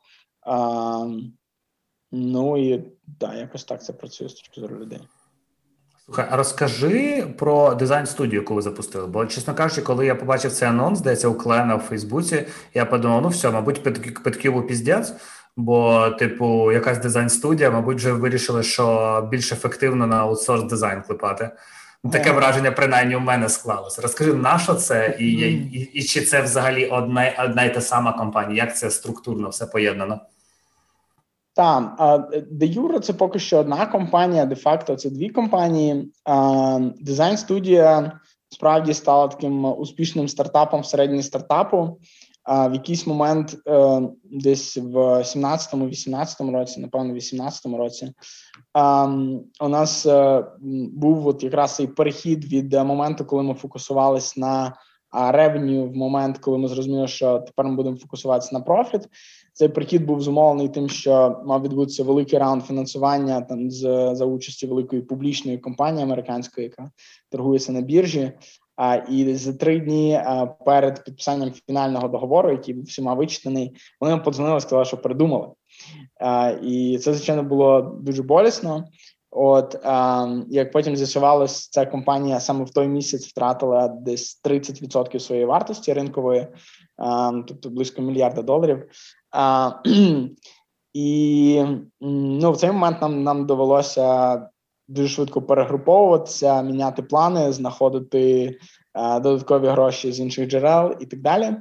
Ну 2.12 2.58
і 2.58 2.84
да, 3.08 3.36
якось 3.36 3.64
так 3.64 3.84
це 3.84 3.94
працює 3.94 4.30
з 4.30 4.34
точки 4.34 4.62
зору 4.62 4.78
людей. 4.78 5.00
Слухай, 6.06 6.28
а 6.30 6.38
розкажи 6.38 7.28
про 7.38 7.76
дизайн 7.76 8.06
студію, 8.06 8.42
яку 8.42 8.54
ви 8.54 8.62
запустили. 8.62 9.08
Бо, 9.08 9.26
чесно 9.26 9.56
кажучи, 9.56 9.82
коли 9.82 10.06
я 10.06 10.16
побачив 10.16 10.52
цей 10.52 10.68
анонс, 10.68 11.00
здається, 11.00 11.28
у 11.28 11.34
Клена 11.34 11.76
у 11.76 11.80
Фейсбуці, 11.80 12.46
я 12.74 12.86
подумав, 12.86 13.22
ну 13.22 13.28
все, 13.28 13.52
мабуть, 13.52 13.84
Петківу 14.24 14.62
піздець, 14.62 15.14
бо, 15.58 16.10
типу, 16.10 16.72
якась 16.72 16.98
дизайн-студія, 16.98 17.72
мабуть, 17.72 17.98
вже 17.98 18.14
вирішили, 18.14 18.64
що 18.64 19.28
більш 19.32 19.52
ефективно 19.52 20.08
на 20.08 20.18
аутсорс 20.18 20.64
дизайн 20.64 21.02
клепати. 21.02 21.52
Таке 22.12 22.32
враження, 22.32 22.72
принаймні, 22.72 23.16
у 23.16 23.20
мене 23.20 23.50
склалося. 23.50 24.02
Розкажи, 24.02 24.34
на 24.34 24.60
що 24.60 24.74
це, 24.74 25.18
і, 25.20 25.26
і, 25.26 25.90
і 25.94 26.04
чи 26.04 26.22
це 26.22 26.42
взагалі 26.42 26.86
одна 26.86 27.34
одна 27.46 27.64
й 27.64 27.74
та 27.74 27.82
сама 27.82 28.14
компанія? 28.14 28.66
Як 28.66 28.78
це 28.78 28.92
структурно 28.92 29.50
все 29.50 29.66
поєднано? 29.66 30.20
Так, 31.54 31.96
де 32.52 32.66
Юра 32.66 33.00
це 33.00 33.14
поки 33.14 33.40
що 33.40 33.58
одна 33.58 33.86
компанія, 33.86 34.46
де-факто 34.46 34.96
це 34.96 35.10
дві 35.10 35.30
компанії. 35.30 36.14
Дизайн 37.00 37.38
студія 37.38 38.20
справді 38.50 38.94
стала 38.94 39.28
таким 39.28 39.66
успішним 39.66 40.28
стартапом 40.28 40.82
всередині 40.82 41.24
стартапу. 41.24 42.00
В 42.50 42.74
якийсь 42.74 43.08
момент, 43.08 43.58
е, 43.68 44.02
десь 44.24 44.78
в 44.78 45.24
17-18 45.24 46.52
році, 46.52 46.80
напевно, 46.80 47.14
в 47.14 47.16
18-му 47.16 47.78
році, 47.78 48.12
у 49.62 49.68
нас 49.68 50.06
е, 50.06 50.46
був 50.94 51.28
от 51.28 51.44
якраз 51.44 51.76
цей 51.76 51.88
перехід 51.88 52.46
від 52.46 52.74
моменту, 52.74 53.26
коли 53.26 53.44
ми 53.44 53.54
фокусувалися 53.54 54.40
на 54.40 54.74
ревеню, 55.32 55.90
в 55.90 55.96
момент, 55.96 56.38
коли 56.38 56.58
ми 56.58 56.68
зрозуміли, 56.68 57.08
що 57.08 57.40
тепер 57.40 57.66
ми 57.66 57.76
будемо 57.76 57.98
фокусуватися 57.98 58.50
на 58.54 58.62
профіт. 58.62 59.08
Цей 59.54 59.70
прихід 59.70 60.06
був 60.06 60.22
зумовлений 60.22 60.70
тим, 60.70 60.90
що 60.90 61.42
мав 61.46 61.62
відбутися 61.62 62.04
великий 62.04 62.40
раунд 62.40 62.64
фінансування 62.64 63.42
там 63.42 63.72
з 63.72 64.12
за 64.16 64.26
участі 64.26 64.68
великої 64.68 65.02
публічної 65.02 65.58
компанії 65.58 66.04
американської, 66.04 66.68
яка 66.68 66.92
торгується 67.30 67.72
на 67.72 67.82
біржі. 67.82 68.32
А 68.82 68.96
і 68.96 69.36
за 69.36 69.54
три 69.54 69.80
дні 69.80 70.22
перед 70.66 71.04
підписанням 71.04 71.52
фінального 71.68 72.08
договору, 72.08 72.52
який 72.52 72.74
був 72.74 72.84
всіма 72.84 73.14
вичитаний, 73.14 73.76
вони 74.02 74.12
нам 74.12 74.24
подзвонили, 74.24 74.62
сказали, 74.62 74.86
що 74.86 74.98
придумали. 74.98 75.48
А, 76.20 76.54
І 76.64 76.98
це 76.98 77.14
звичайно 77.14 77.44
було 77.44 77.82
дуже 77.82 78.24
болісно. 78.24 78.86
От 79.32 79.76
а, 79.84 80.28
як 80.50 80.72
потім 80.72 80.96
з'ясувалось, 80.96 81.70
ця 81.70 81.86
компанія 81.86 82.40
саме 82.40 82.66
в 82.66 82.70
той 82.70 82.88
місяць 82.88 83.28
втратила 83.28 83.88
десь 83.88 84.42
30% 84.44 85.20
своєї 85.20 85.46
вартості 85.46 85.94
ринкової, 85.94 86.48
а, 86.98 87.32
тобто 87.48 87.70
близько 87.70 88.02
мільярда 88.02 88.42
доларів. 88.42 88.84
А, 89.32 89.72
І 90.94 91.64
ну, 92.02 92.52
в 92.52 92.58
цей 92.58 92.72
момент 92.72 93.02
нам 93.02 93.24
нам 93.24 93.46
довелося 93.46 94.36
дуже 94.90 95.10
швидко 95.10 95.42
перегруповуватися, 95.42 96.62
міняти 96.62 97.02
плани, 97.02 97.52
знаходити 97.52 98.56
а, 98.94 99.20
додаткові 99.20 99.68
гроші 99.68 100.12
з 100.12 100.20
інших 100.20 100.50
джерел 100.50 100.96
і 101.00 101.06
так 101.06 101.22
далі. 101.22 101.56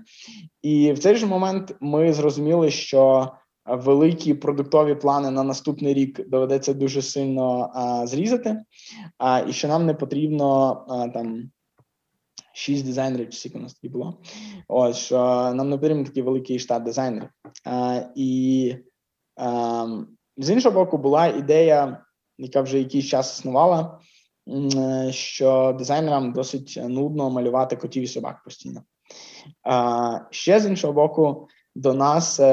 І 0.63 0.93
в 0.93 0.99
цей 0.99 1.17
же 1.17 1.27
момент 1.27 1.77
ми 1.81 2.13
зрозуміли, 2.13 2.71
що 2.71 3.33
великі 3.67 4.35
продуктові 4.35 4.95
плани 4.95 5.31
на 5.31 5.43
наступний 5.43 5.95
рік 5.95 6.29
доведеться 6.29 6.75
дуже 6.75 7.03
сильно 7.03 7.71
а, 7.75 8.07
зрізати, 8.07 8.63
а, 9.19 9.41
і 9.49 9.53
що 9.53 9.69
нам 9.69 9.87
не 9.87 9.95
потрібно 9.95 10.71
а, 10.89 11.09
там 11.09 11.51
шість 12.55 12.87
дизайнерів, 12.87 13.31
чи 13.31 13.39
скільки 13.39 13.59
у 13.59 13.63
нас 13.63 13.75
тоді 13.75 13.93
було. 13.93 14.21
Ось 14.69 14.97
що 14.97 15.19
нам 15.55 15.71
не 15.71 15.79
потрібен 15.79 16.05
такий 16.05 16.23
великий 16.23 16.59
штат 16.59 16.83
дизайнерів. 16.83 17.29
А, 17.65 18.01
І 18.17 18.75
а, 19.37 19.87
з 20.37 20.51
іншого 20.51 20.75
боку, 20.75 20.99
була 20.99 21.27
ідея, 21.27 22.05
яка 22.39 22.61
вже 22.61 22.79
якийсь 22.79 23.07
час 23.07 23.39
існувала, 23.39 23.99
що 25.11 25.75
дизайнерам 25.79 26.33
досить 26.33 26.81
нудно 26.85 27.31
малювати 27.31 27.77
котів 27.77 28.03
і 28.03 28.07
собак 28.07 28.43
постійно. 28.45 28.83
Ще 30.31 30.61
з 30.61 30.67
іншого 30.67 30.93
боку, 30.93 31.49
до 31.75 31.95
нас 31.95 32.41
е, 32.41 32.47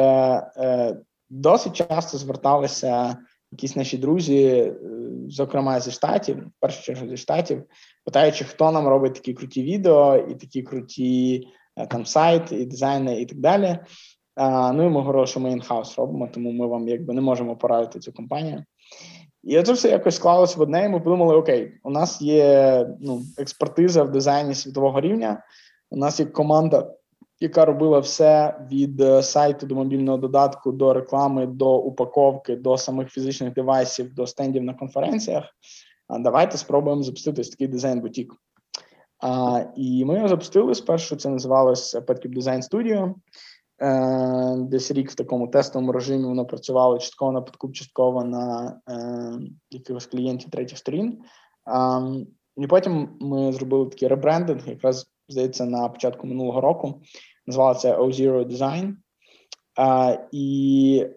е, 0.58 0.98
досить 1.30 1.74
часто 1.74 2.18
зверталися 2.18 3.18
якісь 3.52 3.76
наші 3.76 3.98
друзі, 3.98 4.48
е, 4.48 4.74
зокрема 5.28 5.80
зі 5.80 5.92
штатів, 5.92 6.38
в 6.38 6.60
першу 6.60 6.84
чергу 6.84 7.08
зі 7.08 7.18
штатів, 7.18 7.64
питаючи, 8.06 8.46
хто 8.46 8.72
нам 8.72 8.88
робить 8.88 9.14
такі 9.14 9.34
круті 9.34 9.64
відео 9.64 10.18
і 10.18 10.36
такі 10.36 10.64
круті 10.64 11.48
е, 11.78 11.88
там 11.88 12.06
сайт, 12.06 12.52
і 12.52 12.66
дизайни, 12.66 13.22
і 13.22 13.26
так 13.26 13.40
далі. 13.40 13.80
Ну 14.74 14.86
і 14.86 14.90
ми 14.90 15.02
говорили, 15.02 15.28
що 15.28 15.40
ми 15.40 15.52
інхаус 15.52 15.98
робимо, 15.98 16.30
тому 16.34 16.52
ми 16.52 16.68
вам 16.68 16.88
якби 16.88 17.14
не 17.14 17.22
можемо 17.22 17.56
порадити 17.56 18.00
цю 18.00 18.14
компанію. 18.14 18.64
І 19.46 19.64
це 19.64 19.74
все 19.74 19.90
якось 19.90 20.16
склалося 20.16 20.58
в 20.58 20.62
одне, 20.62 20.86
і 20.86 20.90
ми 20.90 21.00
подумали: 21.00 21.36
окей, 21.36 21.74
у 21.84 21.90
нас 21.90 22.22
є 22.22 22.88
ну, 23.00 23.22
експертиза 23.38 24.04
в 24.04 24.12
дизайні 24.12 24.56
світового 24.56 25.02
рівня, 25.02 25.44
у 25.90 25.98
нас 25.98 26.20
є 26.20 26.26
команда 26.26 26.96
яка 27.40 27.66
робила 27.66 28.00
все 28.00 28.60
від 28.72 29.02
е, 29.02 29.24
сайту 29.24 29.66
до 29.66 29.76
мобільного 29.76 30.18
додатку, 30.18 30.72
до 30.72 30.94
реклами, 30.94 31.46
до 31.46 31.78
упаковки, 31.78 32.56
до 32.56 32.78
самих 32.78 33.10
фізичних 33.10 33.54
девайсів, 33.54 34.14
до 34.14 34.28
стендів 34.28 34.64
на 34.64 34.74
конференціях. 34.74 35.44
А 36.08 36.20
Давайте 36.20 36.58
спробуємо 36.58 37.04
запустити 37.04 37.44
такий 37.44 37.68
дизайн 37.68 38.02
бутік. 38.02 38.34
А, 39.20 39.64
І 39.76 40.06
ми 40.06 40.16
його 40.16 40.28
запустили 40.28 40.76
спершу. 40.76 41.16
Це 41.16 41.30
називалось 41.30 41.96
Petkip 41.96 42.38
Design 42.38 42.70
Studio. 42.70 43.14
Е, 43.82 44.56
Десь 44.58 44.92
рік 44.92 45.12
в 45.12 45.16
такому 45.16 45.48
тестовому 45.48 45.92
режимі 45.92 46.26
воно 46.26 46.46
працювало 46.46 46.98
частково 47.00 47.32
на 47.32 47.42
підкуп, 47.42 47.74
частково 47.74 48.24
на 48.24 48.76
е, 48.90 49.40
якихось 49.72 50.06
клієнтів 50.06 50.50
третіх 50.50 50.78
сторін. 50.78 51.20
І 52.58 52.68
потім 52.68 53.18
ми 53.20 53.54
зробили 53.54 53.86
такий 53.86 54.08
ребрендинг, 54.08 54.70
якраз 54.70 55.12
здається, 55.30 55.66
на 55.66 55.90
початку 55.90 56.28
минулого 56.28 56.62
року. 56.62 57.02
Назвали 57.48 57.76
це 57.76 57.98
O-Zero 57.98 58.46
Design. 58.48 58.94
І 60.32 61.08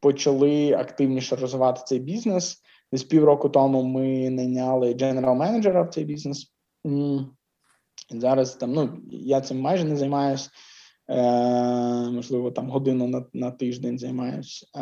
почали 0.00 0.72
активніше 0.72 1.36
розвивати 1.36 1.82
цей 1.84 1.98
бізнес. 1.98 2.62
Десь 2.92 3.04
півроку 3.04 3.48
тому 3.48 3.82
ми 3.82 4.30
найняли 4.30 4.94
дженерал 4.94 5.36
менеджера 5.36 5.82
в 5.82 5.88
цей 5.88 6.04
бізнес. 6.04 6.52
Зараз 8.10 8.54
там 8.54 8.72
ну 8.72 8.98
я 9.10 9.40
цим 9.40 9.60
майже 9.60 9.84
не 9.84 9.96
займаюся. 9.96 10.50
Е, 11.08 12.10
Можливо, 12.10 12.50
там 12.50 12.70
годину 12.70 13.06
на 13.06 13.24
на 13.32 13.50
тиждень 13.50 13.98
займаюся. 13.98 14.66
Е, 14.74 14.80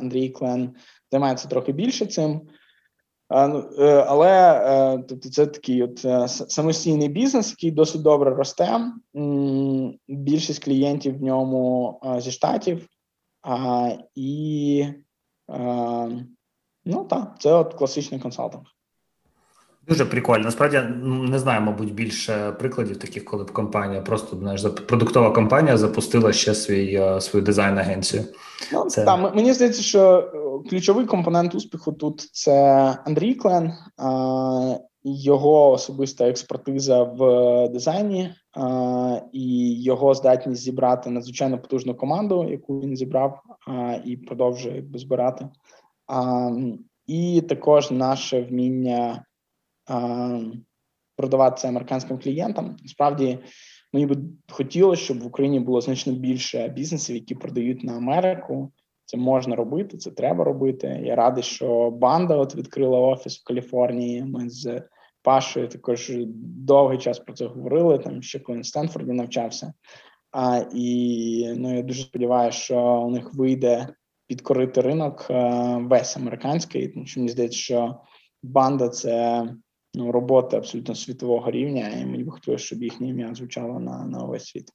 Андрій 0.00 0.28
Клен 0.28 0.74
займається 1.10 1.48
трохи 1.48 1.72
більше 1.72 2.06
цим. 2.06 2.40
Ну, 3.30 3.70
е, 3.78 4.04
але 4.08 4.62
е, 4.64 5.04
тобто 5.08 5.28
це 5.28 5.46
такий 5.46 5.82
от 5.82 5.98
самостійний 6.50 7.08
бізнес, 7.08 7.50
який 7.50 7.70
досить 7.70 8.02
добре 8.02 8.34
росте. 8.34 8.80
Більшість 10.08 10.64
клієнтів 10.64 11.18
в 11.18 11.22
ньому 11.22 12.00
зі 12.18 12.30
штатів, 12.30 12.88
і 14.14 14.86
ну 16.84 17.04
так, 17.04 17.36
це 17.40 17.52
от 17.52 17.74
класичний 17.74 18.20
консалтинг. 18.20 18.64
Дуже 19.88 20.04
прикольно. 20.04 20.44
Насправді 20.44 20.80
не 21.30 21.38
знаю, 21.38 21.60
мабуть, 21.60 21.94
більше 21.94 22.52
прикладів 22.58 22.96
таких, 22.96 23.24
коли 23.24 23.44
б 23.44 23.52
компанія 23.52 24.00
просто 24.00 24.36
знаєш, 24.36 24.62
продуктова 24.62 25.30
компанія 25.30 25.76
запустила 25.76 26.32
ще 26.32 26.54
свій 26.54 27.02
свою 27.20 27.44
дизайн-агенцію. 27.44 28.24
Ну, 28.72 28.84
це... 28.84 29.04
Так, 29.04 29.34
мені 29.34 29.52
здається, 29.52 29.82
що 29.82 30.30
е, 30.64 30.68
ключовий 30.70 31.06
компонент 31.06 31.54
успіху 31.54 31.92
тут 31.92 32.20
це 32.20 32.52
Андрій 33.04 33.34
Клен, 33.34 33.72
його 35.04 35.70
особиста 35.70 36.28
експертиза 36.28 37.02
в 37.02 37.68
дизайні 37.68 38.34
і 39.32 39.82
його 39.82 40.14
здатність 40.14 40.62
зібрати 40.62 41.10
надзвичайно 41.10 41.58
потужну 41.58 41.94
команду, 41.94 42.46
яку 42.50 42.80
він 42.80 42.96
зібрав 42.96 43.40
і 44.04 44.16
продовжує 44.16 44.76
якби 44.76 44.98
збирати. 44.98 45.48
І 47.06 47.42
також 47.48 47.90
наше 47.90 48.42
вміння 48.42 49.24
продавати 51.16 51.56
це 51.60 51.68
американським 51.68 52.18
клієнтам. 52.18 52.76
Насправді 52.82 53.38
мені 53.92 54.06
би 54.06 54.16
хотілося, 54.50 55.02
щоб 55.02 55.20
в 55.20 55.26
Україні 55.26 55.60
було 55.60 55.80
значно 55.80 56.12
більше 56.12 56.68
бізнесів, 56.68 57.16
які 57.16 57.34
продають 57.34 57.84
на 57.84 57.96
Америку. 57.96 58.72
Це 59.04 59.16
можна 59.16 59.56
робити, 59.56 59.96
це 59.96 60.10
треба 60.10 60.44
робити. 60.44 61.02
Я 61.04 61.16
радий, 61.16 61.42
що 61.42 61.90
банда 61.90 62.36
от 62.36 62.56
відкрила 62.56 62.98
офіс 62.98 63.38
в 63.38 63.44
Каліфорнії. 63.44 64.24
Ми 64.24 64.48
з 64.48 64.82
Пашою 65.22 65.68
також 65.68 66.12
довгий 66.44 66.98
час 66.98 67.18
про 67.18 67.34
це 67.34 67.46
говорили. 67.46 67.98
Там 67.98 68.22
ще 68.22 68.38
коли 68.38 68.60
в 68.60 68.66
Стенфорді 68.66 69.12
навчався. 69.12 69.72
А, 70.32 70.64
І 70.74 71.54
ну 71.56 71.76
я 71.76 71.82
дуже 71.82 72.02
сподіваюся, 72.02 72.58
що 72.58 72.80
у 73.06 73.10
них 73.10 73.34
вийде 73.34 73.88
підкорити 74.26 74.80
ринок 74.80 75.26
весь 75.80 76.16
американський, 76.16 76.88
тому 76.88 77.06
що 77.06 77.20
мені 77.20 77.32
здається, 77.32 77.58
що 77.58 77.96
банда 78.42 78.88
це 78.88 79.44
ну, 79.94 80.12
роботи 80.12 80.56
абсолютно 80.56 80.94
світового 80.94 81.50
рівня, 81.50 81.88
і 82.00 82.06
мені 82.06 82.24
б 82.24 82.30
хотілося, 82.30 82.64
щоб 82.64 82.82
їхнє 82.82 83.08
ім'я 83.08 83.34
звучало 83.34 83.80
на 83.80 84.04
на 84.04 84.24
увесь 84.24 84.44
світ. 84.44 84.70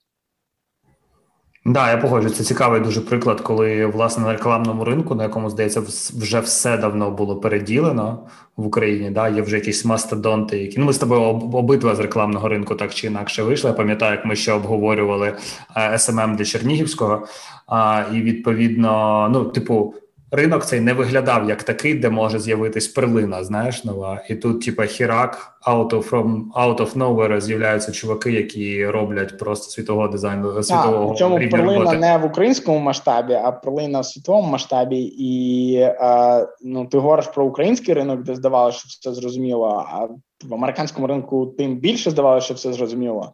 Так, 1.63 1.73
да, 1.73 1.91
я 1.91 1.97
погоджуюсь. 1.97 2.37
Це 2.37 2.43
цікавий 2.43 2.81
дуже 2.81 3.01
приклад, 3.01 3.41
коли 3.41 3.85
власне 3.85 4.23
на 4.23 4.31
рекламному 4.31 4.83
ринку, 4.83 5.15
на 5.15 5.23
якому 5.23 5.49
здається, 5.49 5.81
вже 6.19 6.39
все 6.39 6.77
давно 6.77 7.11
було 7.11 7.35
переділено 7.39 8.27
в 8.57 8.67
Україні. 8.67 9.11
Да, 9.11 9.29
Є 9.29 9.41
вже 9.41 9.55
якісь 9.55 9.85
мастодонти, 9.85 10.57
які 10.57 10.79
ну 10.79 10.85
ми 10.85 10.93
з 10.93 10.97
тобою 10.97 11.21
обидва 11.53 11.95
з 11.95 11.99
рекламного 11.99 12.47
ринку 12.47 12.75
так 12.75 12.93
чи 12.93 13.07
інакше 13.07 13.43
вийшли. 13.43 13.69
Я 13.69 13.75
пам'ятаю, 13.75 14.15
як 14.15 14.25
ми 14.25 14.35
ще 14.35 14.51
обговорювали 14.51 15.37
SMM 15.75 16.33
е, 16.33 16.35
для 16.35 16.45
Чернігівського. 16.45 17.27
А, 17.67 18.03
І 18.13 18.21
відповідно, 18.21 19.29
ну, 19.33 19.45
типу, 19.45 19.93
ринок 20.31 20.65
цей 20.65 20.79
не 20.79 20.93
виглядав 20.93 21.49
як 21.49 21.63
такий, 21.63 21.93
де 21.93 22.09
може 22.09 22.39
з'явитись 22.39 22.87
перлина, 22.87 23.43
знаєш, 23.43 23.83
нова. 23.83 24.23
І 24.29 24.35
тут, 24.35 24.65
типа, 24.65 24.85
хірак, 24.85 25.59
out 25.67 25.89
of, 25.89 26.09
from, 26.09 26.51
out 26.51 26.77
of 26.77 26.97
nowhere 26.97 27.41
з'являються 27.41 27.91
чуваки, 27.91 28.31
які 28.31 28.87
роблять 28.87 29.37
просто 29.37 29.71
світового 29.71 30.07
дизайну, 30.07 30.63
світового 30.63 31.15
Чому 31.15 31.35
перлина 31.35 31.79
роботи. 31.79 31.97
не 31.97 32.17
в 32.17 32.25
українському 32.25 32.79
масштабі, 32.79 33.33
а 33.33 33.51
перлина 33.51 33.99
в 33.99 34.05
світовому 34.05 34.47
масштабі. 34.47 34.97
І 35.17 35.73
е, 35.75 36.47
ну, 36.61 36.85
ти 36.85 36.97
говориш 36.97 37.27
про 37.27 37.45
український 37.45 37.93
ринок, 37.93 38.23
де 38.23 38.35
здавалося, 38.35 38.79
що 38.79 38.87
все 38.87 39.21
зрозуміло, 39.21 39.85
а 39.91 40.05
в 40.47 40.53
американському 40.53 41.07
ринку 41.07 41.45
тим 41.45 41.75
більше 41.75 42.11
здавалося, 42.11 42.45
що 42.45 42.53
все 42.53 42.73
зрозуміло. 42.73 43.33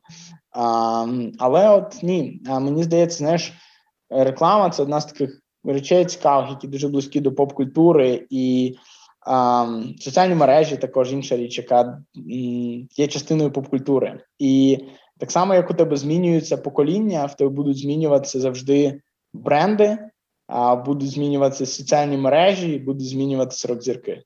А, 0.52 1.06
Але 1.40 1.70
от 1.70 2.04
ні, 2.04 2.42
мені 2.46 2.84
здається, 2.84 3.18
знаєш, 3.18 3.54
реклама 4.10 4.70
це 4.70 4.84
одна 4.84 5.02
з 5.02 5.06
таких 5.06 5.42
речей 5.74 6.06
цікавих, 6.06 6.50
які 6.50 6.68
дуже 6.68 6.88
близькі 6.88 7.20
до 7.20 7.32
поп-культури, 7.32 8.26
і 8.30 8.76
а, 9.22 9.68
соціальні 10.00 10.36
мережі 10.36 10.78
також 10.78 11.14
інша 11.14 11.38
річ, 11.38 11.58
яка 11.58 12.02
є 12.98 13.08
частиною 13.08 13.52
поп-культури. 13.52 14.20
І 14.40 14.80
так 15.18 15.32
само, 15.32 15.54
як 15.54 15.72
у 15.72 15.74
тебе 15.74 15.98
змінюються 15.98 16.58
покоління, 16.58 17.26
в 17.26 17.36
тебе 17.36 17.50
будуть 17.50 17.78
змінюватися 17.78 18.40
завжди 18.40 19.02
бренди, 19.34 19.98
а 20.48 20.76
будуть 20.76 21.12
змінюватися 21.12 21.66
соціальні 21.66 22.18
мережі, 22.18 22.80
будуть 22.80 23.10
змінюватися 23.10 23.68
рок-зірки. 23.68 24.24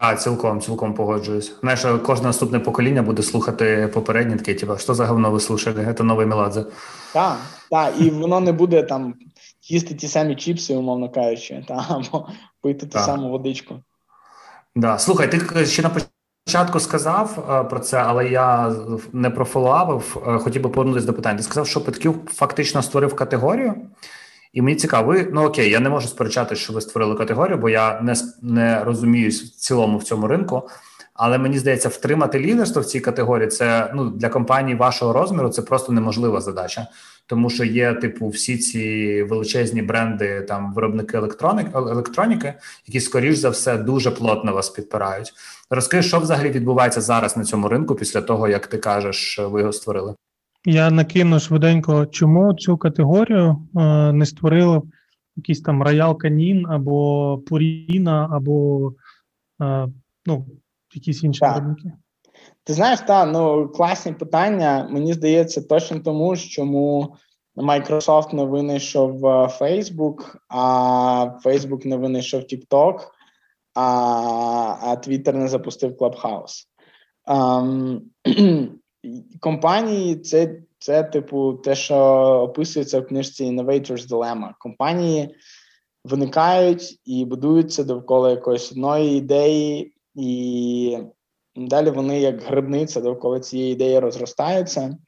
Так, 0.00 0.22
цілком, 0.22 0.60
цілком 0.60 0.94
погоджуюсь. 0.94 1.56
Знаєш, 1.60 1.86
кожне 2.02 2.26
наступне 2.26 2.60
покоління 2.60 3.02
буде 3.02 3.22
слухати 3.22 3.90
попередні 3.94 4.36
такі, 4.36 4.54
типу, 4.54 4.76
що 4.76 4.94
за 4.94 5.06
говно 5.06 5.30
ви 5.30 5.40
слушали? 5.40 5.94
Це 5.98 6.04
новий 6.04 6.26
Меладзе. 6.26 6.64
Так, 7.12 7.38
так, 7.70 7.94
і 8.00 8.10
воно 8.10 8.40
не 8.40 8.52
буде 8.52 8.82
там 8.82 9.14
їсти 9.70 9.94
ті 9.94 10.08
самі 10.08 10.36
чіпси, 10.36 10.74
умовно 10.74 11.10
кажучи, 11.10 11.64
та, 11.68 11.86
або 11.88 12.28
пити 12.60 12.86
ту 12.86 12.98
саму 12.98 13.30
водичку. 13.30 13.74
Да. 14.76 14.98
Слухай, 14.98 15.30
ти 15.30 15.66
ще 15.66 15.82
на 15.82 15.90
початку 16.46 16.80
сказав 16.80 17.48
е, 17.50 17.64
про 17.64 17.80
це, 17.80 17.98
але 17.98 18.28
я 18.28 18.74
не 19.12 19.30
профоловав. 19.30 20.24
Е, 20.26 20.38
хотів 20.38 20.62
би 20.62 20.68
повернутися 20.68 21.06
до 21.06 21.12
питання. 21.12 21.36
Ти 21.36 21.42
сказав, 21.42 21.66
що 21.66 21.80
PetQ 21.80 22.14
фактично 22.26 22.82
створив 22.82 23.16
категорію. 23.16 23.74
І 24.52 24.62
мені 24.62 24.76
цікаво, 24.76 25.12
ви 25.12 25.30
ну 25.32 25.44
окей, 25.44 25.70
я 25.70 25.80
не 25.80 25.90
можу 25.90 26.08
сперечати, 26.08 26.56
що 26.56 26.72
ви 26.72 26.80
створили 26.80 27.14
категорію, 27.14 27.58
бо 27.58 27.68
я 27.68 28.00
не 28.00 28.14
не 28.42 28.84
розуміюсь 28.84 29.42
в 29.42 29.56
цілому 29.56 29.98
в 29.98 30.04
цьому 30.04 30.26
ринку. 30.26 30.68
Але 31.14 31.38
мені 31.38 31.58
здається, 31.58 31.88
втримати 31.88 32.40
лідерство 32.40 32.82
в 32.82 32.84
цій 32.84 33.00
категорії 33.00 33.48
це 33.48 33.92
ну 33.94 34.10
для 34.10 34.28
компаній 34.28 34.74
вашого 34.74 35.12
розміру 35.12 35.48
це 35.48 35.62
просто 35.62 35.92
неможлива 35.92 36.40
задача, 36.40 36.86
тому 37.26 37.50
що 37.50 37.64
є 37.64 37.94
типу 37.94 38.28
всі 38.28 38.58
ці 38.58 39.22
величезні 39.22 39.82
бренди, 39.82 40.40
там 40.40 40.74
виробники 40.74 41.16
електроник 41.16 41.66
електроніки, 41.74 42.54
які 42.86 43.00
скоріш 43.00 43.36
за 43.36 43.50
все 43.50 43.78
дуже 43.78 44.10
плотно 44.10 44.52
вас 44.52 44.70
підпирають. 44.70 45.32
Розкажи, 45.70 46.08
що 46.08 46.18
взагалі 46.18 46.50
відбувається 46.50 47.00
зараз 47.00 47.36
на 47.36 47.44
цьому 47.44 47.68
ринку 47.68 47.94
після 47.94 48.20
того, 48.20 48.48
як 48.48 48.66
ти 48.66 48.78
кажеш, 48.78 49.38
ви 49.38 49.60
його 49.60 49.72
створили. 49.72 50.14
Я 50.66 50.90
накину 50.90 51.40
швиденько, 51.40 52.06
чому 52.06 52.54
цю 52.54 52.76
категорію 52.76 53.56
е, 53.76 54.12
не 54.12 54.26
створили 54.26 54.82
якийсь 55.36 55.60
там 55.60 55.82
Роял 55.82 56.18
Канін 56.18 56.66
або 56.66 57.38
Пуріна, 57.38 58.28
або 58.32 58.92
е, 59.62 59.88
ну, 60.26 60.46
якісь 60.96 61.22
інші 61.22 61.40
так. 61.40 61.54
виробники? 61.54 61.92
Ти 62.64 62.72
знаєш, 62.72 63.00
так, 63.00 63.28
ну 63.32 63.68
класні 63.68 64.12
питання. 64.12 64.88
Мені 64.90 65.12
здається, 65.12 65.62
точно 65.62 66.00
тому, 66.00 66.36
чому 66.36 67.16
Microsoft 67.56 68.34
не 68.34 68.44
винайшов 68.44 69.26
е, 69.26 69.28
Facebook, 69.60 70.36
а 70.48 71.38
Facebook 71.44 71.86
не 71.86 71.96
винайшов 71.96 72.40
TikTok, 72.40 73.00
а 73.74 73.84
а 74.80 74.94
Twitter 74.94 75.32
не 75.32 75.48
запустив 75.48 75.92
Clubhouse. 75.92 76.66
Um, 77.26 78.00
компанії 79.40 80.16
це, 80.16 80.56
це, 80.78 81.02
типу, 81.02 81.52
те, 81.52 81.74
що 81.74 81.96
описується 82.42 83.00
в 83.00 83.06
книжці 83.06 83.44
Innovators 83.44 84.08
Dilemma. 84.08 84.50
Компанії 84.58 85.34
виникають 86.04 87.00
і 87.04 87.24
будуються 87.24 87.84
довкола 87.84 88.30
якоїсь 88.30 88.72
одної 88.72 89.18
ідеї, 89.18 89.93
і 90.14 90.98
далі 91.56 91.90
вони, 91.90 92.20
як 92.20 92.42
грибниця, 92.42 93.00
довкола 93.00 93.40
цієї 93.40 93.72
ідеї 93.72 93.98
розростаються. 93.98 94.98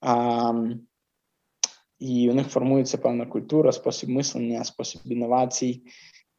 А, 0.00 0.52
І 1.98 2.30
у 2.30 2.34
них 2.34 2.48
формується 2.48 2.98
певна 2.98 3.26
культура, 3.26 3.72
спосіб 3.72 4.08
мислення, 4.08 4.64
спосіб 4.64 5.00
інновацій. 5.04 5.82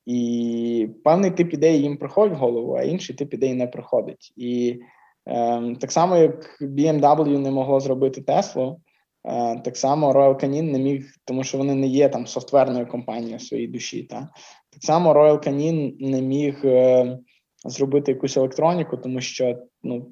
І 0.05 0.89
певний 1.03 1.31
тип 1.31 1.53
ідей 1.53 1.81
їм 1.81 1.97
приходить 1.97 2.37
в 2.37 2.39
голову, 2.39 2.73
а 2.73 2.83
інший 2.83 3.15
тип 3.15 3.33
ідей 3.33 3.53
не 3.53 3.67
приходить. 3.67 4.33
І 4.35 4.79
Ем, 5.27 5.75
так 5.75 5.91
само, 5.91 6.17
як 6.17 6.57
BMW 6.61 7.37
не 7.37 7.51
могло 7.51 7.79
зробити 7.79 8.21
Теслу, 8.21 8.81
е, 9.25 9.59
так 9.59 9.77
само 9.77 10.13
Royal 10.13 10.43
Canin 10.43 10.71
не 10.71 10.79
міг, 10.79 11.05
тому 11.25 11.43
що 11.43 11.57
вони 11.57 11.75
не 11.75 11.87
є 11.87 12.09
там 12.09 12.27
софтверною 12.27 12.87
компанією 12.87 13.39
своїй 13.39 13.67
душі. 13.67 14.03
Та? 14.03 14.29
Так 14.69 14.83
само 14.83 15.13
Royal 15.13 15.47
Canin 15.47 15.95
не 15.99 16.21
міг 16.21 16.61
е, 16.65 17.19
зробити 17.65 18.11
якусь 18.11 18.37
електроніку, 18.37 18.97
тому 18.97 19.21
що 19.21 19.57
ну, 19.83 20.11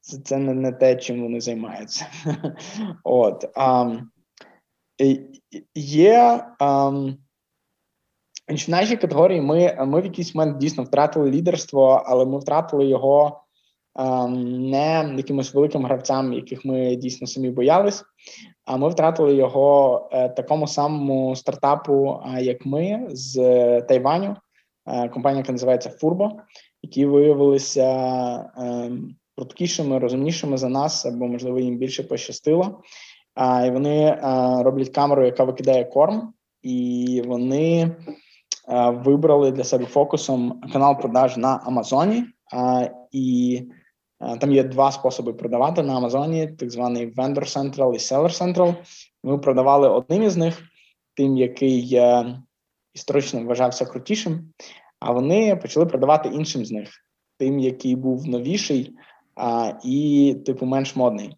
це 0.00 0.18
це 0.18 0.38
не, 0.38 0.54
не 0.54 0.72
те, 0.72 0.96
чим 0.96 1.22
вони 1.22 1.40
займаються. 1.40 2.06
От. 3.04 3.44
Є 5.74 6.44
а, 6.58 6.88
в 8.48 8.70
нашій 8.70 8.96
категорії 8.96 9.40
ми 9.40 9.76
ми 9.86 10.00
в 10.00 10.04
якийсь 10.04 10.34
момент 10.34 10.58
дійсно 10.58 10.84
втратили 10.84 11.30
лідерство, 11.30 12.02
але 12.06 12.24
ми 12.24 12.38
втратили 12.38 12.86
його 12.86 13.44
а, 13.94 14.26
не 14.26 15.14
якимось 15.16 15.54
великим 15.54 15.84
гравцям, 15.84 16.32
яких 16.32 16.64
ми 16.64 16.96
дійсно 16.96 17.26
самі 17.26 17.50
боялись. 17.50 18.04
А 18.64 18.76
ми 18.76 18.88
втратили 18.88 19.34
його 19.34 20.08
е, 20.12 20.28
такому 20.28 20.66
самому 20.66 21.36
стартапу, 21.36 22.22
як 22.40 22.66
ми 22.66 23.06
з 23.10 23.34
Тайваню, 23.80 24.30
е, 24.30 24.36
компанія, 24.84 25.38
яка 25.38 25.52
називається 25.52 25.90
Furbo, 26.02 26.30
які 26.82 27.06
виявилися 27.06 27.84
е, 28.58 28.90
пруткішими, 29.36 29.98
розумнішими 29.98 30.56
за 30.56 30.68
нас, 30.68 31.06
або 31.06 31.26
можливо 31.26 31.60
їм 31.60 31.78
більше 31.78 32.02
пощастило. 32.02 32.82
А, 33.34 33.66
І 33.66 33.70
вони 33.70 34.18
роблять 34.62 34.88
камеру, 34.88 35.24
яка 35.24 35.44
викидає 35.44 35.84
корм, 35.84 36.32
і 36.62 37.22
вони 37.26 37.96
вибрали 38.88 39.50
для 39.50 39.64
себе 39.64 39.84
фокусом 39.84 40.60
канал 40.72 41.00
продаж 41.00 41.36
на 41.36 41.60
Амазоні. 41.64 42.24
І 43.12 43.62
там 44.40 44.52
є 44.52 44.62
два 44.62 44.92
способи 44.92 45.32
продавати 45.32 45.82
на 45.82 45.96
Амазоні: 45.96 46.46
так 46.46 46.70
званий 46.70 47.14
Vendor 47.14 47.56
Central 47.56 47.94
і 47.94 47.98
Seller 47.98 48.42
Central. 48.42 48.74
Ми 49.24 49.38
продавали 49.38 49.88
одним 49.88 50.22
із 50.22 50.36
них, 50.36 50.62
тим, 51.14 51.36
який 51.36 52.00
історично 52.94 53.44
вважався 53.44 53.84
крутішим. 53.84 54.52
А 55.00 55.12
вони 55.12 55.56
почали 55.56 55.86
продавати 55.86 56.28
іншим 56.28 56.64
з 56.64 56.70
них, 56.70 56.88
тим, 57.38 57.58
який 57.58 57.96
був 57.96 58.26
новіший 58.26 58.92
а, 59.36 59.72
і, 59.84 60.36
типу, 60.46 60.66
менш 60.66 60.96
модний. 60.96 61.36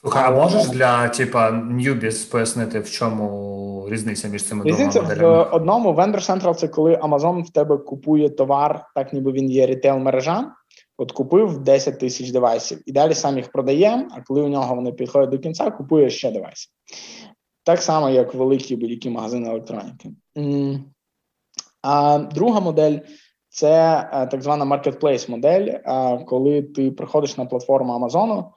Слухай, 0.00 0.24
а 0.26 0.30
можеш 0.30 0.68
для 0.68 1.08
типа 1.08 1.50
Ньюбіс 1.50 2.24
пояснити, 2.24 2.80
в 2.80 2.90
чому 2.90 3.86
різниця 3.90 4.28
між 4.28 4.44
цими 4.44 4.64
двома 4.64 4.86
моделями? 4.86 5.44
в 5.44 5.54
одному 5.54 5.92
Vendor 5.92 6.30
Central 6.30 6.54
це 6.54 6.68
коли 6.68 6.96
Amazon 6.96 7.42
в 7.42 7.50
тебе 7.50 7.76
купує 7.76 8.28
товар, 8.28 8.84
так 8.94 9.12
ніби 9.12 9.32
він 9.32 9.50
є 9.50 9.66
рітейл 9.66 9.96
мережа. 9.96 10.52
От 10.98 11.12
купив 11.12 11.58
10 11.58 11.98
тисяч 11.98 12.30
девайсів 12.30 12.82
і 12.86 12.92
далі 12.92 13.14
сам 13.14 13.36
їх 13.36 13.52
продаємо. 13.52 14.08
А 14.10 14.20
коли 14.20 14.42
у 14.42 14.48
нього 14.48 14.74
вони 14.74 14.92
підходять 14.92 15.30
до 15.30 15.38
кінця, 15.38 15.70
купує 15.70 16.10
ще 16.10 16.30
девайсів. 16.30 16.72
Так 17.64 17.82
само, 17.82 18.10
як 18.10 18.34
великі 18.34 18.76
будь-які 18.76 19.10
магазини 19.10 19.50
електроніки. 19.50 20.10
А 21.82 22.18
друга 22.18 22.60
модель 22.60 22.98
це 23.48 24.00
е, 24.12 24.26
так 24.26 24.42
звана 24.42 24.76
marketplace 24.76 25.30
модель, 25.30 25.66
е, 25.66 26.18
коли 26.26 26.62
ти 26.62 26.90
приходиш 26.90 27.36
на 27.36 27.44
платформу 27.44 27.92
Амазону, 27.92 28.52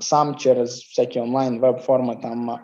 сам 0.00 0.36
через 0.36 0.78
всякі 0.78 1.20
онлайн 1.20 1.60
веб-форми 1.60 2.16
там 2.16 2.58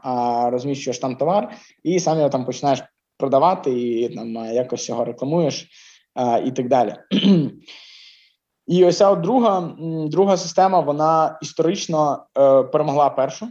розміщуєш 0.51 0.99
там 0.99 1.17
товар, 1.17 1.53
і 1.83 2.01
сам 2.01 2.19
його 2.19 2.29
там 2.29 2.45
починаєш 2.45 2.83
продавати, 3.19 3.81
і 3.81 4.09
там 4.09 4.35
якось 4.35 4.89
його 4.89 5.05
рекламуєш 5.05 5.69
і 6.45 6.51
так 6.51 6.69
далі. 6.69 6.95
І 8.67 8.85
ось 8.85 8.99
ця 8.99 9.15
друга 9.15 9.75
друга 10.07 10.37
система, 10.37 10.81
вона 10.81 11.39
історично 11.43 12.27
е, 12.39 12.63
перемогла 12.63 13.11
першу. 13.11 13.49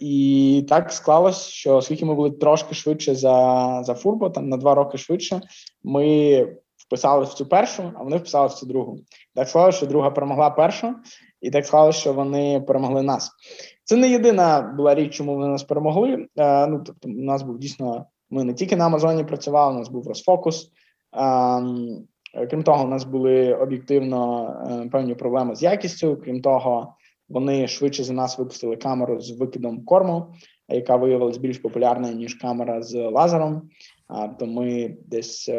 І 0.00 0.66
так 0.68 0.92
склалось, 0.92 1.46
що 1.46 1.76
оскільки 1.76 2.04
ми 2.04 2.14
були 2.14 2.30
трошки 2.30 2.74
швидше 2.74 3.14
за 3.14 3.82
за 3.84 3.94
Фурбо, 3.94 4.30
там 4.30 4.48
на 4.48 4.56
два 4.56 4.74
роки 4.74 4.98
швидше, 4.98 5.40
ми 5.82 6.46
вписали 6.76 7.24
в 7.24 7.28
цю 7.28 7.46
першу, 7.46 7.92
а 7.96 8.02
вони 8.02 8.16
вписали 8.16 8.46
в 8.46 8.52
цю 8.52 8.66
другу. 8.66 8.98
Так 9.34 9.48
склалося, 9.48 9.76
що 9.76 9.86
друга 9.86 10.10
перемогла 10.10 10.50
першу, 10.50 10.94
і 11.40 11.50
так 11.50 11.66
склалося, 11.66 12.00
що 12.00 12.12
вони 12.12 12.60
перемогли 12.60 13.02
нас. 13.02 13.30
Це 13.84 13.96
не 13.96 14.08
єдина 14.08 14.74
була 14.76 14.94
річ, 14.94 15.14
чому 15.14 15.34
вони 15.34 15.48
нас 15.48 15.62
перемогли. 15.62 16.26
Ну 16.36 16.82
тобто, 16.86 17.08
у 17.08 17.12
нас 17.12 17.42
був 17.42 17.58
дійсно. 17.58 18.06
Ми 18.30 18.44
не 18.44 18.54
тільки 18.54 18.76
на 18.76 18.86
Амазоні 18.86 19.24
працювали, 19.24 19.74
у 19.74 19.78
нас 19.78 19.88
був 19.88 20.06
розфокус. 20.06 20.70
Крім 22.50 22.62
того, 22.62 22.84
у 22.84 22.88
нас 22.88 23.04
були 23.04 23.54
об'єктивно 23.54 24.48
е, 24.70 24.88
певні 24.88 25.14
проблеми 25.14 25.56
з 25.56 25.62
якістю. 25.62 26.18
Крім 26.24 26.42
того, 26.42 26.94
вони 27.32 27.68
швидше 27.68 28.04
за 28.04 28.12
нас 28.12 28.38
випустили 28.38 28.76
камеру 28.76 29.20
з 29.20 29.30
викидом 29.30 29.84
корму, 29.84 30.34
яка 30.68 30.96
виявилась 30.96 31.38
більш 31.38 31.58
популярною 31.58 32.14
ніж 32.14 32.34
камера 32.34 32.82
з 32.82 33.08
лазером. 33.10 33.70
А 34.08 34.28
То 34.28 34.46
ми 34.46 34.96
десь 35.06 35.50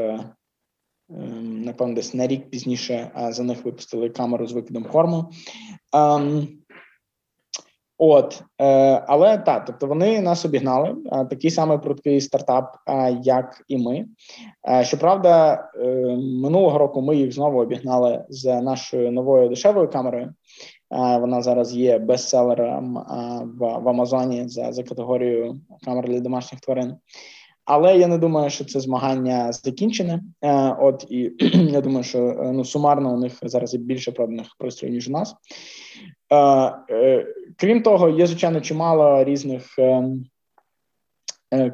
Ем, 1.09 1.61
напевно, 1.61 1.95
десь 1.95 2.13
на 2.13 2.27
рік 2.27 2.49
пізніше 2.49 3.11
за 3.29 3.43
них 3.43 3.65
випустили 3.65 4.09
камеру 4.09 4.47
з 4.47 4.51
викидом 4.51 4.83
корму. 4.83 5.29
Ем, 5.93 6.47
от, 7.97 8.43
е, 8.61 9.03
але 9.07 9.37
так, 9.37 9.65
тобто 9.65 9.87
вони 9.87 10.21
нас 10.21 10.45
обігнали. 10.45 10.95
Такий 11.29 11.51
самий 11.51 11.77
пруткий 11.77 12.21
стартап, 12.21 12.75
як 13.23 13.61
і 13.67 13.77
ми. 13.77 14.05
Е, 14.69 14.83
щоправда, 14.83 15.53
е, 15.75 15.85
минулого 16.41 16.77
року 16.77 17.01
ми 17.01 17.15
їх 17.15 17.31
знову 17.31 17.59
обігнали 17.61 18.25
з 18.29 18.61
нашою 18.61 19.11
новою 19.11 19.49
дешевою 19.49 19.89
камерою. 19.89 20.33
Вона 20.95 21.41
зараз 21.41 21.75
є 21.75 21.99
бестселером 21.99 22.93
в 23.59 23.89
Амазоні 23.89 24.47
за 24.47 24.71
за 24.71 24.83
категорією 24.83 25.59
камер 25.85 26.09
для 26.09 26.19
домашніх 26.19 26.61
тварин. 26.61 26.95
Але 27.65 27.97
я 27.97 28.07
не 28.07 28.17
думаю, 28.17 28.49
що 28.49 28.65
це 28.65 28.79
змагання 28.79 29.51
закінчене. 29.51 30.21
Е, 30.41 30.75
от 30.79 31.05
і 31.09 31.31
я 31.71 31.81
думаю, 31.81 32.03
що 32.03 32.19
е, 32.19 32.51
ну 32.51 32.65
сумарно 32.65 33.13
у 33.13 33.17
них 33.17 33.33
зараз 33.41 33.73
є 33.73 33.79
більше 33.79 34.11
проданих 34.11 34.47
пристроїв, 34.57 34.95
ніж 34.95 35.07
у 35.07 35.11
нас. 35.11 35.35
Е, 36.33 37.25
крім 37.57 37.83
того, 37.83 38.09
є 38.09 38.27
звичайно 38.27 38.61
чимало 38.61 39.23
різних 39.23 39.65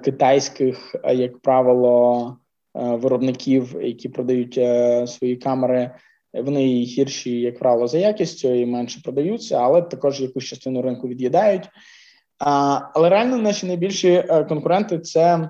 китайських, 0.04 0.96
як 1.14 1.40
правило, 1.40 2.38
виробників, 2.74 3.76
які 3.82 4.10
продають 4.10 4.54
свої 5.10 5.36
камери. 5.36 5.92
Вони 6.34 6.66
гірші, 6.66 7.40
як 7.40 7.60
правило, 7.60 7.88
за 7.88 7.98
якістю 7.98 8.54
і 8.54 8.66
менше 8.66 9.02
продаються, 9.04 9.58
але 9.58 9.82
також 9.82 10.22
якусь 10.22 10.44
частину 10.44 10.82
ринку 10.82 11.08
від'їдають. 11.08 11.70
Але 12.38 13.10
реально 13.10 13.38
наші 13.38 13.66
найбільші 13.66 14.24
конкуренти 14.48 15.00
це 15.00 15.50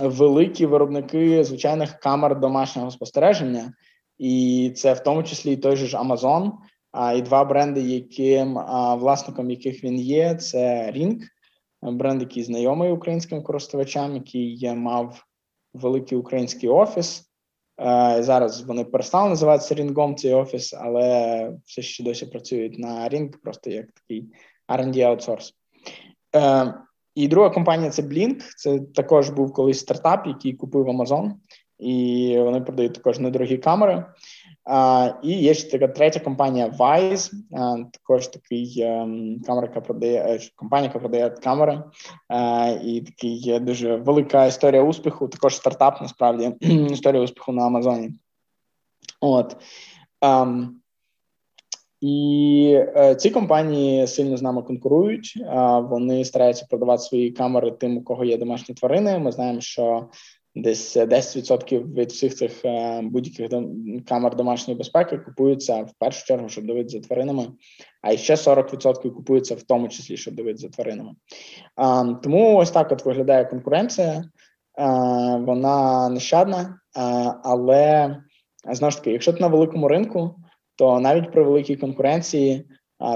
великі 0.00 0.66
виробники 0.66 1.44
звичайних 1.44 1.98
камер 1.98 2.40
домашнього 2.40 2.90
спостереження, 2.90 3.72
і 4.18 4.72
це 4.76 4.92
в 4.92 5.00
тому 5.00 5.22
числі 5.22 5.52
і 5.52 5.56
той 5.56 5.76
же 5.76 5.86
ж 5.86 5.96
Amazon, 5.96 6.52
а 6.92 7.12
і 7.12 7.22
два 7.22 7.44
бренди, 7.44 7.80
яким 7.80 8.54
власником 8.98 9.50
яких 9.50 9.84
він 9.84 10.00
є, 10.00 10.34
це 10.34 10.92
Ring, 10.96 11.20
бренд, 11.82 12.20
який 12.20 12.42
знайомий 12.42 12.92
українським 12.92 13.42
користувачам, 13.42 14.14
який 14.14 14.74
мав 14.74 15.24
великий 15.74 16.18
український 16.18 16.68
офіс. 16.68 17.29
Зараз 18.18 18.62
вони 18.62 18.84
перестали 18.84 19.28
називатися 19.28 19.74
Рінгом 19.74 20.16
цей 20.16 20.34
офіс, 20.34 20.74
але 20.80 21.52
все 21.64 21.82
ще 21.82 22.04
досі 22.04 22.26
працюють 22.26 22.78
на 22.78 23.08
рінг, 23.08 23.30
просто 23.42 23.70
як 23.70 23.86
такий 23.92 24.24
R&D 24.68 25.00
аутсорс. 25.00 25.54
І 27.14 27.28
друга 27.28 27.50
компанія 27.50 27.90
це 27.90 28.02
Blink. 28.02 28.40
Це 28.56 28.80
також 28.94 29.30
був 29.30 29.52
колись 29.52 29.80
стартап, 29.80 30.26
який 30.26 30.52
купив 30.52 30.88
Amazon, 30.88 31.32
і 31.78 32.36
вони 32.38 32.60
продають 32.60 32.94
також 32.94 33.18
недорогі 33.18 33.58
камери. 33.58 34.04
І 35.22 35.32
є 35.32 35.54
ще 35.54 35.70
така 35.70 35.88
третя 35.88 36.20
компанія 36.20 36.74
а, 36.80 37.76
також 37.92 38.26
такий 38.28 38.80
ем, 38.80 39.40
камера, 39.46 39.66
яка 39.66 39.80
продає 39.80 40.18
е, 40.18 40.40
компанія, 40.56 40.88
яка 40.88 40.98
продає 40.98 41.30
камери. 41.30 41.82
І 42.84 43.00
такий 43.00 43.58
дуже 43.60 43.96
велика 43.96 44.46
історія 44.46 44.82
успіху. 44.82 45.28
Також 45.28 45.56
стартап, 45.56 46.00
насправді 46.00 46.52
історія 46.90 47.22
успіху 47.22 47.52
на 47.52 47.66
Амазоні. 47.66 48.10
От. 49.20 49.56
Um, 50.20 50.68
і 52.00 52.74
е, 52.96 53.14
ці 53.14 53.30
компанії 53.30 54.06
сильно 54.06 54.36
з 54.36 54.42
нами 54.42 54.62
конкурують. 54.62 55.44
Вони 55.82 56.24
стараються 56.24 56.66
продавати 56.70 57.02
свої 57.02 57.30
камери 57.30 57.70
тим, 57.70 57.96
у 57.96 58.02
кого 58.02 58.24
є 58.24 58.38
домашні 58.38 58.74
тварини. 58.74 59.18
Ми 59.18 59.32
знаємо, 59.32 59.60
що 59.60 60.08
десь 60.54 60.96
10% 60.96 61.94
від 61.94 62.10
всіх 62.10 62.34
цих 62.34 62.64
е, 62.64 63.00
будь-яких 63.02 63.48
камер 64.08 64.36
домашньої 64.36 64.78
безпеки 64.78 65.18
купуються 65.18 65.82
в 65.82 65.92
першу 65.98 66.26
чергу, 66.26 66.48
щоб 66.48 66.66
дивитися 66.66 66.98
за 66.98 67.04
тваринами. 67.04 67.46
А 68.02 68.16
ще 68.16 68.34
40% 68.34 69.10
купуються 69.10 69.54
в 69.54 69.62
тому 69.62 69.88
числі, 69.88 70.16
щоб 70.16 70.34
дивитися 70.34 70.66
за 70.66 70.68
тваринами. 70.68 71.10
Е, 71.10 72.16
тому 72.22 72.56
ось 72.56 72.70
так 72.70 72.92
от 72.92 73.04
виглядає 73.04 73.44
конкуренція. 73.44 74.12
Е, 74.12 74.24
вона 75.36 76.08
нещадна, 76.08 76.60
е, 76.60 76.74
але 77.44 78.16
знову 78.72 78.90
ж 78.90 78.96
таки, 78.98 79.12
якщо 79.12 79.32
ти 79.32 79.40
на 79.40 79.48
великому 79.48 79.88
ринку 79.88 80.34
то 80.76 81.00
навіть 81.00 81.32
при 81.32 81.42
великій 81.42 81.76
конкуренції 81.76 82.64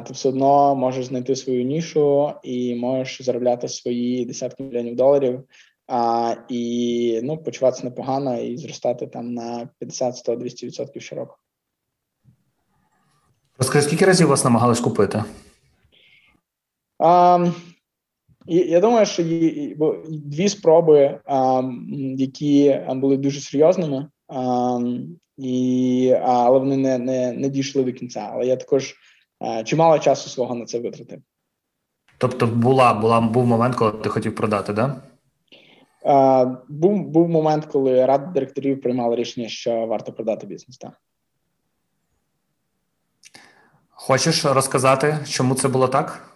ти 0.07 0.13
все 0.13 0.29
одно 0.29 0.75
можеш 0.75 1.07
знайти 1.07 1.37
свою 1.37 1.65
нішу 1.65 2.33
і 2.43 2.75
можеш 2.75 3.23
заробляти 3.23 3.69
свої 3.69 4.25
десятки 4.25 4.63
мільйонів 4.63 4.97
доларів 4.97 5.45
а, 5.87 6.35
і 6.49 7.21
ну, 7.23 7.39
почуватися 7.39 7.85
непогано 7.85 8.39
і 8.39 8.57
зростати 8.57 9.07
там 9.07 9.35
на 9.35 9.69
50, 9.79 10.17
100, 10.17 10.33
200% 10.35 11.01
щороку. 11.01 11.37
Розкажи, 13.59 13.87
скільки 13.87 14.05
разів 14.05 14.29
вас 14.29 14.45
намагались 14.45 14.81
купити? 14.81 15.25
А, 16.99 17.47
я 18.47 18.81
думаю, 18.81 19.07
що 19.07 19.23
є 19.23 19.77
дві 20.09 20.49
спроби, 20.49 21.21
а, 21.25 21.63
які 22.17 22.81
були 22.89 23.17
дуже 23.17 23.41
серйозними, 23.41 24.09
а, 24.29 24.81
і, 25.39 26.17
але 26.23 26.59
вони 26.59 26.77
не, 26.77 26.99
не, 26.99 27.33
не 27.33 27.49
дійшли 27.49 27.85
до 27.85 27.93
кінця. 27.93 28.31
Але 28.33 28.47
я 28.47 28.57
також 28.57 28.95
чимало 29.65 29.99
часу 29.99 30.31
свого 30.31 30.55
на 30.55 30.65
це 30.65 30.79
витратив. 30.79 31.19
Тобто 32.19 32.47
була, 32.47 32.95
була, 32.95 33.21
був 33.21 33.47
момент, 33.47 33.75
коли 33.75 33.93
ти 33.93 34.09
хотів 34.09 34.35
продати, 34.35 34.67
так? 34.67 34.77
Да? 34.77 35.03
Був 36.69 37.07
був 37.07 37.29
момент, 37.29 37.65
коли 37.65 38.07
рада 38.07 38.27
директорів 38.27 38.81
приймала 38.81 39.17
рішення, 39.17 39.49
що 39.49 39.87
варто 39.87 40.13
продати 40.13 40.47
бізнес. 40.47 40.79
так. 40.79 41.01
Хочеш 43.91 44.45
розказати, 44.45 45.19
чому 45.29 45.55
це 45.55 45.69
було 45.69 45.89
так? 45.89 46.31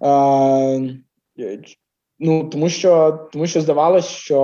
А, 0.00 0.78
Ну, 2.20 2.48
тому 2.48 2.68
що 2.68 3.12
тому 3.32 3.46
що 3.46 3.60
здавалося, 3.60 4.08
що 4.08 4.40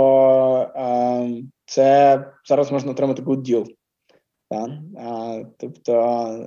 а, 0.75 1.29
це 1.65 2.19
зараз 2.45 2.73
можна 2.73 2.91
отримати 2.91 3.23
good 3.23 3.41
deal. 3.41 3.67
Так? 4.51 4.71
А, 4.99 5.43
Тобто, 5.59 5.93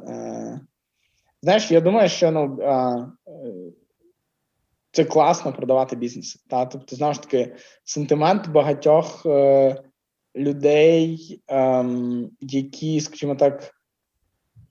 а, 0.08 0.60
знаєш, 1.42 1.72
я 1.72 1.82
думаю, 1.82 2.10
що 2.10 2.32
ну, 2.32 2.60
а, 2.64 3.08
це 4.98 5.06
класно 5.06 5.54
продавати 5.54 5.96
бізнес. 5.96 6.46
Та? 6.50 6.66
Тобто, 6.66 6.96
знову 6.96 7.14
ж 7.14 7.22
таки, 7.22 7.56
сентимент 7.84 8.50
багатьох 8.50 9.26
е, 9.26 9.84
людей, 10.36 11.42
е, 11.50 11.86
які, 12.40 13.02
скажімо 13.02 13.36
так, 13.36 13.72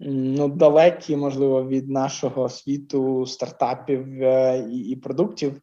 ну, 0.00 0.48
далекі, 0.48 1.16
можливо, 1.16 1.64
від 1.68 1.90
нашого 1.90 2.48
світу 2.48 3.26
стартапів 3.26 4.22
е, 4.22 4.66
і, 4.70 4.78
і 4.78 4.96
продуктів. 4.96 5.60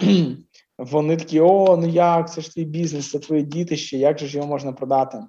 Вони 0.78 1.16
такі: 1.16 1.40
о, 1.40 1.76
ну 1.76 1.88
як 1.88 2.32
це 2.32 2.40
ж 2.40 2.54
твій 2.54 2.64
бізнес, 2.64 3.10
це 3.10 3.18
твоє 3.18 3.42
дітище, 3.42 3.98
як 3.98 4.18
же 4.18 4.26
ж 4.26 4.36
його 4.36 4.48
можна 4.48 4.72
продати? 4.72 5.24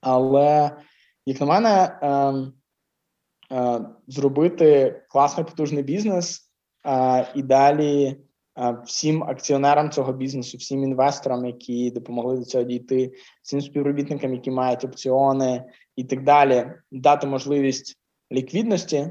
Але, 0.00 0.76
як 1.26 1.40
на 1.40 1.46
мене, 1.46 1.98
е, 2.02 2.34
е, 3.56 3.80
зробити 4.06 5.00
класний 5.08 5.46
потужний 5.46 5.82
бізнес 5.82 6.47
і 7.34 7.42
далі 7.42 8.16
всім 8.86 9.22
акціонерам 9.22 9.90
цього 9.90 10.12
бізнесу, 10.12 10.58
всім 10.58 10.84
інвесторам, 10.84 11.46
які 11.46 11.90
допомогли 11.90 12.36
до 12.36 12.44
цього 12.44 12.64
дійти, 12.64 13.12
всім 13.42 13.60
співробітникам, 13.60 14.32
які 14.32 14.50
мають 14.50 14.84
опціони 14.84 15.64
і 15.96 16.04
так 16.04 16.24
далі, 16.24 16.72
дати 16.92 17.26
можливість 17.26 17.98
ліквідності. 18.32 19.10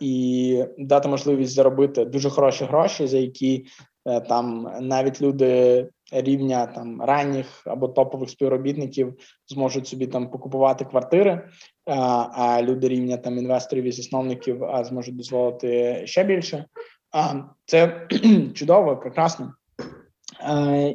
І 0.00 0.64
дати 0.78 1.08
можливість 1.08 1.52
заробити 1.52 2.04
дуже 2.04 2.30
хороші 2.30 2.64
гроші, 2.64 3.06
за 3.06 3.18
які 3.18 3.66
uh, 4.06 4.28
там 4.28 4.76
навіть 4.80 5.22
люди 5.22 5.88
рівня 6.12 6.66
там 6.66 7.02
ранніх 7.02 7.66
або 7.66 7.88
топових 7.88 8.30
співробітників 8.30 9.14
зможуть 9.46 9.88
собі 9.88 10.06
там 10.06 10.30
покупувати 10.30 10.84
квартири, 10.84 11.48
а 11.86 12.62
люди 12.62 12.88
рівня 12.88 13.16
там 13.16 13.38
інвесторів 13.38 13.84
і 13.84 13.92
засновників 13.92 14.64
зможуть 14.82 15.16
дозволити 15.16 16.02
ще 16.06 16.24
більше. 16.24 16.64
А, 17.12 17.34
Це 17.66 18.08
чудово, 18.54 18.96
прекрасно. 18.96 19.54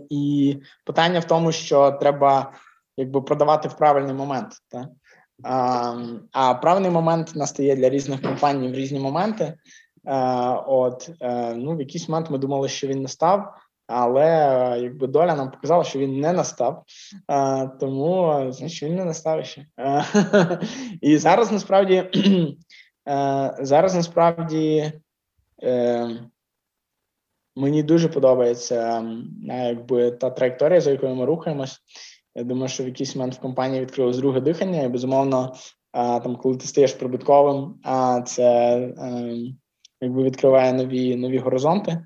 І 0.09 0.57
питання 0.85 1.19
в 1.19 1.25
тому, 1.25 1.51
що 1.51 1.91
треба 1.91 2.53
якби 2.97 3.21
продавати 3.21 3.67
в 3.67 3.77
правильний 3.77 4.13
момент. 4.13 4.53
Так? 4.69 4.87
А 6.31 6.53
правильний 6.53 6.91
момент 6.91 7.35
настає 7.35 7.75
для 7.75 7.89
різних 7.89 8.21
компаній 8.21 8.67
в 8.67 8.73
різні 8.73 8.99
моменти. 8.99 9.53
От 10.67 11.09
е, 11.21 11.55
ну 11.55 11.75
в 11.75 11.79
якийсь 11.79 12.09
момент 12.09 12.29
ми 12.29 12.37
думали, 12.37 12.69
що 12.69 12.87
він 12.87 13.01
настав, 13.01 13.53
але 13.89 14.27
якби 14.81 15.07
доля 15.07 15.35
нам 15.35 15.51
показала, 15.51 15.83
що 15.83 15.99
він 15.99 16.19
не 16.19 16.33
настав, 16.33 16.83
тому 17.79 18.45
значить 18.49 18.83
він 18.83 18.95
не 18.95 19.05
настав 19.05 19.45
ще. 19.45 19.65
І 21.01 21.17
зараз 21.17 21.51
насправді 21.51 22.03
зараз 23.59 23.95
насправді 23.95 24.91
Е, 25.63 26.09
Мені 27.55 27.83
дуже 27.83 28.09
подобається 28.09 29.07
якби 29.47 30.11
та 30.11 30.29
траєкторія, 30.29 30.81
за 30.81 30.91
якою 30.91 31.15
ми 31.15 31.25
рухаємось. 31.25 31.79
Я 32.35 32.43
думаю, 32.43 32.67
що 32.67 32.83
в 32.83 32.87
якийсь 32.87 33.15
момент 33.15 33.35
в 33.35 33.39
компанії 33.39 33.81
відкрилось 33.81 34.17
друге 34.17 34.41
дихання, 34.41 34.81
і 34.81 34.87
безумовно, 34.87 35.53
там, 35.93 36.35
коли 36.35 36.57
ти 36.57 36.67
стаєш 36.67 36.93
прибутковим, 36.93 37.79
а 37.83 38.21
це 38.21 38.75
ем, 38.97 39.57
якби 40.01 40.23
відкриває 40.23 40.73
нові 40.73 41.15
нові 41.15 41.37
горизонти 41.37 41.91
ем, 41.91 42.05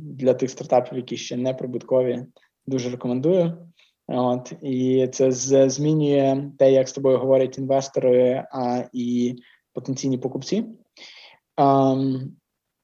для 0.00 0.34
тих 0.34 0.50
стартапів, 0.50 0.96
які 0.96 1.16
ще 1.16 1.36
не 1.36 1.54
прибуткові. 1.54 2.26
Дуже 2.66 2.90
рекомендую. 2.90 3.68
От 4.08 4.52
і 4.62 5.08
це 5.12 5.32
змінює 5.70 6.50
те, 6.58 6.72
як 6.72 6.88
з 6.88 6.92
тобою 6.92 7.18
говорять 7.18 7.58
інвестори 7.58 8.44
а, 8.52 8.84
і 8.92 9.36
потенційні 9.72 10.18
покупці. 10.18 10.64
Um, 11.56 12.20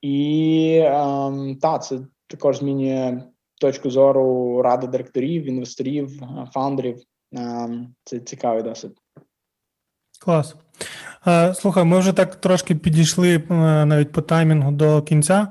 і 0.02 0.80
um, 0.86 1.60
та, 1.60 1.78
це 1.78 1.98
також 2.26 2.58
змінює 2.58 3.22
точку 3.60 3.90
зору 3.90 4.62
ради 4.62 4.86
директорів, 4.86 5.48
інвесторів, 5.48 6.22
фаундерів. 6.52 7.02
Um, 7.32 7.86
це 8.04 8.20
цікавий 8.20 8.62
досвід. 8.62 8.92
Клас. 10.20 10.56
Слухай, 11.54 11.84
ми 11.84 11.98
вже 11.98 12.12
так 12.12 12.36
трошки 12.36 12.74
підійшли 12.74 13.34
е, 13.36 13.54
навіть 13.84 14.12
по 14.12 14.22
таймінгу 14.22 14.72
до 14.72 15.02
кінця. 15.02 15.48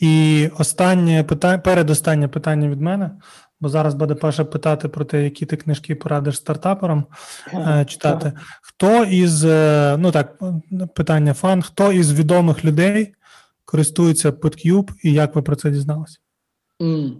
І 0.00 0.48
останнє 0.58 1.24
питання, 1.24 1.58
передостаннє 1.58 2.28
питання 2.28 2.68
від 2.68 2.80
мене, 2.80 3.10
бо 3.60 3.68
зараз 3.68 3.94
буде 3.94 4.14
Паша 4.14 4.44
питати 4.44 4.88
про 4.88 5.04
те, 5.04 5.24
які 5.24 5.46
ти 5.46 5.56
книжки 5.56 5.94
порадиш 5.94 6.36
стартаперам 6.36 7.04
е, 7.54 7.84
читати. 7.88 8.32
Хто 8.62 9.04
із 9.04 9.44
е, 9.44 9.96
ну 9.98 10.12
так, 10.12 10.38
питання 10.94 11.34
фан, 11.34 11.62
хто 11.62 11.92
із 11.92 12.12
відомих 12.12 12.64
людей 12.64 13.14
користується 13.64 14.30
PodCube 14.30 14.90
і 15.02 15.12
як 15.12 15.34
ви 15.34 15.42
про 15.42 15.56
це 15.56 15.70
дізналися? 15.70 16.18
Mm. 16.80 17.12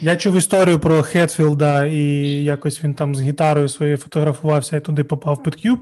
Я 0.00 0.16
чув 0.16 0.36
історію 0.36 0.80
про 0.80 1.02
Хетфілда, 1.02 1.86
і 1.86 1.98
якось 2.44 2.84
він 2.84 2.94
там 2.94 3.14
з 3.14 3.20
гітарою 3.20 3.68
своєю 3.68 3.96
фотографувався 3.96 4.76
і 4.76 4.80
туди 4.80 5.04
попав 5.04 5.42
PodCube. 5.44 5.80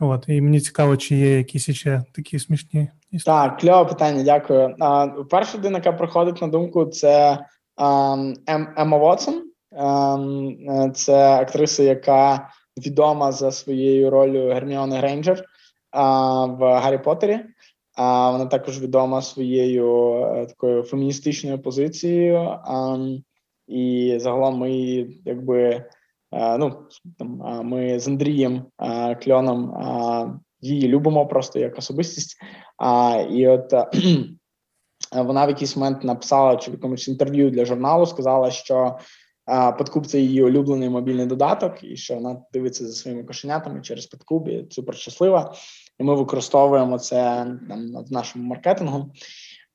От, 0.00 0.24
і 0.28 0.40
мені 0.40 0.60
цікаво, 0.60 0.96
чи 0.96 1.16
є 1.16 1.36
якісь 1.38 1.70
ще 1.70 2.04
такі 2.12 2.38
смішні. 2.38 2.88
Так, 3.24 3.60
кльове 3.60 3.84
питання, 3.84 4.22
дякую. 4.22 4.76
А, 4.80 5.06
Перша 5.06 5.58
людина, 5.58 5.78
яка 5.78 5.92
приходить 5.92 6.42
на 6.42 6.48
думку, 6.48 6.84
це 6.86 7.38
Емма 8.76 8.96
Вотсон. 8.96 9.42
Це 10.94 11.40
актриса, 11.40 11.82
яка 11.82 12.50
відома 12.86 13.32
за 13.32 13.50
своєю 13.50 14.10
ролью 14.10 14.52
Герміони 14.52 14.96
Грейнджер 14.96 15.44
в 16.48 16.58
Гаррі 16.58 16.98
Поттері. 16.98 17.40
Вона 17.96 18.46
також 18.46 18.80
відома 18.80 19.22
своєю 19.22 20.14
е, 20.14 20.46
такою 20.46 20.82
феміністичною 20.82 21.58
позицією. 21.58 22.58
І 23.66 24.14
загалом 24.20 24.58
ми 24.58 24.70
якби 25.24 25.84
е, 26.32 26.58
ну 26.58 26.86
там 27.18 27.40
ми 27.64 27.98
з 27.98 28.08
Андрієм 28.08 28.64
е, 28.82 29.14
Кльоном 29.14 29.74
її 30.66 30.88
любимо 30.88 31.26
просто 31.26 31.58
як 31.58 31.78
особистість. 31.78 32.36
А 32.78 33.24
і 33.30 33.46
от 33.46 33.72
вона 35.12 35.46
в 35.46 35.48
якийсь 35.48 35.76
момент 35.76 36.04
написала 36.04 36.56
чи 36.56 36.70
в 36.70 36.74
якомусь 36.74 37.08
інтерв'ю 37.08 37.50
для 37.50 37.64
журналу, 37.64 38.06
сказала, 38.06 38.50
що 38.50 38.98
Подкуб 39.78 40.06
це 40.06 40.20
її 40.20 40.42
улюблений 40.42 40.88
мобільний 40.88 41.26
додаток, 41.26 41.84
і 41.84 41.96
що 41.96 42.14
вона 42.14 42.42
дивиться 42.52 42.86
за 42.86 42.92
своїми 42.92 43.24
кошенятами 43.24 43.80
через 43.80 44.06
Подкуб 44.06 44.48
і 44.48 44.66
супер 44.70 44.96
щаслива. 44.96 45.54
І 45.98 46.04
ми 46.04 46.14
використовуємо 46.14 46.98
це 46.98 47.16
там 47.68 48.04
в 48.08 48.12
нашому 48.12 48.44
маркетингу. 48.44 49.12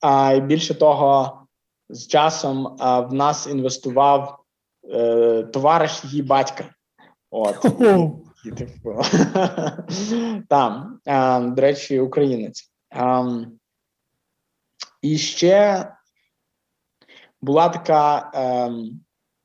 А 0.02 0.34
і 0.34 0.41
більше 0.41 0.74
того, 0.74 1.40
з 1.90 2.07
часом 2.07 2.76
а, 2.80 2.99
в 2.99 3.14
нас 3.14 3.48
інвестував 3.48 4.40
е, 4.94 5.44
товариш 5.44 6.03
її 6.03 6.22
батька. 6.22 6.66
От 7.32 7.56
там, 10.49 10.99
до 11.56 11.61
речі, 11.61 11.99
українець. 11.99 12.72
І 15.02 15.18
ще 15.18 15.86
була 17.41 17.70
така. 17.70 18.32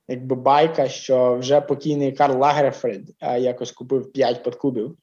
Якби 0.09 0.37
байка, 0.37 0.89
що 0.89 1.37
вже 1.37 1.61
покійний 1.61 2.13
Карл 2.13 2.39
Лагерфельд 2.39 3.11
якось 3.21 3.73
купив 3.73 4.13
5 4.13 4.45
подкубів. 4.45 4.97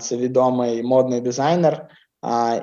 Це 0.00 0.16
відомий 0.16 0.82
модний 0.82 1.20
дизайнер, 1.20 1.88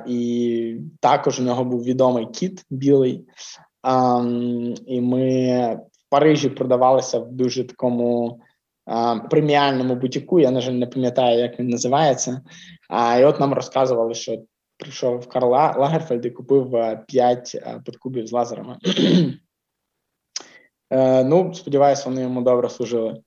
і 0.07 0.80
також 0.99 1.40
у 1.40 1.44
нього 1.44 1.64
був 1.64 1.84
відомий 1.84 2.26
кіт 2.26 2.65
білий. 2.69 3.28
І 4.86 5.02
ми 5.02 5.76
в 5.76 6.10
Парижі 6.10 6.49
продавалися 6.49 7.19
в 7.19 7.32
дуже 7.32 7.64
такому 7.64 8.41
преміальному 9.30 9.96
бутіку. 9.96 10.40
Я, 10.40 10.52
на 10.52 10.62
жаль, 10.62 10.74
не 10.74 10.88
пам'ятаю, 10.88 11.40
як 11.40 11.60
він 11.60 11.68
називається. 11.68 12.42
А, 12.90 13.18
І 13.18 13.26
от 13.26 13.40
нам 13.40 13.54
розказували, 13.54 14.14
що 14.14 14.38
прийшов 14.78 15.30
Карл 15.30 15.52
Лагерфельд 15.52 16.26
і 16.26 16.30
купив 16.30 16.98
5 17.08 17.64
подкубів 17.86 18.28
з 18.28 18.32
лазерами. 18.32 18.78
Е, 20.90 21.24
ну, 21.24 21.54
сподіваюся, 21.54 22.10
вони 22.10 22.22
йому 22.22 22.42
добре 22.42 22.70
служили. 22.70 23.22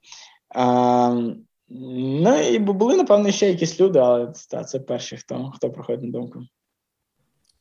Ну 1.69 2.41
і 2.41 2.59
були, 2.59 2.97
напевно, 2.97 3.31
ще 3.31 3.49
якісь 3.49 3.81
люди, 3.81 3.99
але 3.99 4.33
та, 4.51 4.65
це 4.65 4.81
перші, 4.81 5.17
хто 5.17 5.53
хто 5.55 5.71
проходить 5.71 6.03
на 6.03 6.11
думку. 6.11 6.41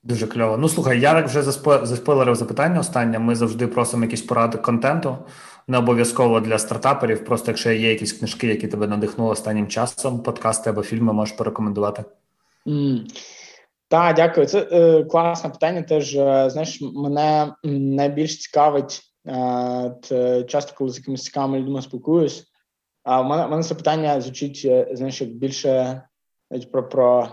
Дуже 0.04 0.28
кльово. 0.28 0.58
Ну 0.58 0.70
слухай, 0.70 1.00
Ярик 1.00 1.26
вже 1.26 1.42
заспойлерив 1.42 2.36
запитання. 2.36 2.80
Останнє. 2.80 3.20
Ми 3.20 3.36
завжди 3.36 3.68
просимо 3.68 4.04
якісь 4.04 4.22
поради 4.22 4.58
контенту. 4.58 5.18
Не 5.68 5.78
обов'язково 5.78 6.40
для 6.40 6.58
стартаперів. 6.58 7.26
Просто 7.26 7.52
якщо 7.52 7.72
є 7.72 7.90
якісь 7.90 8.14
книжки, 8.14 8.48
які 8.48 8.68
тебе 8.68 8.88
надихнули 8.88 9.32
останнім 9.32 9.68
часом, 9.68 10.24
подкасти 10.24 10.70
або 10.70 10.82
фільми 10.82 11.14
можеш 11.14 11.38
порекомендувати. 11.38 12.04
Mm. 12.66 13.00
Так, 13.88 14.16
дякую. 14.16 14.46
Це 14.46 14.68
е, 14.72 15.04
класне 15.04 15.50
питання. 15.50 15.82
Теж 15.82 16.16
е, 16.16 16.50
знаєш, 16.50 16.80
мене 16.82 17.54
найбільш 17.64 18.40
цікавить 18.40 19.02
е, 20.12 20.44
часто, 20.48 20.74
коли 20.78 20.92
з 20.92 20.98
якимись 20.98 21.24
цікавими 21.24 21.60
людьми 21.60 21.82
спілкуюсь. 21.82 22.46
А 23.04 23.22
в 23.22 23.26
мене 23.26 23.46
в 23.46 23.50
мене 23.50 23.64
це 23.64 23.76
питання 23.76 24.22
звучить 24.22 24.62
е, 24.66 24.88
знаєш, 24.92 25.22
більше 25.22 26.02
про 26.72 26.90
про 26.90 27.22
е, 27.24 27.30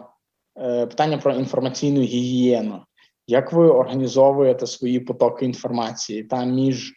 питання 0.60 1.18
про 1.18 1.34
інформаційну 1.34 2.00
гігієну. 2.00 2.82
Як 3.26 3.52
ви 3.52 3.68
організовуєте 3.68 4.66
свої 4.66 5.00
потоки 5.00 5.44
інформації 5.44 6.24
там 6.24 6.52
між 6.52 6.92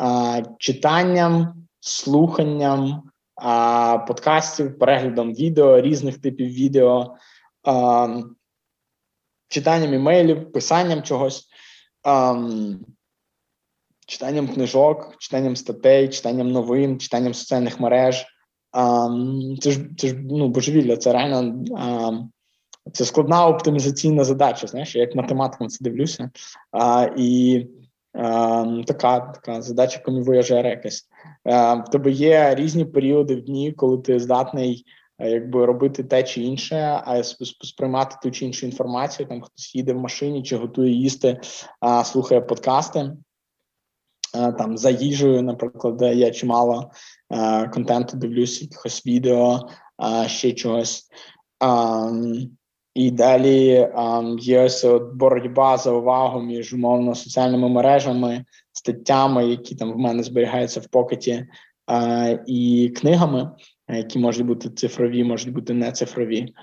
е, 0.00 0.44
читанням, 0.58 1.66
слуханням 1.80 3.02
е, 3.42 3.98
подкастів, 3.98 4.78
переглядом 4.78 5.34
відео, 5.34 5.80
різних 5.80 6.20
типів 6.20 6.48
відео, 6.48 7.16
е, 7.68 8.22
читанням 9.48 9.94
імейлів, 9.94 10.52
писанням 10.52 11.02
чогось? 11.02 11.48
Е, 12.06 12.34
читанням 14.06 14.48
книжок, 14.48 15.16
читанням 15.18 15.56
статей, 15.56 16.08
читанням 16.08 16.52
новин, 16.52 17.00
читанням 17.00 17.34
соціальних 17.34 17.80
мереж. 17.80 18.26
А, 18.72 19.08
Це 19.60 19.70
ж 19.70 19.80
це 19.98 20.08
ж 20.08 20.14
ну, 20.14 20.48
божевілля, 20.48 20.96
це 20.96 21.12
реально 21.12 21.64
а, 21.78 22.12
це 22.92 23.04
складна 23.04 23.46
оптимізаційна 23.46 24.24
задача. 24.24 24.66
Знаєш, 24.66 24.96
я 24.96 25.00
як 25.00 25.14
математиком 25.14 25.68
це 25.68 25.84
дивлюся. 25.84 26.30
А, 26.72 27.08
І 27.16 27.66
а, 28.12 28.82
така 28.86 29.20
така 29.20 29.62
задача 29.62 30.00
комівояжера 30.00 30.70
якась. 30.70 31.08
А, 31.44 31.74
В 31.74 31.90
тебе 31.90 32.10
є 32.10 32.54
різні 32.54 32.84
періоди 32.84 33.36
в 33.36 33.40
дні, 33.44 33.72
коли 33.72 33.98
ти 33.98 34.20
здатний. 34.20 34.84
Якби 35.18 35.66
робити 35.66 36.04
те 36.04 36.22
чи 36.22 36.42
інше, 36.42 37.02
а 37.04 37.22
сприймати 37.62 38.16
ту 38.22 38.30
чи 38.30 38.44
іншу 38.44 38.66
інформацію. 38.66 39.28
Там 39.28 39.42
хтось 39.42 39.74
їде 39.74 39.92
в 39.92 39.98
машині 39.98 40.42
чи 40.42 40.56
готує 40.56 40.92
їсти, 40.92 41.40
а 41.80 42.04
слухає 42.04 42.40
подкасти. 42.40 43.12
Е, 44.34 44.52
там 44.52 44.78
за 44.78 44.90
їжею, 44.90 45.42
наприклад, 45.42 45.96
де 45.96 46.14
я 46.14 46.30
чимало 46.30 46.90
е, 47.30 47.68
контенту 47.68 48.16
дивлюся, 48.16 48.64
якихось 48.64 49.06
відео, 49.06 49.68
е, 50.24 50.28
ще 50.28 50.52
чогось. 50.52 51.08
І 52.94 53.10
далі 53.10 53.88
є 54.38 54.60
ось 54.62 54.84
от 54.84 55.14
боротьба 55.14 55.76
за 55.76 55.92
увагу 55.92 56.40
між 56.40 56.74
умовно 56.74 57.14
соціальними 57.14 57.68
мережами, 57.68 58.44
статтями, 58.72 59.46
які 59.46 59.74
там 59.74 59.92
в 59.92 59.98
мене 59.98 60.22
зберігаються 60.22 60.80
в 60.80 60.86
покеті, 60.86 61.46
і 62.46 62.92
книгами, 62.96 63.50
які 63.88 64.18
можуть 64.18 64.46
бути 64.46 64.70
цифрові, 64.70 65.24
можуть 65.24 65.52
бути 65.52 65.74
не 65.74 65.92
цифрові. 65.92 66.54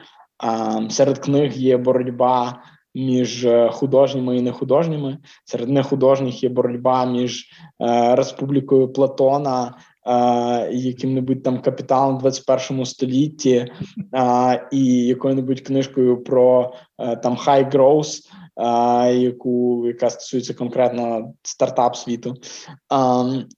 Серед 0.90 1.20
книг 1.20 1.52
є 1.52 1.78
боротьба 1.78 2.64
між 2.96 3.46
е, 3.46 3.70
художніми 3.74 4.38
і 4.38 4.42
нехудожніми. 4.42 5.18
Серед 5.46 5.70
нехудожніх 5.70 6.44
є 6.44 6.50
боротьба 6.50 7.06
між 7.06 7.50
е, 7.82 8.16
республікою 8.16 8.94
Платона. 8.94 9.74
Яким-небудь 10.72 11.44
там 11.44 11.62
капіталом 11.62 12.18
21 12.18 12.86
столітті 12.86 13.72
і 14.72 15.06
якою-небудь 15.06 15.62
книжкою 15.62 16.24
про 16.24 16.74
е, 17.00 17.16
там 17.16 17.36
high 17.36 17.72
growth, 17.72 18.20
яку 19.22 19.88
яка 19.88 20.10
стосується 20.10 20.54
конкретно 20.54 21.34
стартап 21.44 21.96
світу, 21.96 22.36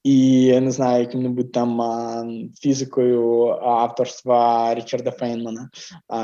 і 0.04 0.42
я 0.42 0.60
не 0.60 0.70
знаю, 0.70 1.00
яким-небудь 1.00 1.52
там 1.52 1.80
фізикою 2.60 3.48
авторства 3.62 4.74
Річарда 4.74 5.10
Фейнмана, 5.10 5.70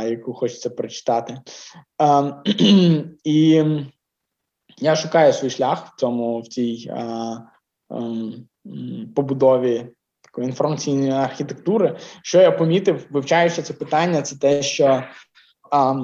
яку 0.08 0.32
хочеться 0.32 0.70
прочитати. 0.70 1.40
І 3.24 3.64
я 4.78 4.96
шукаю 4.96 5.32
свій 5.32 5.50
шлях 5.50 5.86
в 5.86 6.00
цьому 6.00 6.40
в 6.40 6.48
цій 6.48 6.92
побудові. 9.14 9.88
Такої 10.30 10.46
інформаційної 10.46 11.10
архітектури, 11.10 11.96
що 12.22 12.40
я 12.40 12.50
помітив, 12.50 13.06
вивчаючи 13.10 13.62
це 13.62 13.74
питання, 13.74 14.22
це 14.22 14.38
те, 14.38 14.62
що 14.62 15.02
а, 15.70 15.94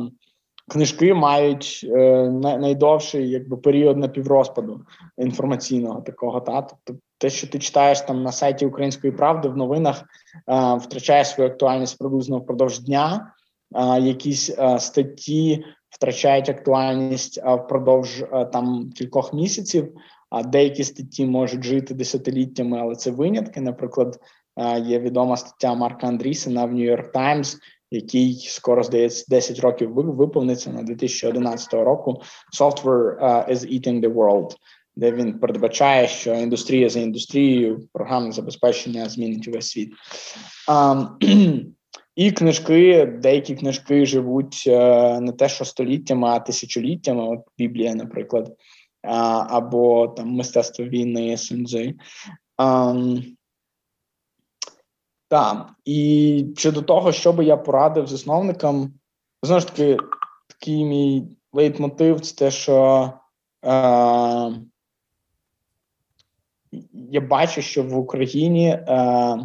книжки 0.68 1.14
мають 1.14 1.80
е, 1.84 2.30
найдовший 2.30 3.30
якби 3.30 3.56
період 3.56 3.96
напіврозпаду 3.96 4.80
інформаційного 5.18 6.00
такого. 6.00 6.40
Та 6.40 6.62
тобто 6.62 7.02
те, 7.18 7.30
що 7.30 7.46
ти 7.46 7.58
читаєш 7.58 8.00
там 8.00 8.22
на 8.22 8.32
сайті 8.32 8.66
Української 8.66 9.12
правди 9.12 9.48
в 9.48 9.56
новинах, 9.56 10.02
е, 10.02 10.74
втрачає 10.74 11.24
свою 11.24 11.50
актуальність 11.50 11.98
приблизно 11.98 12.38
впродовж 12.38 12.78
дня. 12.78 13.32
Е, 13.74 14.00
якісь 14.00 14.50
статті 14.78 15.64
втрачають 15.90 16.48
актуальність 16.48 17.40
впродовж 17.44 18.24
там 18.52 18.90
кількох 18.90 19.32
місяців. 19.32 19.92
А 20.30 20.42
деякі 20.42 20.84
статті 20.84 21.26
можуть 21.26 21.64
жити 21.64 21.94
десятиліттями, 21.94 22.78
але 22.80 22.94
це 22.94 23.10
винятки. 23.10 23.60
Наприклад, 23.60 24.20
е, 24.56 24.80
є 24.80 24.98
відома 24.98 25.36
стаття 25.36 25.74
Марка 25.74 26.06
Андрісена 26.06 26.64
в 26.64 26.72
York 26.72 27.12
Times, 27.12 27.56
який 27.90 28.34
скоро 28.34 28.82
здається 28.82 29.24
10 29.28 29.60
років 29.60 29.92
виповниться 29.94 30.70
на 30.70 30.82
2011 30.82 31.74
року. 31.74 32.22
Software 32.60 33.20
uh, 33.20 33.50
is 33.50 33.72
eating 33.72 34.00
the 34.00 34.14
world, 34.14 34.50
де 34.96 35.12
він 35.12 35.38
передбачає, 35.38 36.08
що 36.08 36.34
індустрія 36.34 36.88
за 36.88 37.00
індустрією, 37.00 37.88
програмне 37.92 38.32
забезпечення 38.32 39.08
змінить 39.08 39.48
увесь 39.48 39.70
світ. 39.70 39.92
Um, 40.68 41.08
і 42.16 42.32
книжки, 42.32 43.06
деякі 43.22 43.54
книжки 43.54 44.06
живуть 44.06 44.64
uh, 44.66 45.20
не 45.20 45.32
те, 45.32 45.48
що 45.48 45.64
століттями, 45.64 46.28
а 46.28 46.38
тисячоліттями. 46.38 47.28
От 47.28 47.40
Біблія, 47.58 47.94
наприклад, 47.94 48.56
або 49.48 50.08
там 50.08 50.28
мистецтво 50.30 50.84
війни. 50.84 51.36
Um, 52.58 53.36
так, 55.28 55.70
і 55.84 56.46
щодо 56.56 56.82
того, 56.82 57.12
що 57.12 57.32
би 57.32 57.44
я 57.44 57.56
порадив 57.56 58.06
засновникам, 58.06 58.92
знову 59.42 59.60
ж 59.60 59.66
таки, 59.66 59.96
такий 60.46 60.84
мій 60.84 61.28
лейтмотив 61.52 62.20
це 62.20 62.36
те, 62.36 62.50
що 62.50 63.12
е, 63.64 63.70
я 66.92 67.20
бачу, 67.20 67.62
що 67.62 67.82
в 67.82 67.96
Україні 67.96 68.68
е, 68.68 69.38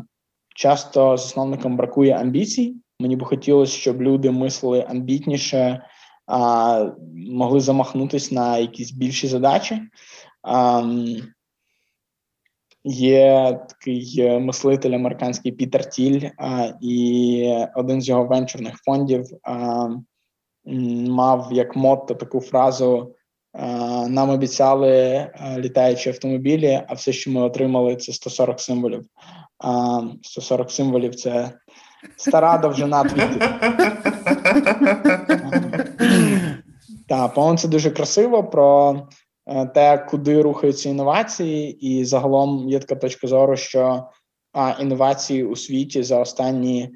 часто 0.56 1.18
засновникам 1.18 1.78
бракує 1.78 2.14
амбіцій. 2.14 2.76
Мені 3.00 3.16
би 3.16 3.26
хотілося, 3.26 3.78
щоб 3.78 4.02
люди 4.02 4.32
мислили 4.32 4.86
амбітніше, 4.90 5.86
е, 6.32 6.92
могли 7.32 7.60
замахнутися 7.60 8.36
на 8.36 8.58
якісь 8.58 8.92
більші 8.92 9.28
задачі. 9.28 9.82
Е, 10.48 10.84
Є 12.84 13.60
такий 13.70 14.40
мислитель 14.40 14.92
американський 14.92 15.52
Пітер 15.52 15.90
Тіль, 15.90 16.30
і 16.82 17.56
один 17.76 18.02
з 18.02 18.10
його 18.10 18.26
венчурних 18.26 18.78
фондів 18.78 19.26
мав 21.08 21.50
як 21.52 21.76
мотто 21.76 22.16
таку 22.16 22.42
фразу: 22.42 23.16
нам 24.08 24.30
обіцяли 24.30 25.28
літаючі 25.58 26.10
автомобілі, 26.10 26.82
а 26.88 26.94
все, 26.94 27.14
що 27.14 27.32
ми 27.32 27.42
отримали, 27.42 27.96
це 27.96 28.14
140 28.14 28.60
символів. 28.60 29.06
140 30.22 30.72
символів 30.72 31.16
це 31.16 31.52
стара 32.18 32.58
довжина 32.58 33.04
твітів. 33.10 33.42
Так, 37.12 37.34
по-моєму, 37.34 37.58
це 37.58 37.68
дуже 37.68 37.92
красиво 37.92 38.44
про 38.44 38.96
Е, 39.48 39.66
те, 39.66 39.98
куди 39.98 40.42
рухаються 40.42 40.90
інновації, 40.90 41.72
і 41.72 42.06
загалом 42.06 42.70
є 42.70 42.80
така 42.80 42.96
точка 42.96 43.28
зору, 43.28 43.58
що 43.58 44.04
а, 44.54 44.76
інновації 44.80 45.44
у 45.44 45.56
світі 45.56 46.04
за 46.04 46.20
останні 46.20 46.90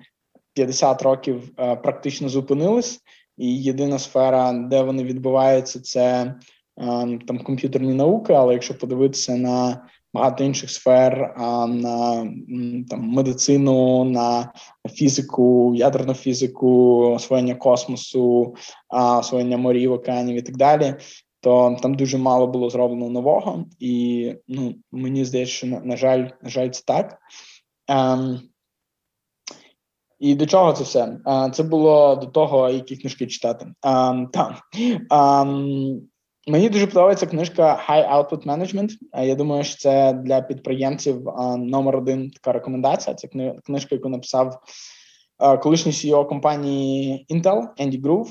50 0.53 1.01
років 1.01 1.51
а, 1.55 1.65
е, 1.65 1.75
практично 1.75 2.29
зупинились, 2.29 2.99
і 3.37 3.63
єдина 3.63 3.99
сфера, 3.99 4.53
де 4.53 4.81
вони 4.81 5.03
відбуваються, 5.03 5.81
це 5.81 6.35
там 7.27 7.39
комп'ютерні 7.43 7.93
науки, 7.93 8.33
але 8.33 8.53
якщо 8.53 8.77
подивитися 8.77 9.35
на 9.35 9.87
багато 10.15 10.43
інших 10.43 10.71
сфер, 10.71 11.33
на 11.67 12.27
там 12.89 13.01
медицину, 13.01 14.03
на 14.03 14.53
фізику, 14.89 15.73
ядерну 15.75 16.13
фізику, 16.13 16.99
освоєння 17.11 17.55
космосу, 17.55 18.55
освоєння 18.89 19.57
морів, 19.57 19.91
океанів 19.91 20.37
і 20.37 20.41
так 20.41 20.57
далі. 20.57 20.95
То 21.41 21.77
там 21.81 21.93
дуже 21.93 22.17
мало 22.17 22.47
було 22.47 22.69
зроблено 22.69 23.09
нового, 23.09 23.65
і 23.79 24.33
ну 24.47 24.75
мені 24.91 25.25
здається, 25.25 25.55
що 25.55 25.67
на 25.67 25.97
жаль, 25.97 26.27
на 26.43 26.49
жаль, 26.49 26.69
це 26.69 26.83
так. 26.85 27.17
Ем, 27.87 28.39
і 30.19 30.35
до 30.35 30.45
чого 30.45 30.73
це 30.73 30.83
все? 30.83 31.17
Це 31.53 31.63
було 31.63 32.15
до 32.15 32.25
того, 32.27 32.69
які 32.69 32.97
книжки 32.97 33.27
читати. 33.27 33.67
Um, 33.83 34.29
так. 34.31 34.61
Um, 35.09 35.99
мені 36.47 36.69
дуже 36.69 36.87
подобається 36.87 37.25
книжка 37.25 37.85
High 37.89 38.13
Output 38.13 38.45
Management. 38.45 38.89
Я 39.23 39.35
думаю, 39.35 39.63
що 39.63 39.77
це 39.77 40.13
для 40.13 40.41
підприємців 40.41 41.23
номер 41.57 41.95
один 41.95 42.31
така 42.31 42.51
рекомендація. 42.51 43.15
Це 43.15 43.27
книжка, 43.65 43.95
яку 43.95 44.09
написав 44.09 44.59
колишній 45.61 45.91
CEO 45.91 46.27
компанії 46.27 47.25
Intel 47.29 47.67
Andy 47.79 48.01
Groove. 48.01 48.29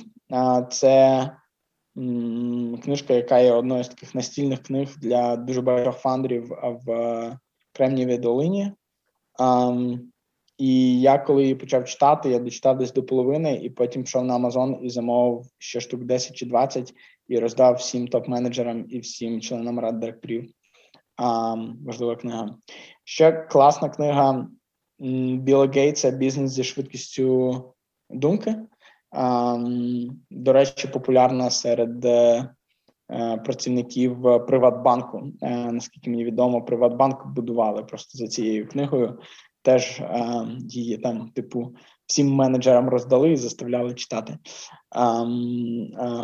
Це 0.70 1.31
книжка, 2.82 3.15
яка 3.15 3.39
є 3.39 3.53
одною 3.53 3.85
з 3.85 3.89
таких 3.89 4.15
настільних 4.15 4.62
книг 4.62 4.89
для 4.99 5.36
дуже 5.36 5.61
багатьох 5.61 5.99
фандерів 5.99 6.53
в 6.86 7.39
Кремнієвій 7.73 8.19
долині. 8.19 8.73
Um, 9.39 9.99
і 10.59 11.01
я 11.01 11.19
коли 11.19 11.43
її 11.43 11.55
почав 11.55 11.85
читати, 11.85 12.31
я 12.31 12.39
дочитав 12.39 12.78
десь 12.78 12.93
до 12.93 13.03
половини, 13.03 13.61
і 13.62 13.70
потім 13.70 14.03
пішов 14.03 14.24
на 14.24 14.35
Амазон 14.35 14.78
і 14.82 14.91
замовив 14.91 15.47
ще 15.59 15.81
штук 15.81 16.05
10 16.05 16.36
чи 16.36 16.47
20 16.47 16.95
і 17.28 17.38
роздав 17.38 17.74
всім 17.74 18.09
топ-менеджерам 18.09 18.84
і 18.88 18.98
всім 18.98 19.40
членам 19.40 19.80
рад 19.80 20.01
директорів. 20.01 20.51
А, 21.16 21.55
Важлива 21.86 22.16
книга. 22.16 22.56
Ще 23.05 23.32
класна 23.32 23.88
книга 23.88 24.48
Біла 25.38 25.66
Гейтса 25.66 26.10
Бізнес 26.10 26.52
зі 26.52 26.64
швидкістю 26.64 27.64
думки. 28.10 28.56
А, 29.10 29.56
До 30.30 30.52
речі, 30.52 30.88
популярна 30.88 31.51
серед 31.51 32.05
е, 32.05 33.36
працівників 33.44 34.22
Приватбанку. 34.22 35.32
Е, 35.42 35.72
наскільки 35.72 36.10
мені 36.10 36.24
відомо, 36.24 36.62
Приватбанк 36.62 37.26
будували 37.26 37.82
просто 37.82 38.18
за 38.18 38.28
цією 38.28 38.68
книгою 38.68 39.18
теж 39.62 40.01
е, 40.01 40.46
її 40.68 40.98
там, 40.98 41.28
типу, 41.28 41.74
всім 42.06 42.35
менеджерам 42.35 42.89
роздали 42.89 43.32
і 43.32 43.36
заставляли 43.36 43.94
читати. 43.94 44.39
Е, 44.97 45.01
е, 45.01 45.26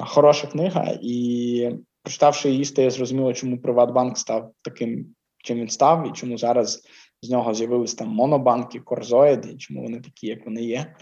хороша 0.06 0.46
книга, 0.46 0.98
і 1.02 1.70
прочитавши 2.02 2.50
її, 2.50 2.64
стає 2.64 2.90
зрозуміло, 2.90 3.32
чому 3.32 3.58
Приватбанк 3.58 4.18
став 4.18 4.52
таким, 4.62 5.06
чим 5.44 5.58
він 5.58 5.68
став, 5.68 6.08
і 6.08 6.12
чому 6.12 6.38
зараз 6.38 6.82
з 7.22 7.30
нього 7.30 7.54
з'явились 7.54 7.94
там 7.94 8.08
монобанки, 8.08 8.80
корзоїди, 8.80 9.56
чому 9.56 9.82
вони 9.82 10.00
такі, 10.00 10.26
як 10.26 10.44
вони 10.46 10.62
є, 10.62 10.96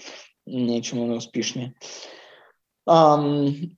і 0.47 0.81
чому 0.81 1.03
вони 1.03 1.17
успішні. 1.17 1.73
Um, 2.87 3.71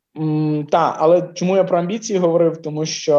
так, 0.71 0.97
але 0.99 1.31
чому 1.35 1.57
я 1.57 1.65
про 1.65 1.79
амбіції 1.79 2.19
говорив? 2.19 2.63
Тому 2.63 2.87
що 2.87 3.17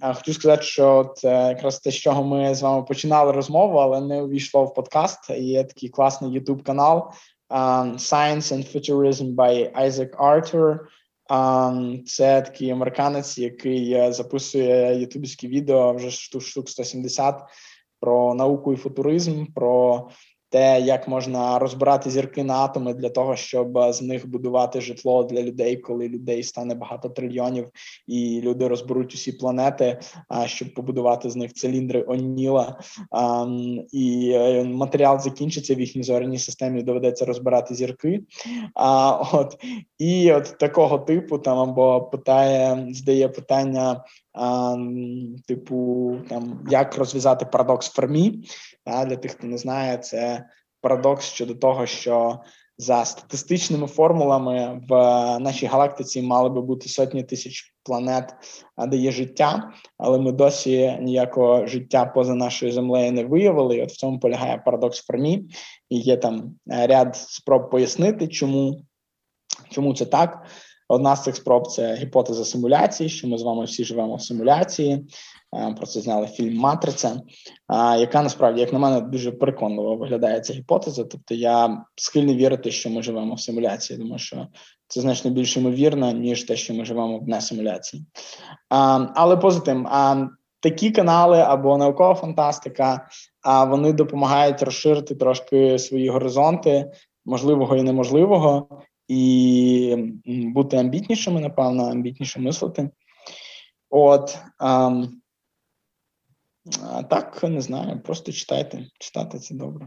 а, 0.00 0.14
хочу 0.14 0.32
сказати, 0.32 0.62
що 0.62 1.12
це 1.16 1.48
якраз 1.48 1.80
те, 1.80 1.90
з 1.90 1.94
чого 1.94 2.24
ми 2.24 2.54
з 2.54 2.62
вами 2.62 2.82
починали 2.82 3.32
розмову, 3.32 3.78
але 3.78 4.00
не 4.00 4.22
увійшло 4.22 4.64
в 4.64 4.74
подкаст. 4.74 5.30
Є 5.30 5.64
такий 5.64 5.88
класний 5.88 6.40
youtube 6.40 6.62
канал 6.62 7.12
um, 7.50 7.94
Science 7.94 8.52
and 8.52 8.64
Futurism 8.74 9.34
by 9.34 9.72
Isaac 9.86 10.16
Arthur. 10.16 10.78
Um, 11.30 12.02
це 12.04 12.42
такий 12.42 12.70
американець, 12.70 13.38
який 13.38 14.12
записує 14.12 15.00
ютубські 15.00 15.48
відео 15.48 15.92
вже 15.92 16.10
штук 16.10 16.42
штук 16.42 16.68
170 16.68 17.42
про 18.00 18.34
науку 18.34 18.72
і 18.72 18.76
футуризм. 18.76 19.44
про 19.54 20.08
те, 20.50 20.80
як 20.80 21.08
можна 21.08 21.58
розбирати 21.58 22.10
зірки 22.10 22.44
на 22.44 22.54
атоми 22.54 22.94
для 22.94 23.08
того, 23.08 23.36
щоб 23.36 23.92
з 23.92 24.02
них 24.02 24.28
будувати 24.28 24.80
житло 24.80 25.24
для 25.24 25.42
людей, 25.42 25.76
коли 25.76 26.08
людей 26.08 26.42
стане 26.42 26.74
багато 26.74 27.08
трильйонів, 27.08 27.68
і 28.06 28.40
люди 28.44 28.68
розберуть 28.68 29.14
усі 29.14 29.32
планети, 29.32 29.98
щоб 30.46 30.74
побудувати 30.74 31.30
з 31.30 31.36
них 31.36 31.52
циліндри 31.52 32.04
Оніла, 32.08 32.80
і 33.92 34.32
е, 34.34 34.64
матеріал 34.64 35.20
закінчиться 35.20 35.74
в 35.74 35.80
їхній 35.80 36.02
зоряній 36.02 36.38
системі. 36.38 36.82
Доведеться 36.82 37.24
розбирати 37.24 37.74
зірки. 37.74 38.22
А 38.74 39.22
от 39.32 39.56
і 39.98 40.32
от 40.32 40.56
такого 40.58 40.98
типу 40.98 41.38
там 41.38 41.58
або 41.58 42.00
питає, 42.00 42.86
здає 42.90 43.28
питання. 43.28 44.04
А, 44.38 44.76
типу, 45.46 46.16
там 46.28 46.66
як 46.70 46.98
розв'язати 46.98 47.46
парадокс 47.46 47.88
Фермі. 47.88 48.44
А 48.84 49.04
для 49.04 49.16
тих, 49.16 49.32
хто 49.32 49.46
не 49.46 49.58
знає, 49.58 49.96
це 49.96 50.44
парадокс 50.80 51.24
щодо 51.24 51.54
того, 51.54 51.86
що 51.86 52.40
за 52.78 53.04
статистичними 53.04 53.86
формулами 53.86 54.80
в 54.88 54.94
нашій 55.38 55.66
галактиці 55.66 56.22
мали 56.22 56.48
би 56.48 56.62
бути 56.62 56.88
сотні 56.88 57.22
тисяч 57.22 57.74
планет, 57.82 58.34
де 58.88 58.96
є 58.96 59.12
життя, 59.12 59.72
але 59.98 60.18
ми 60.18 60.32
досі 60.32 60.98
ніякого 61.00 61.66
життя 61.66 62.04
поза 62.04 62.34
нашою 62.34 62.72
землею 62.72 63.12
не 63.12 63.24
виявили. 63.24 63.76
І 63.76 63.82
От 63.82 63.90
в 63.90 63.96
цьому 63.96 64.18
полягає 64.18 64.62
парадокс 64.64 65.06
Фермі, 65.06 65.44
і 65.90 65.98
є 65.98 66.16
там 66.16 66.54
ряд 66.66 67.16
спроб 67.16 67.70
пояснити, 67.70 68.28
чому, 68.28 68.82
чому 69.70 69.94
це 69.94 70.04
так. 70.04 70.46
Одна 70.88 71.16
з 71.16 71.22
цих 71.22 71.36
спроб 71.36 71.66
це 71.66 71.94
гіпотеза 71.94 72.44
симуляції, 72.44 73.08
що 73.08 73.28
ми 73.28 73.38
з 73.38 73.42
вами 73.42 73.64
всі 73.64 73.84
живемо 73.84 74.16
в 74.16 74.22
симуляції. 74.22 75.06
Е, 75.56 75.74
про 75.76 75.86
це 75.86 76.00
зняли 76.00 76.26
фільм 76.26 76.56
Матриця, 76.56 77.20
яка 77.98 78.22
насправді, 78.22 78.60
як 78.60 78.72
на 78.72 78.78
мене, 78.78 79.00
дуже 79.00 79.32
переконливо 79.32 79.96
виглядає 79.96 80.40
ця 80.40 80.52
гіпотеза. 80.52 81.04
Тобто 81.04 81.34
я 81.34 81.84
схильний 81.96 82.36
вірити, 82.36 82.70
що 82.70 82.90
ми 82.90 83.02
живемо 83.02 83.34
в 83.34 83.40
симуляції, 83.40 83.98
тому 83.98 84.18
що 84.18 84.46
це 84.86 85.00
значно 85.00 85.30
більш 85.30 85.56
ймовірно, 85.56 86.12
ніж 86.12 86.44
те, 86.44 86.56
що 86.56 86.74
ми 86.74 86.84
живемо 86.84 87.18
в 87.18 87.28
несимуляції. 87.28 88.06
Але 89.14 89.36
поза 89.36 89.60
тим, 89.60 89.88
такі 90.60 90.90
канали 90.90 91.38
або 91.38 91.78
наукова 91.78 92.14
фантастика, 92.14 93.08
вони 93.68 93.92
допомагають 93.92 94.62
розширити 94.62 95.14
трошки 95.14 95.78
свої 95.78 96.08
горизонти 96.08 96.90
можливого 97.24 97.76
і 97.76 97.82
неможливого, 97.82 98.68
і 99.08 100.12
бути 100.26 100.76
амбітнішими, 100.76 101.40
напевно, 101.40 101.90
амбітніше 101.90 102.40
мислити. 102.40 102.90
От 103.90 104.38
а 106.82 107.02
так, 107.02 107.42
не 107.42 107.60
знаю, 107.60 108.00
просто 108.00 108.32
читайте. 108.32 108.86
Читати 108.98 109.38
це 109.38 109.54
добре. 109.54 109.86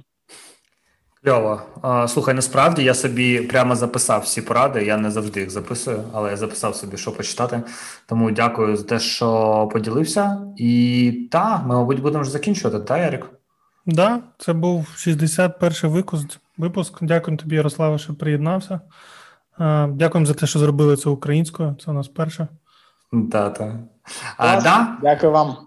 Кльово. 1.23 1.61
Слухай, 2.07 2.34
насправді 2.34 2.84
я 2.84 2.93
собі 2.93 3.41
прямо 3.41 3.76
записав 3.76 4.22
всі 4.22 4.41
поради. 4.41 4.85
Я 4.85 4.98
не 4.98 5.11
завжди 5.11 5.39
їх 5.39 5.49
записую, 5.49 6.03
але 6.14 6.30
я 6.30 6.38
записав 6.38 6.76
собі, 6.76 6.98
що 6.98 7.11
почитати. 7.11 7.64
Тому 8.06 8.31
дякую 8.31 8.77
за 8.77 8.84
те, 8.84 8.99
що 8.99 9.69
поділився. 9.73 10.41
І 10.57 11.27
так, 11.31 11.61
ми, 11.65 11.76
мабуть, 11.76 12.02
будемо 12.02 12.22
вже 12.22 12.31
закінчувати, 12.31 12.80
так, 12.80 12.99
Ярик? 12.99 13.22
Так, 13.22 13.31
да, 13.85 14.19
це 14.38 14.53
був 14.53 14.88
61-й 14.98 15.88
випуск. 15.88 16.40
Випуск. 16.57 16.98
Дякую 17.02 17.38
тобі, 17.38 17.56
Ярославе, 17.56 17.98
що 17.98 18.14
приєднався. 18.14 18.82
Дякуємо 19.90 20.26
за 20.26 20.34
те, 20.34 20.48
що 20.48 20.60
зробили 20.60 20.98
це 20.98 21.10
українською. 21.10 21.76
Це 21.86 21.91
у 21.91 21.94
нас 21.94 22.07
перше. 22.07 22.48
Так, 23.32 23.57
так. 23.57 23.73
Да. 24.64 24.98
Дякую 25.02 25.32
вам. 25.32 25.57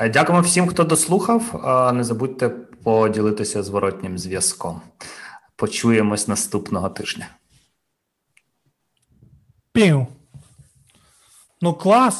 Дякуємо 0.00 0.42
всім, 0.42 0.66
хто 0.68 0.84
дослухав. 0.84 1.60
Не 1.94 2.04
забудьте 2.04 2.48
поділитися 2.84 3.62
зворотнім 3.62 4.18
зв'язком. 4.18 4.80
Почуємось 5.56 6.28
наступного 6.28 6.88
тижня. 6.88 7.28
Пів. 9.72 10.06
Ну, 11.60 11.74
клас. 11.74 12.16